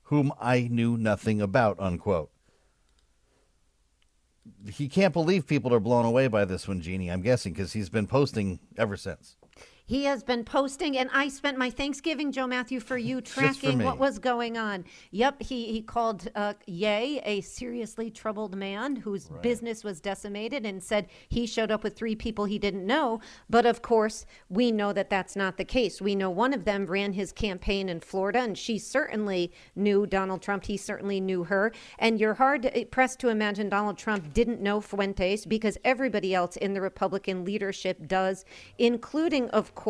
whom 0.04 0.32
I 0.40 0.68
knew 0.70 0.96
nothing 0.96 1.40
about, 1.40 1.78
unquote. 1.78 2.30
He 4.68 4.88
can't 4.88 5.12
believe 5.12 5.46
people 5.46 5.72
are 5.72 5.80
blown 5.80 6.04
away 6.04 6.26
by 6.26 6.44
this 6.44 6.66
one, 6.66 6.80
Jeannie, 6.80 7.10
I'm 7.10 7.22
guessing, 7.22 7.52
because 7.52 7.72
he's 7.72 7.88
been 7.88 8.06
posting 8.06 8.58
ever 8.76 8.96
since. 8.96 9.36
He 9.92 10.04
has 10.04 10.22
been 10.22 10.42
posting, 10.42 10.96
and 10.96 11.10
I 11.12 11.28
spent 11.28 11.58
my 11.58 11.68
Thanksgiving, 11.68 12.32
Joe 12.32 12.46
Matthew, 12.46 12.80
for 12.80 12.96
you 12.96 13.20
tracking 13.20 13.76
me. 13.76 13.84
what 13.84 13.98
was 13.98 14.18
going 14.18 14.56
on. 14.56 14.86
Yep, 15.10 15.42
he, 15.42 15.70
he 15.70 15.82
called 15.82 16.30
uh, 16.34 16.54
Ye 16.66 17.20
a 17.26 17.42
seriously 17.42 18.10
troubled 18.10 18.56
man 18.56 18.96
whose 18.96 19.28
business 19.42 19.84
was 19.84 20.00
decimated 20.00 20.64
and 20.64 20.82
said 20.82 21.08
he 21.28 21.44
showed 21.44 21.70
up 21.70 21.84
with 21.84 21.94
three 21.94 22.16
people 22.16 22.46
he 22.46 22.58
didn't 22.58 22.86
know. 22.86 23.20
But 23.50 23.66
of 23.66 23.82
course, 23.82 24.24
we 24.48 24.72
know 24.72 24.94
that 24.94 25.10
that's 25.10 25.36
not 25.36 25.58
the 25.58 25.64
case. 25.66 26.00
We 26.00 26.14
know 26.14 26.30
one 26.30 26.54
of 26.54 26.64
them 26.64 26.86
ran 26.86 27.12
his 27.12 27.30
campaign 27.30 27.90
in 27.90 28.00
Florida, 28.00 28.38
and 28.38 28.56
she 28.56 28.78
certainly 28.78 29.52
knew 29.76 30.06
Donald 30.06 30.40
Trump. 30.40 30.64
He 30.64 30.78
certainly 30.78 31.20
knew 31.20 31.44
her. 31.44 31.70
And 31.98 32.18
you're 32.18 32.32
hard 32.32 32.86
pressed 32.90 33.20
to 33.20 33.28
imagine 33.28 33.68
Donald 33.68 33.98
Trump 33.98 34.32
didn't 34.32 34.62
know 34.62 34.80
Fuentes 34.80 35.44
because 35.44 35.76
everybody 35.84 36.34
else 36.34 36.56
in 36.56 36.72
the 36.72 36.80
Republican 36.80 37.44
leadership 37.44 38.08
does, 38.08 38.46
including, 38.78 39.50
of 39.50 39.74
course, 39.74 39.81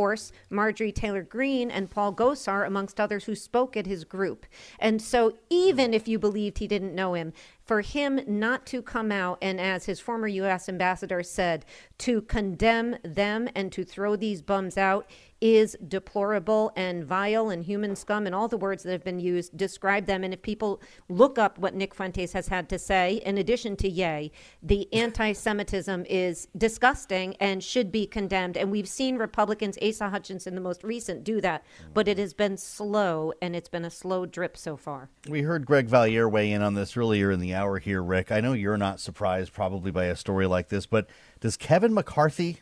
Marjorie 0.50 0.92
Taylor 0.92 1.22
Greene 1.22 1.70
and 1.70 1.90
Paul 1.90 2.12
Gosar, 2.12 2.66
amongst 2.66 3.00
others, 3.00 3.24
who 3.24 3.34
spoke 3.34 3.76
at 3.76 3.86
his 3.86 4.04
group. 4.04 4.46
And 4.78 5.00
so, 5.00 5.38
even 5.50 5.94
if 5.94 6.08
you 6.08 6.18
believed 6.18 6.58
he 6.58 6.66
didn't 6.66 6.94
know 6.94 7.14
him, 7.14 7.32
for 7.64 7.80
him 7.80 8.20
not 8.26 8.66
to 8.66 8.82
come 8.82 9.12
out 9.12 9.38
and, 9.40 9.60
as 9.60 9.86
his 9.86 10.00
former 10.00 10.28
U.S. 10.28 10.68
ambassador 10.68 11.22
said, 11.22 11.64
to 11.98 12.22
condemn 12.22 12.96
them 13.04 13.48
and 13.54 13.70
to 13.72 13.84
throw 13.84 14.16
these 14.16 14.42
bums 14.42 14.76
out 14.76 15.06
is 15.42 15.76
deplorable 15.88 16.72
and 16.76 17.04
vile 17.04 17.50
and 17.50 17.64
human 17.64 17.96
scum 17.96 18.26
and 18.26 18.34
all 18.34 18.46
the 18.46 18.56
words 18.56 18.84
that 18.84 18.92
have 18.92 19.02
been 19.02 19.18
used 19.18 19.56
describe 19.56 20.06
them. 20.06 20.22
And 20.22 20.32
if 20.32 20.40
people 20.40 20.80
look 21.08 21.36
up 21.36 21.58
what 21.58 21.74
Nick 21.74 21.94
Fuentes 21.94 22.32
has 22.32 22.46
had 22.46 22.68
to 22.68 22.78
say, 22.78 23.20
in 23.26 23.36
addition 23.36 23.74
to 23.78 23.88
Ye, 23.88 24.30
the 24.62 24.90
anti 24.94 25.32
Semitism 25.32 26.06
is 26.08 26.46
disgusting 26.56 27.34
and 27.40 27.62
should 27.62 27.90
be 27.90 28.06
condemned. 28.06 28.56
And 28.56 28.70
we've 28.70 28.88
seen 28.88 29.16
Republicans, 29.16 29.76
Asa 29.82 30.10
Hutchinson, 30.10 30.54
the 30.54 30.60
most 30.60 30.84
recent, 30.84 31.24
do 31.24 31.40
that. 31.40 31.64
But 31.92 32.06
it 32.06 32.18
has 32.18 32.32
been 32.32 32.56
slow 32.56 33.32
and 33.42 33.56
it's 33.56 33.68
been 33.68 33.84
a 33.84 33.90
slow 33.90 34.24
drip 34.26 34.56
so 34.56 34.76
far. 34.76 35.10
We 35.28 35.42
heard 35.42 35.66
Greg 35.66 35.88
Valliere 35.88 36.28
weigh 36.28 36.52
in 36.52 36.62
on 36.62 36.74
this 36.74 36.96
earlier 36.96 37.32
in 37.32 37.40
the 37.40 37.52
hour 37.52 37.80
here, 37.80 38.00
Rick. 38.00 38.30
I 38.30 38.40
know 38.40 38.52
you're 38.52 38.76
not 38.76 39.00
surprised 39.00 39.52
probably 39.52 39.90
by 39.90 40.04
a 40.04 40.14
story 40.14 40.46
like 40.46 40.68
this, 40.68 40.86
but 40.86 41.08
does 41.40 41.56
Kevin 41.56 41.92
McCarthy 41.92 42.60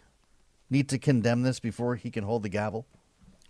need 0.71 0.89
to 0.89 0.99
condemn 0.99 1.43
this 1.43 1.61
before 1.61 1.97
he 1.97 2.11
can 2.11 2.25
hold 2.25 2.43
the 2.43 2.49
gavel? 2.49 2.87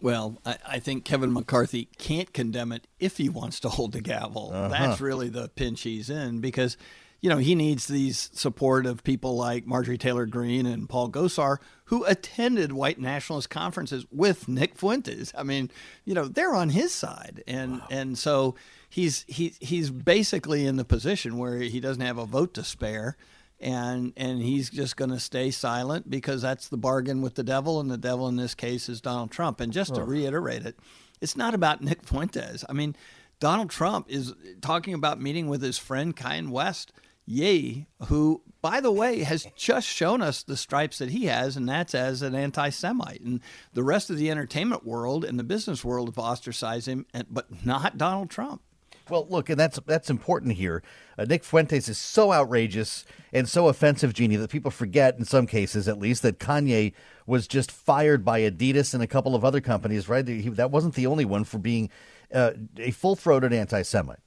Well, 0.01 0.39
I, 0.47 0.57
I 0.66 0.79
think 0.79 1.05
Kevin 1.05 1.33
McCarthy 1.33 1.89
can't 1.99 2.33
condemn 2.33 2.73
it 2.73 2.87
if 2.99 3.18
he 3.18 3.29
wants 3.29 3.61
to 3.61 3.68
hold 3.68 3.93
the 3.93 4.01
gavel. 4.01 4.51
Uh-huh. 4.53 4.68
That's 4.68 5.01
really 5.01 5.29
the 5.29 5.49
pinch 5.49 5.83
he's 5.83 6.09
in 6.09 6.41
because, 6.41 6.79
you 7.21 7.29
know, 7.29 7.37
he 7.37 7.55
needs 7.55 7.87
these 7.87 8.31
support 8.33 8.87
of 8.87 9.05
people 9.05 9.37
like 9.37 9.66
Marjorie 9.66 9.99
Taylor 9.99 10.25
Greene 10.25 10.64
and 10.64 10.89
Paul 10.89 11.11
Gosar, 11.11 11.59
who 11.85 12.05
attended 12.05 12.73
white 12.73 12.99
nationalist 12.99 13.51
conferences 13.51 14.07
with 14.11 14.49
Nick 14.49 14.75
Fuentes. 14.75 15.33
I 15.37 15.43
mean, 15.43 15.71
you 16.07 16.14
know, 16.14 16.27
they're 16.29 16.55
on 16.55 16.71
his 16.71 16.95
side, 16.95 17.45
and 17.47 17.83
and 17.91 18.16
so 18.16 18.55
he's 18.89 19.27
he 19.29 19.55
he's 19.61 19.91
basically 19.91 20.64
in 20.64 20.77
the 20.77 20.85
position 20.85 21.37
where 21.37 21.59
he 21.59 21.79
doesn't 21.79 22.03
have 22.03 22.16
a 22.16 22.25
vote 22.25 22.55
to 22.55 22.64
spare 22.64 23.18
and 23.61 24.13
and 24.17 24.43
he's 24.43 24.71
just 24.71 24.97
going 24.97 25.11
to 25.11 25.21
stay 25.21 25.51
silent 25.51 26.09
because 26.11 26.43
that's 26.43 26.69
the 26.69 26.77
bargain 26.77 27.23
with 27.23 27.35
the 27.35 27.43
devil, 27.45 27.81
and 27.81 27.91
the 27.91 27.99
devil 27.99 28.29
in 28.29 28.37
this 28.37 28.55
case 28.55 28.89
is 28.89 29.01
Donald 29.01 29.31
Trump. 29.31 29.61
And 29.61 29.73
just 29.73 29.95
to 29.95 30.03
reiterate 30.05 30.65
it, 30.67 30.79
it's 31.21 31.37
not 31.37 31.55
about 31.55 31.81
Nick 31.83 32.05
Fuentes. 32.05 32.65
I 32.69 32.73
mean, 32.73 32.97
Donald 33.39 33.71
Trump 33.71 34.07
is 34.11 34.35
talking 34.61 34.95
about 34.95 35.21
meeting 35.21 35.49
with 35.49 35.63
his 35.63 35.79
friend 35.79 36.17
Kanye 36.17 36.49
West, 36.51 36.93
Ye, 37.27 37.87
who, 38.07 38.43
by 38.61 38.81
the 38.81 38.91
way, 38.91 39.21
has 39.21 39.47
just 39.57 39.87
shown 39.87 40.21
us 40.21 40.43
the 40.43 40.57
stripes 40.57 40.99
that 40.99 41.11
he 41.11 41.27
has, 41.27 41.57
and 41.57 41.69
that's 41.69 41.95
as 41.95 42.23
an 42.23 42.35
anti-Semite. 42.35 43.21
And 43.21 43.41
the 43.73 43.83
rest 43.85 44.11
of 44.11 44.17
the 44.17 44.31
entertainment 44.31 44.85
world 44.85 45.25
and 45.25 45.39
the 45.39 45.45
business 45.45 45.85
world 45.85 46.09
have 46.09 46.19
ostracized 46.19 46.89
him, 46.89 47.07
and- 47.15 47.27
but 47.31 47.65
not 47.65 47.97
Donald 47.97 48.31
Trump. 48.31 48.63
Well, 49.11 49.27
look, 49.29 49.51
and 49.51 49.59
that's 49.59 49.79
that's 49.87 50.09
important 50.09 50.55
here. 50.55 50.83
Uh, 51.19 51.25
Nick 51.25 51.45
Fuentes 51.45 51.89
is 51.89 51.99
so 51.99 52.33
outrageous 52.33 53.05
and 53.33 53.49
so 53.49 53.69
offensive, 53.69 54.15
Jeannie, 54.15 54.37
that 54.37 54.51
people 54.51 54.71
forget, 54.71 55.19
in 55.19 55.25
some 55.25 55.47
cases 55.47 55.89
at 55.89 55.99
least, 55.99 56.23
that 56.23 56.39
Kanye 56.39 56.93
was 57.27 57.47
just 57.49 57.71
fired 57.71 58.25
by 58.25 58.41
Adidas 58.41 58.95
and 58.95 59.03
a 59.03 59.07
couple 59.07 59.35
of 59.35 59.45
other 59.45 59.61
companies. 59.61 60.09
Right? 60.09 60.27
He, 60.27 60.49
that 60.51 60.71
wasn't 60.71 60.95
the 60.95 61.07
only 61.07 61.25
one 61.25 61.45
for 61.45 61.59
being 61.59 61.91
uh, 62.33 62.53
a 62.79 62.93
full-throated 62.93 63.53
anti-Semite. 63.53 64.21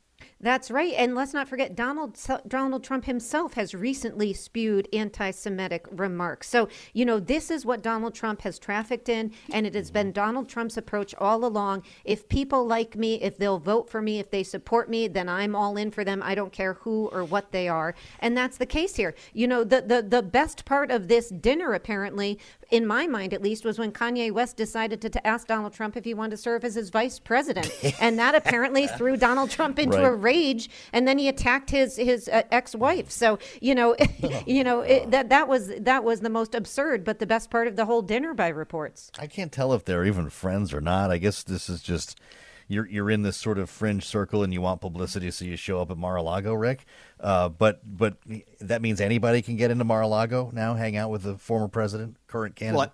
That's 0.44 0.70
right. 0.70 0.94
And 0.98 1.16
let's 1.16 1.34
not 1.34 1.48
forget, 1.48 1.74
Donald, 1.74 2.20
Donald 2.50 2.84
Trump 2.84 3.06
himself 3.06 3.54
has 3.54 3.74
recently 3.74 4.34
spewed 4.34 4.90
anti 4.92 5.32
Semitic 5.32 5.86
remarks. 5.90 6.50
So, 6.50 6.68
you 6.92 7.06
know, 7.06 7.18
this 7.22 7.50
is 7.50 7.66
what 7.66 7.82
Donald 7.82 8.14
Trump 8.14 8.42
has 8.42 8.60
trafficked 8.60 9.08
in, 9.08 9.32
and 9.54 9.66
it 9.66 9.74
has 9.74 9.90
been 9.90 10.12
Donald 10.12 10.50
Trump's 10.50 10.76
approach 10.76 11.16
all 11.18 11.46
along. 11.46 11.84
If 12.04 12.28
people 12.28 12.68
like 12.68 12.98
me, 12.98 13.22
if 13.22 13.38
they'll 13.38 13.58
vote 13.58 13.90
for 13.90 14.02
me, 14.02 14.20
if 14.20 14.32
they 14.32 14.44
support 14.44 14.90
me, 14.90 15.08
then 15.08 15.30
I'm 15.30 15.56
all 15.56 15.78
in 15.78 15.92
for 15.92 16.04
them. 16.04 16.22
I 16.22 16.36
don't 16.36 16.52
care 16.52 16.74
who 16.74 17.08
or 17.14 17.24
what 17.24 17.54
they 17.54 17.70
are. 17.70 17.96
And 18.20 18.36
that's 18.36 18.58
the 18.58 18.66
case 18.66 18.98
here. 18.98 19.16
You 19.32 19.48
know, 19.48 19.64
the, 19.64 19.82
the, 19.82 20.02
the 20.02 20.22
best 20.22 20.66
part 20.66 20.92
of 20.92 21.08
this 21.08 21.30
dinner, 21.30 21.74
apparently, 21.74 22.38
in 22.70 22.86
my 22.86 23.08
mind 23.08 23.34
at 23.34 23.42
least, 23.42 23.64
was 23.64 23.80
when 23.80 23.94
Kanye 23.94 24.30
West 24.30 24.58
decided 24.58 25.00
to, 25.04 25.10
to 25.10 25.26
ask 25.26 25.48
Donald 25.48 25.72
Trump 25.72 25.96
if 25.96 26.04
he 26.04 26.14
wanted 26.14 26.32
to 26.32 26.38
serve 26.38 26.66
as 26.66 26.76
his 26.76 26.90
vice 26.90 27.18
president. 27.18 27.72
and 28.02 28.20
that 28.20 28.36
apparently 28.36 28.88
threw 28.88 29.16
Donald 29.16 29.50
Trump 29.50 29.80
into 29.80 29.94
Right. 29.98 30.08
a 30.08 30.12
rage 30.34 30.70
and 30.92 31.08
then 31.08 31.18
he 31.18 31.28
attacked 31.28 31.70
his 31.70 31.96
his 31.98 32.28
uh, 32.28 32.42
ex-wife 32.52 33.10
so 33.12 33.38
you 33.62 33.76
know 33.76 33.96
you 34.46 34.64
know 34.64 34.82
it, 34.82 35.12
that 35.16 35.30
that 35.30 35.48
was 35.48 35.72
that 35.80 36.04
was 36.04 36.22
the 36.22 36.30
most 36.30 36.56
absurd 36.56 37.04
but 37.04 37.20
the 37.20 37.26
best 37.28 37.50
part 37.50 37.68
of 37.68 37.76
the 37.76 37.86
whole 37.86 38.02
dinner 38.02 38.34
by 38.34 38.48
reports 38.48 39.12
I 39.20 39.28
can't 39.28 39.52
tell 39.52 39.74
if 39.74 39.86
they're 39.86 40.06
even 40.06 40.30
friends 40.30 40.74
or 40.74 40.82
not. 40.82 41.12
I 41.12 41.18
guess 41.18 41.44
this 41.44 41.70
is 41.70 41.82
just 41.82 42.20
you're 42.68 42.88
you're 42.88 43.12
in 43.12 43.22
this 43.22 43.38
sort 43.38 43.58
of 43.58 43.70
fringe 43.70 44.06
circle 44.06 44.44
and 44.44 44.54
you 44.54 44.62
want 44.62 44.82
publicity, 44.82 45.30
so 45.32 45.46
you 45.46 45.56
show 45.56 45.82
up 45.82 45.92
at 45.92 45.98
Mar-a-Lago, 45.98 46.54
Rick. 46.54 46.86
Uh, 47.20 47.50
but 47.50 47.82
but 47.86 48.18
that 48.60 48.82
means 48.82 49.00
anybody 49.02 49.42
can 49.42 49.56
get 49.56 49.70
into 49.72 49.84
Mar-a-Lago 49.84 50.50
now, 50.54 50.74
hang 50.76 50.96
out 50.96 51.10
with 51.12 51.24
the 51.24 51.38
former 51.38 51.68
president, 51.68 52.18
current 52.28 52.56
candidate. 52.56 52.78
Well, 52.80 52.94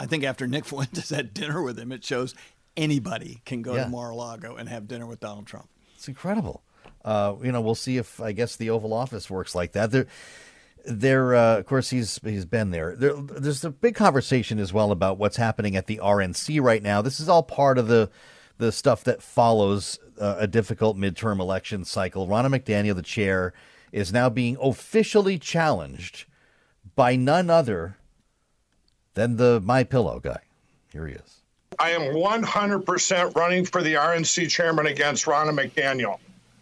I 0.00 0.04
I 0.04 0.06
think 0.06 0.24
after 0.24 0.46
Nick 0.46 0.64
Fuentes 0.70 1.10
had 1.10 1.34
dinner 1.34 1.62
with 1.62 1.78
him, 1.78 1.92
it 1.92 2.04
shows 2.04 2.34
anybody 2.76 3.42
can 3.44 3.62
go 3.62 3.74
Yeah. 3.74 3.84
to 3.84 3.90
Mar-a-Lago 3.90 4.56
and 4.56 4.68
have 4.68 4.88
dinner 4.88 5.06
with 5.06 5.20
Donald 5.20 5.46
Trump. 5.46 5.68
It's 5.96 6.08
incredible. 6.08 6.62
Uh, 7.04 7.34
you 7.42 7.52
know, 7.52 7.60
we'll 7.60 7.74
see 7.74 7.96
if 7.96 8.20
I 8.20 8.32
guess 8.32 8.56
the 8.56 8.70
Oval 8.70 8.92
Office 8.92 9.30
works 9.30 9.54
like 9.54 9.72
that. 9.72 9.90
There, 9.90 10.06
there. 10.84 11.34
Uh, 11.34 11.58
of 11.58 11.66
course, 11.66 11.90
he's 11.90 12.20
he's 12.22 12.44
been 12.44 12.70
there. 12.70 12.94
there. 12.96 13.14
There's 13.14 13.64
a 13.64 13.70
big 13.70 13.94
conversation 13.94 14.58
as 14.58 14.72
well 14.72 14.92
about 14.92 15.18
what's 15.18 15.36
happening 15.36 15.76
at 15.76 15.86
the 15.86 15.98
RNC 16.02 16.60
right 16.60 16.82
now. 16.82 17.02
This 17.02 17.20
is 17.20 17.28
all 17.28 17.42
part 17.42 17.78
of 17.78 17.88
the 17.88 18.10
the 18.58 18.70
stuff 18.70 19.02
that 19.04 19.22
follows 19.22 19.98
uh, 20.20 20.36
a 20.38 20.46
difficult 20.46 20.96
midterm 20.96 21.40
election 21.40 21.84
cycle. 21.84 22.28
Ronna 22.28 22.54
McDaniel, 22.54 22.94
the 22.94 23.02
chair, 23.02 23.54
is 23.90 24.12
now 24.12 24.28
being 24.28 24.56
officially 24.60 25.38
challenged 25.38 26.26
by 26.94 27.16
none 27.16 27.48
other 27.50 27.96
than 29.14 29.36
the 29.36 29.60
My 29.64 29.82
Pillow 29.82 30.20
guy. 30.20 30.40
Here 30.92 31.06
he 31.06 31.14
is. 31.14 31.40
I 31.78 31.90
am 31.90 32.14
100% 32.14 33.34
running 33.34 33.64
for 33.64 33.82
the 33.82 33.94
RNC 33.94 34.50
chairman 34.50 34.86
against 34.86 35.24
Ronna 35.24 35.58
McDaniel. 35.58 36.18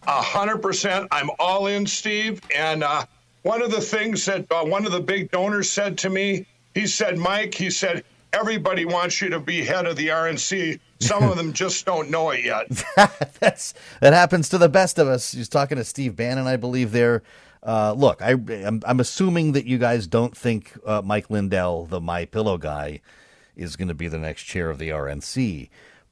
100%. 0.09 1.09
I'm 1.11 1.31
all 1.39 1.67
in, 1.67 1.87
Steve. 1.87 2.41
And 2.55 2.83
uh, 2.83 3.05
one 3.43 3.63
of 3.63 3.71
the 3.71 3.81
things 3.81 4.25
that 4.25 4.51
uh, 4.51 4.65
one 4.65 4.87
of 4.87 4.93
the 4.93 5.01
big 5.01 5.31
donors 5.31 5.71
said 5.71 5.99
to 5.99 6.11
me, 6.11 6.47
he 6.75 6.87
said, 6.87 7.19
Mike, 7.19 7.55
he 7.55 7.71
said, 7.71 8.05
everybody 8.33 8.85
wants 8.85 9.21
you 9.21 9.29
to 9.31 9.41
be 9.41 9.65
head 9.65 9.87
of 9.87 9.97
the 9.97 10.09
RNC. 10.09 10.81
Some 11.01 11.25
of 11.25 11.37
them 11.37 11.53
just 11.53 11.85
don't 11.87 12.11
know 12.11 12.31
it 12.31 12.45
yet. 12.45 12.67
That 14.01 14.13
happens 14.13 14.49
to 14.51 14.59
the 14.59 14.69
best 14.69 14.99
of 14.99 15.09
us. 15.09 15.33
He's 15.33 15.49
talking 15.49 15.77
to 15.77 15.85
Steve 15.85 16.17
Bannon, 16.17 16.47
I 16.47 16.57
believe. 16.57 16.93
There, 16.93 17.23
uh, 17.63 17.93
look, 17.93 18.21
I, 18.21 18.33
I'm, 18.33 18.83
I'm 18.85 19.01
assuming 19.01 19.53
that 19.53 19.65
you 19.65 19.79
guys 19.79 20.07
don't 20.07 20.37
think 20.37 20.77
uh, 20.85 21.03
Mike 21.05 21.31
Lindell, 21.31 21.87
the 21.87 22.01
My 22.01 22.25
Pillow 22.25 22.59
guy, 22.59 23.01
is 23.57 23.77
going 23.77 23.89
to 23.89 23.95
be 23.95 24.09
the 24.09 24.19
next 24.19 24.45
chair 24.45 24.71
of 24.71 24.79
the 24.79 24.91
RNC. 24.91 25.69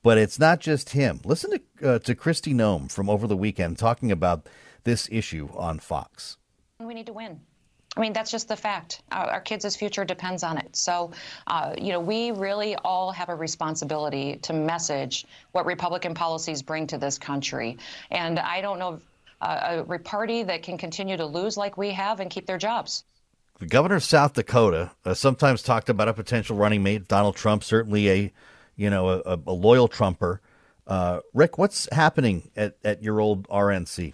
But 0.07 0.19
it's 0.19 0.39
not 0.39 0.61
just 0.61 0.91
him. 0.91 1.21
Listen 1.25 1.51
to 1.51 1.95
uh, 1.95 1.99
to 1.99 2.15
Kristi 2.15 2.55
Noem 2.55 2.89
from 2.89 3.11
over 3.11 3.27
the 3.27 3.37
weekend 3.37 3.77
talking 3.77 4.13
about 4.13 4.49
this 4.85 5.09
issue 5.11 5.49
on 5.57 5.81
Fox. 5.81 6.37
We 6.79 6.95
need 6.95 7.07
to 7.07 7.13
win. 7.13 7.41
I 7.97 8.01
mean, 8.01 8.13
that's 8.13 8.31
just 8.31 8.47
the 8.47 8.55
fact. 8.55 9.03
Our, 9.11 9.29
our 9.29 9.41
kids' 9.41 9.75
future 9.75 10.05
depends 10.05 10.45
on 10.45 10.59
it. 10.59 10.77
So, 10.77 11.11
uh, 11.49 11.75
you 11.77 11.91
know, 11.91 11.99
we 11.99 12.31
really 12.31 12.77
all 12.77 13.11
have 13.11 13.31
a 13.31 13.35
responsibility 13.35 14.37
to 14.43 14.53
message 14.53 15.27
what 15.51 15.67
Republican 15.67 16.15
policies 16.15 16.63
bring 16.63 16.87
to 16.87 16.99
this 16.99 17.19
country. 17.19 17.79
And 18.09 18.39
I 18.39 18.61
don't 18.61 18.79
know 18.79 19.01
uh, 19.41 19.83
a 19.89 19.99
party 19.99 20.45
that 20.45 20.63
can 20.63 20.79
continue 20.79 21.17
to 21.17 21.27
lose 21.27 21.57
like 21.57 21.77
we 21.77 21.91
have 21.91 22.21
and 22.21 22.31
keep 22.31 22.47
their 22.47 22.59
jobs. 22.59 23.03
The 23.59 23.67
governor 23.67 23.97
of 23.97 24.05
South 24.05 24.35
Dakota 24.35 24.93
uh, 25.05 25.15
sometimes 25.15 25.63
talked 25.63 25.89
about 25.89 26.07
a 26.07 26.15
potential 26.15 26.57
running 26.57 26.85
mate. 26.85 27.09
Donald 27.09 27.35
Trump, 27.35 27.65
certainly 27.65 28.09
a, 28.09 28.33
you 28.77 28.91
know, 28.91 29.09
a, 29.09 29.39
a 29.47 29.53
loyal 29.53 29.89
Trumper. 29.89 30.41
Uh, 30.87 31.21
Rick, 31.35 31.59
what's 31.59 31.89
happening 31.93 32.51
at, 32.57 32.77
at 32.85 33.03
your 33.03 33.21
old 33.21 33.49
RNC? 33.49 34.13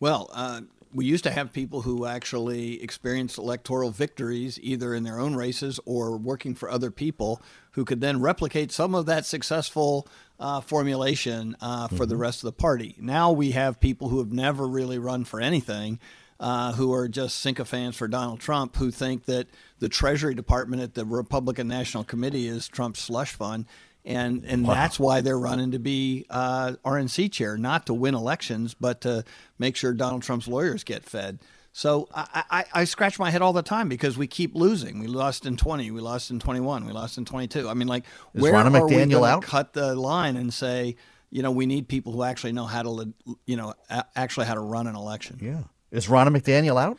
Well, 0.00 0.30
uh, 0.32 0.62
we 0.92 1.04
used 1.04 1.24
to 1.24 1.30
have 1.30 1.52
people 1.52 1.82
who 1.82 2.06
actually 2.06 2.82
experienced 2.82 3.38
electoral 3.38 3.90
victories 3.90 4.58
either 4.62 4.94
in 4.94 5.04
their 5.04 5.18
own 5.20 5.34
races 5.34 5.78
or 5.84 6.16
working 6.16 6.54
for 6.54 6.70
other 6.70 6.90
people 6.90 7.42
who 7.72 7.84
could 7.84 8.00
then 8.00 8.20
replicate 8.20 8.72
some 8.72 8.94
of 8.94 9.06
that 9.06 9.26
successful 9.26 10.08
uh, 10.40 10.60
formulation 10.60 11.56
uh, 11.60 11.88
for 11.88 12.06
the 12.06 12.16
rest 12.16 12.42
of 12.42 12.46
the 12.46 12.52
party. 12.52 12.94
Now 12.98 13.32
we 13.32 13.52
have 13.52 13.80
people 13.80 14.08
who 14.08 14.18
have 14.18 14.32
never 14.32 14.66
really 14.66 14.98
run 14.98 15.24
for 15.24 15.40
anything. 15.40 15.98
Uh, 16.40 16.72
who 16.74 16.92
are 16.92 17.08
just 17.08 17.40
sycophants 17.40 17.96
for 17.98 18.06
Donald 18.06 18.38
Trump, 18.38 18.76
who 18.76 18.92
think 18.92 19.24
that 19.24 19.48
the 19.80 19.88
Treasury 19.88 20.34
Department 20.36 20.80
at 20.82 20.94
the 20.94 21.04
Republican 21.04 21.66
National 21.66 22.04
Committee 22.04 22.46
is 22.46 22.68
Trump's 22.68 23.00
slush 23.00 23.32
fund, 23.32 23.64
and 24.04 24.44
and 24.44 24.64
Wow. 24.64 24.74
that's 24.74 25.00
why 25.00 25.20
they're 25.20 25.36
running 25.38 25.72
to 25.72 25.80
be 25.80 26.26
uh, 26.30 26.74
RNC 26.84 27.32
chair, 27.32 27.58
not 27.58 27.86
to 27.86 27.94
win 27.94 28.14
elections, 28.14 28.72
but 28.74 29.00
to 29.00 29.24
make 29.58 29.74
sure 29.74 29.92
Donald 29.92 30.22
Trump's 30.22 30.46
lawyers 30.46 30.84
get 30.84 31.04
fed. 31.04 31.40
So 31.72 32.08
I, 32.14 32.44
I, 32.50 32.64
I, 32.72 32.84
scratch 32.84 33.18
my 33.18 33.30
head 33.30 33.42
all 33.42 33.52
the 33.52 33.62
time 33.62 33.88
because 33.88 34.16
we 34.16 34.26
keep 34.26 34.54
losing. 34.54 35.00
We 35.00 35.06
lost 35.06 35.44
in 35.44 35.56
20, 35.56 35.90
we 35.90 36.00
lost 36.00 36.30
in 36.30 36.38
21, 36.40 36.86
we 36.86 36.92
lost 36.92 37.18
in 37.18 37.24
22. 37.24 37.68
I 37.68 37.74
mean, 37.74 37.86
like, 37.88 38.04
Is 38.34 38.42
where 38.42 38.52
Ronna 38.54 38.74
are 38.80 38.86
we 38.86 38.94
McDaniel 38.94 39.10
gonna 39.20 39.26
out? 39.26 39.42
cut 39.42 39.72
the 39.74 39.94
line 39.94 40.36
and 40.36 40.52
say, 40.52 40.96
you 41.30 41.42
know, 41.42 41.50
we 41.50 41.66
need 41.66 41.86
people 41.88 42.12
who 42.12 42.22
actually 42.22 42.52
know 42.52 42.64
how 42.66 42.82
to, 42.82 43.12
you 43.46 43.56
know, 43.56 43.74
actually 44.16 44.46
how 44.46 44.54
to 44.54 44.60
run 44.60 44.86
an 44.86 44.96
election. 44.96 45.38
Yeah. 45.40 45.62
Is 45.90 46.06
Ronna 46.06 46.36
McDaniel 46.36 46.80
out? 46.80 46.98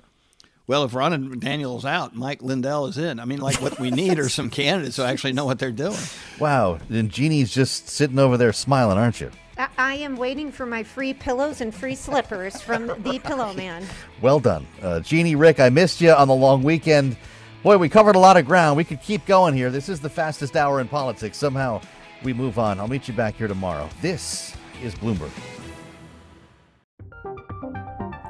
Well, 0.65 0.83
if 0.83 0.91
Ronna 0.91 1.31
McDaniel's 1.31 1.85
out, 1.85 2.15
Mike 2.15 2.41
Lindell 2.41 2.87
is 2.87 2.97
in. 2.97 3.19
I 3.19 3.25
mean, 3.25 3.39
like, 3.39 3.61
what 3.61 3.79
we 3.79 3.91
need 3.91 4.19
are 4.19 4.29
some 4.29 4.49
candidates 4.49 4.97
who 4.97 5.03
actually 5.03 5.33
know 5.33 5.45
what 5.45 5.59
they're 5.59 5.71
doing. 5.71 5.97
Wow. 6.39 6.79
And 6.89 7.09
Jeannie's 7.09 7.51
just 7.51 7.89
sitting 7.89 8.19
over 8.19 8.37
there 8.37 8.53
smiling, 8.53 8.97
aren't 8.97 9.21
you? 9.21 9.31
I, 9.57 9.67
I 9.77 9.93
am 9.95 10.15
waiting 10.15 10.51
for 10.51 10.65
my 10.65 10.83
free 10.83 11.13
pillows 11.13 11.61
and 11.61 11.73
free 11.73 11.95
slippers 11.95 12.61
from 12.61 12.87
the 12.87 13.19
Pillow 13.23 13.53
Man. 13.53 13.83
Well 14.21 14.39
done. 14.39 14.65
Uh, 14.81 14.99
Jeannie, 15.01 15.35
Rick, 15.35 15.59
I 15.59 15.69
missed 15.69 16.01
you 16.01 16.11
on 16.11 16.27
the 16.27 16.35
long 16.35 16.63
weekend. 16.63 17.17
Boy, 17.61 17.77
we 17.77 17.89
covered 17.89 18.15
a 18.15 18.19
lot 18.19 18.37
of 18.37 18.45
ground. 18.45 18.77
We 18.77 18.83
could 18.83 19.01
keep 19.01 19.25
going 19.25 19.53
here. 19.53 19.69
This 19.69 19.89
is 19.89 19.99
the 19.99 20.09
fastest 20.09 20.55
hour 20.55 20.79
in 20.79 20.87
politics. 20.87 21.37
Somehow 21.37 21.81
we 22.23 22.33
move 22.33 22.57
on. 22.57 22.79
I'll 22.79 22.87
meet 22.87 23.07
you 23.07 23.13
back 23.13 23.35
here 23.35 23.47
tomorrow. 23.47 23.89
This 24.01 24.55
is 24.81 24.95
Bloomberg. 24.95 25.31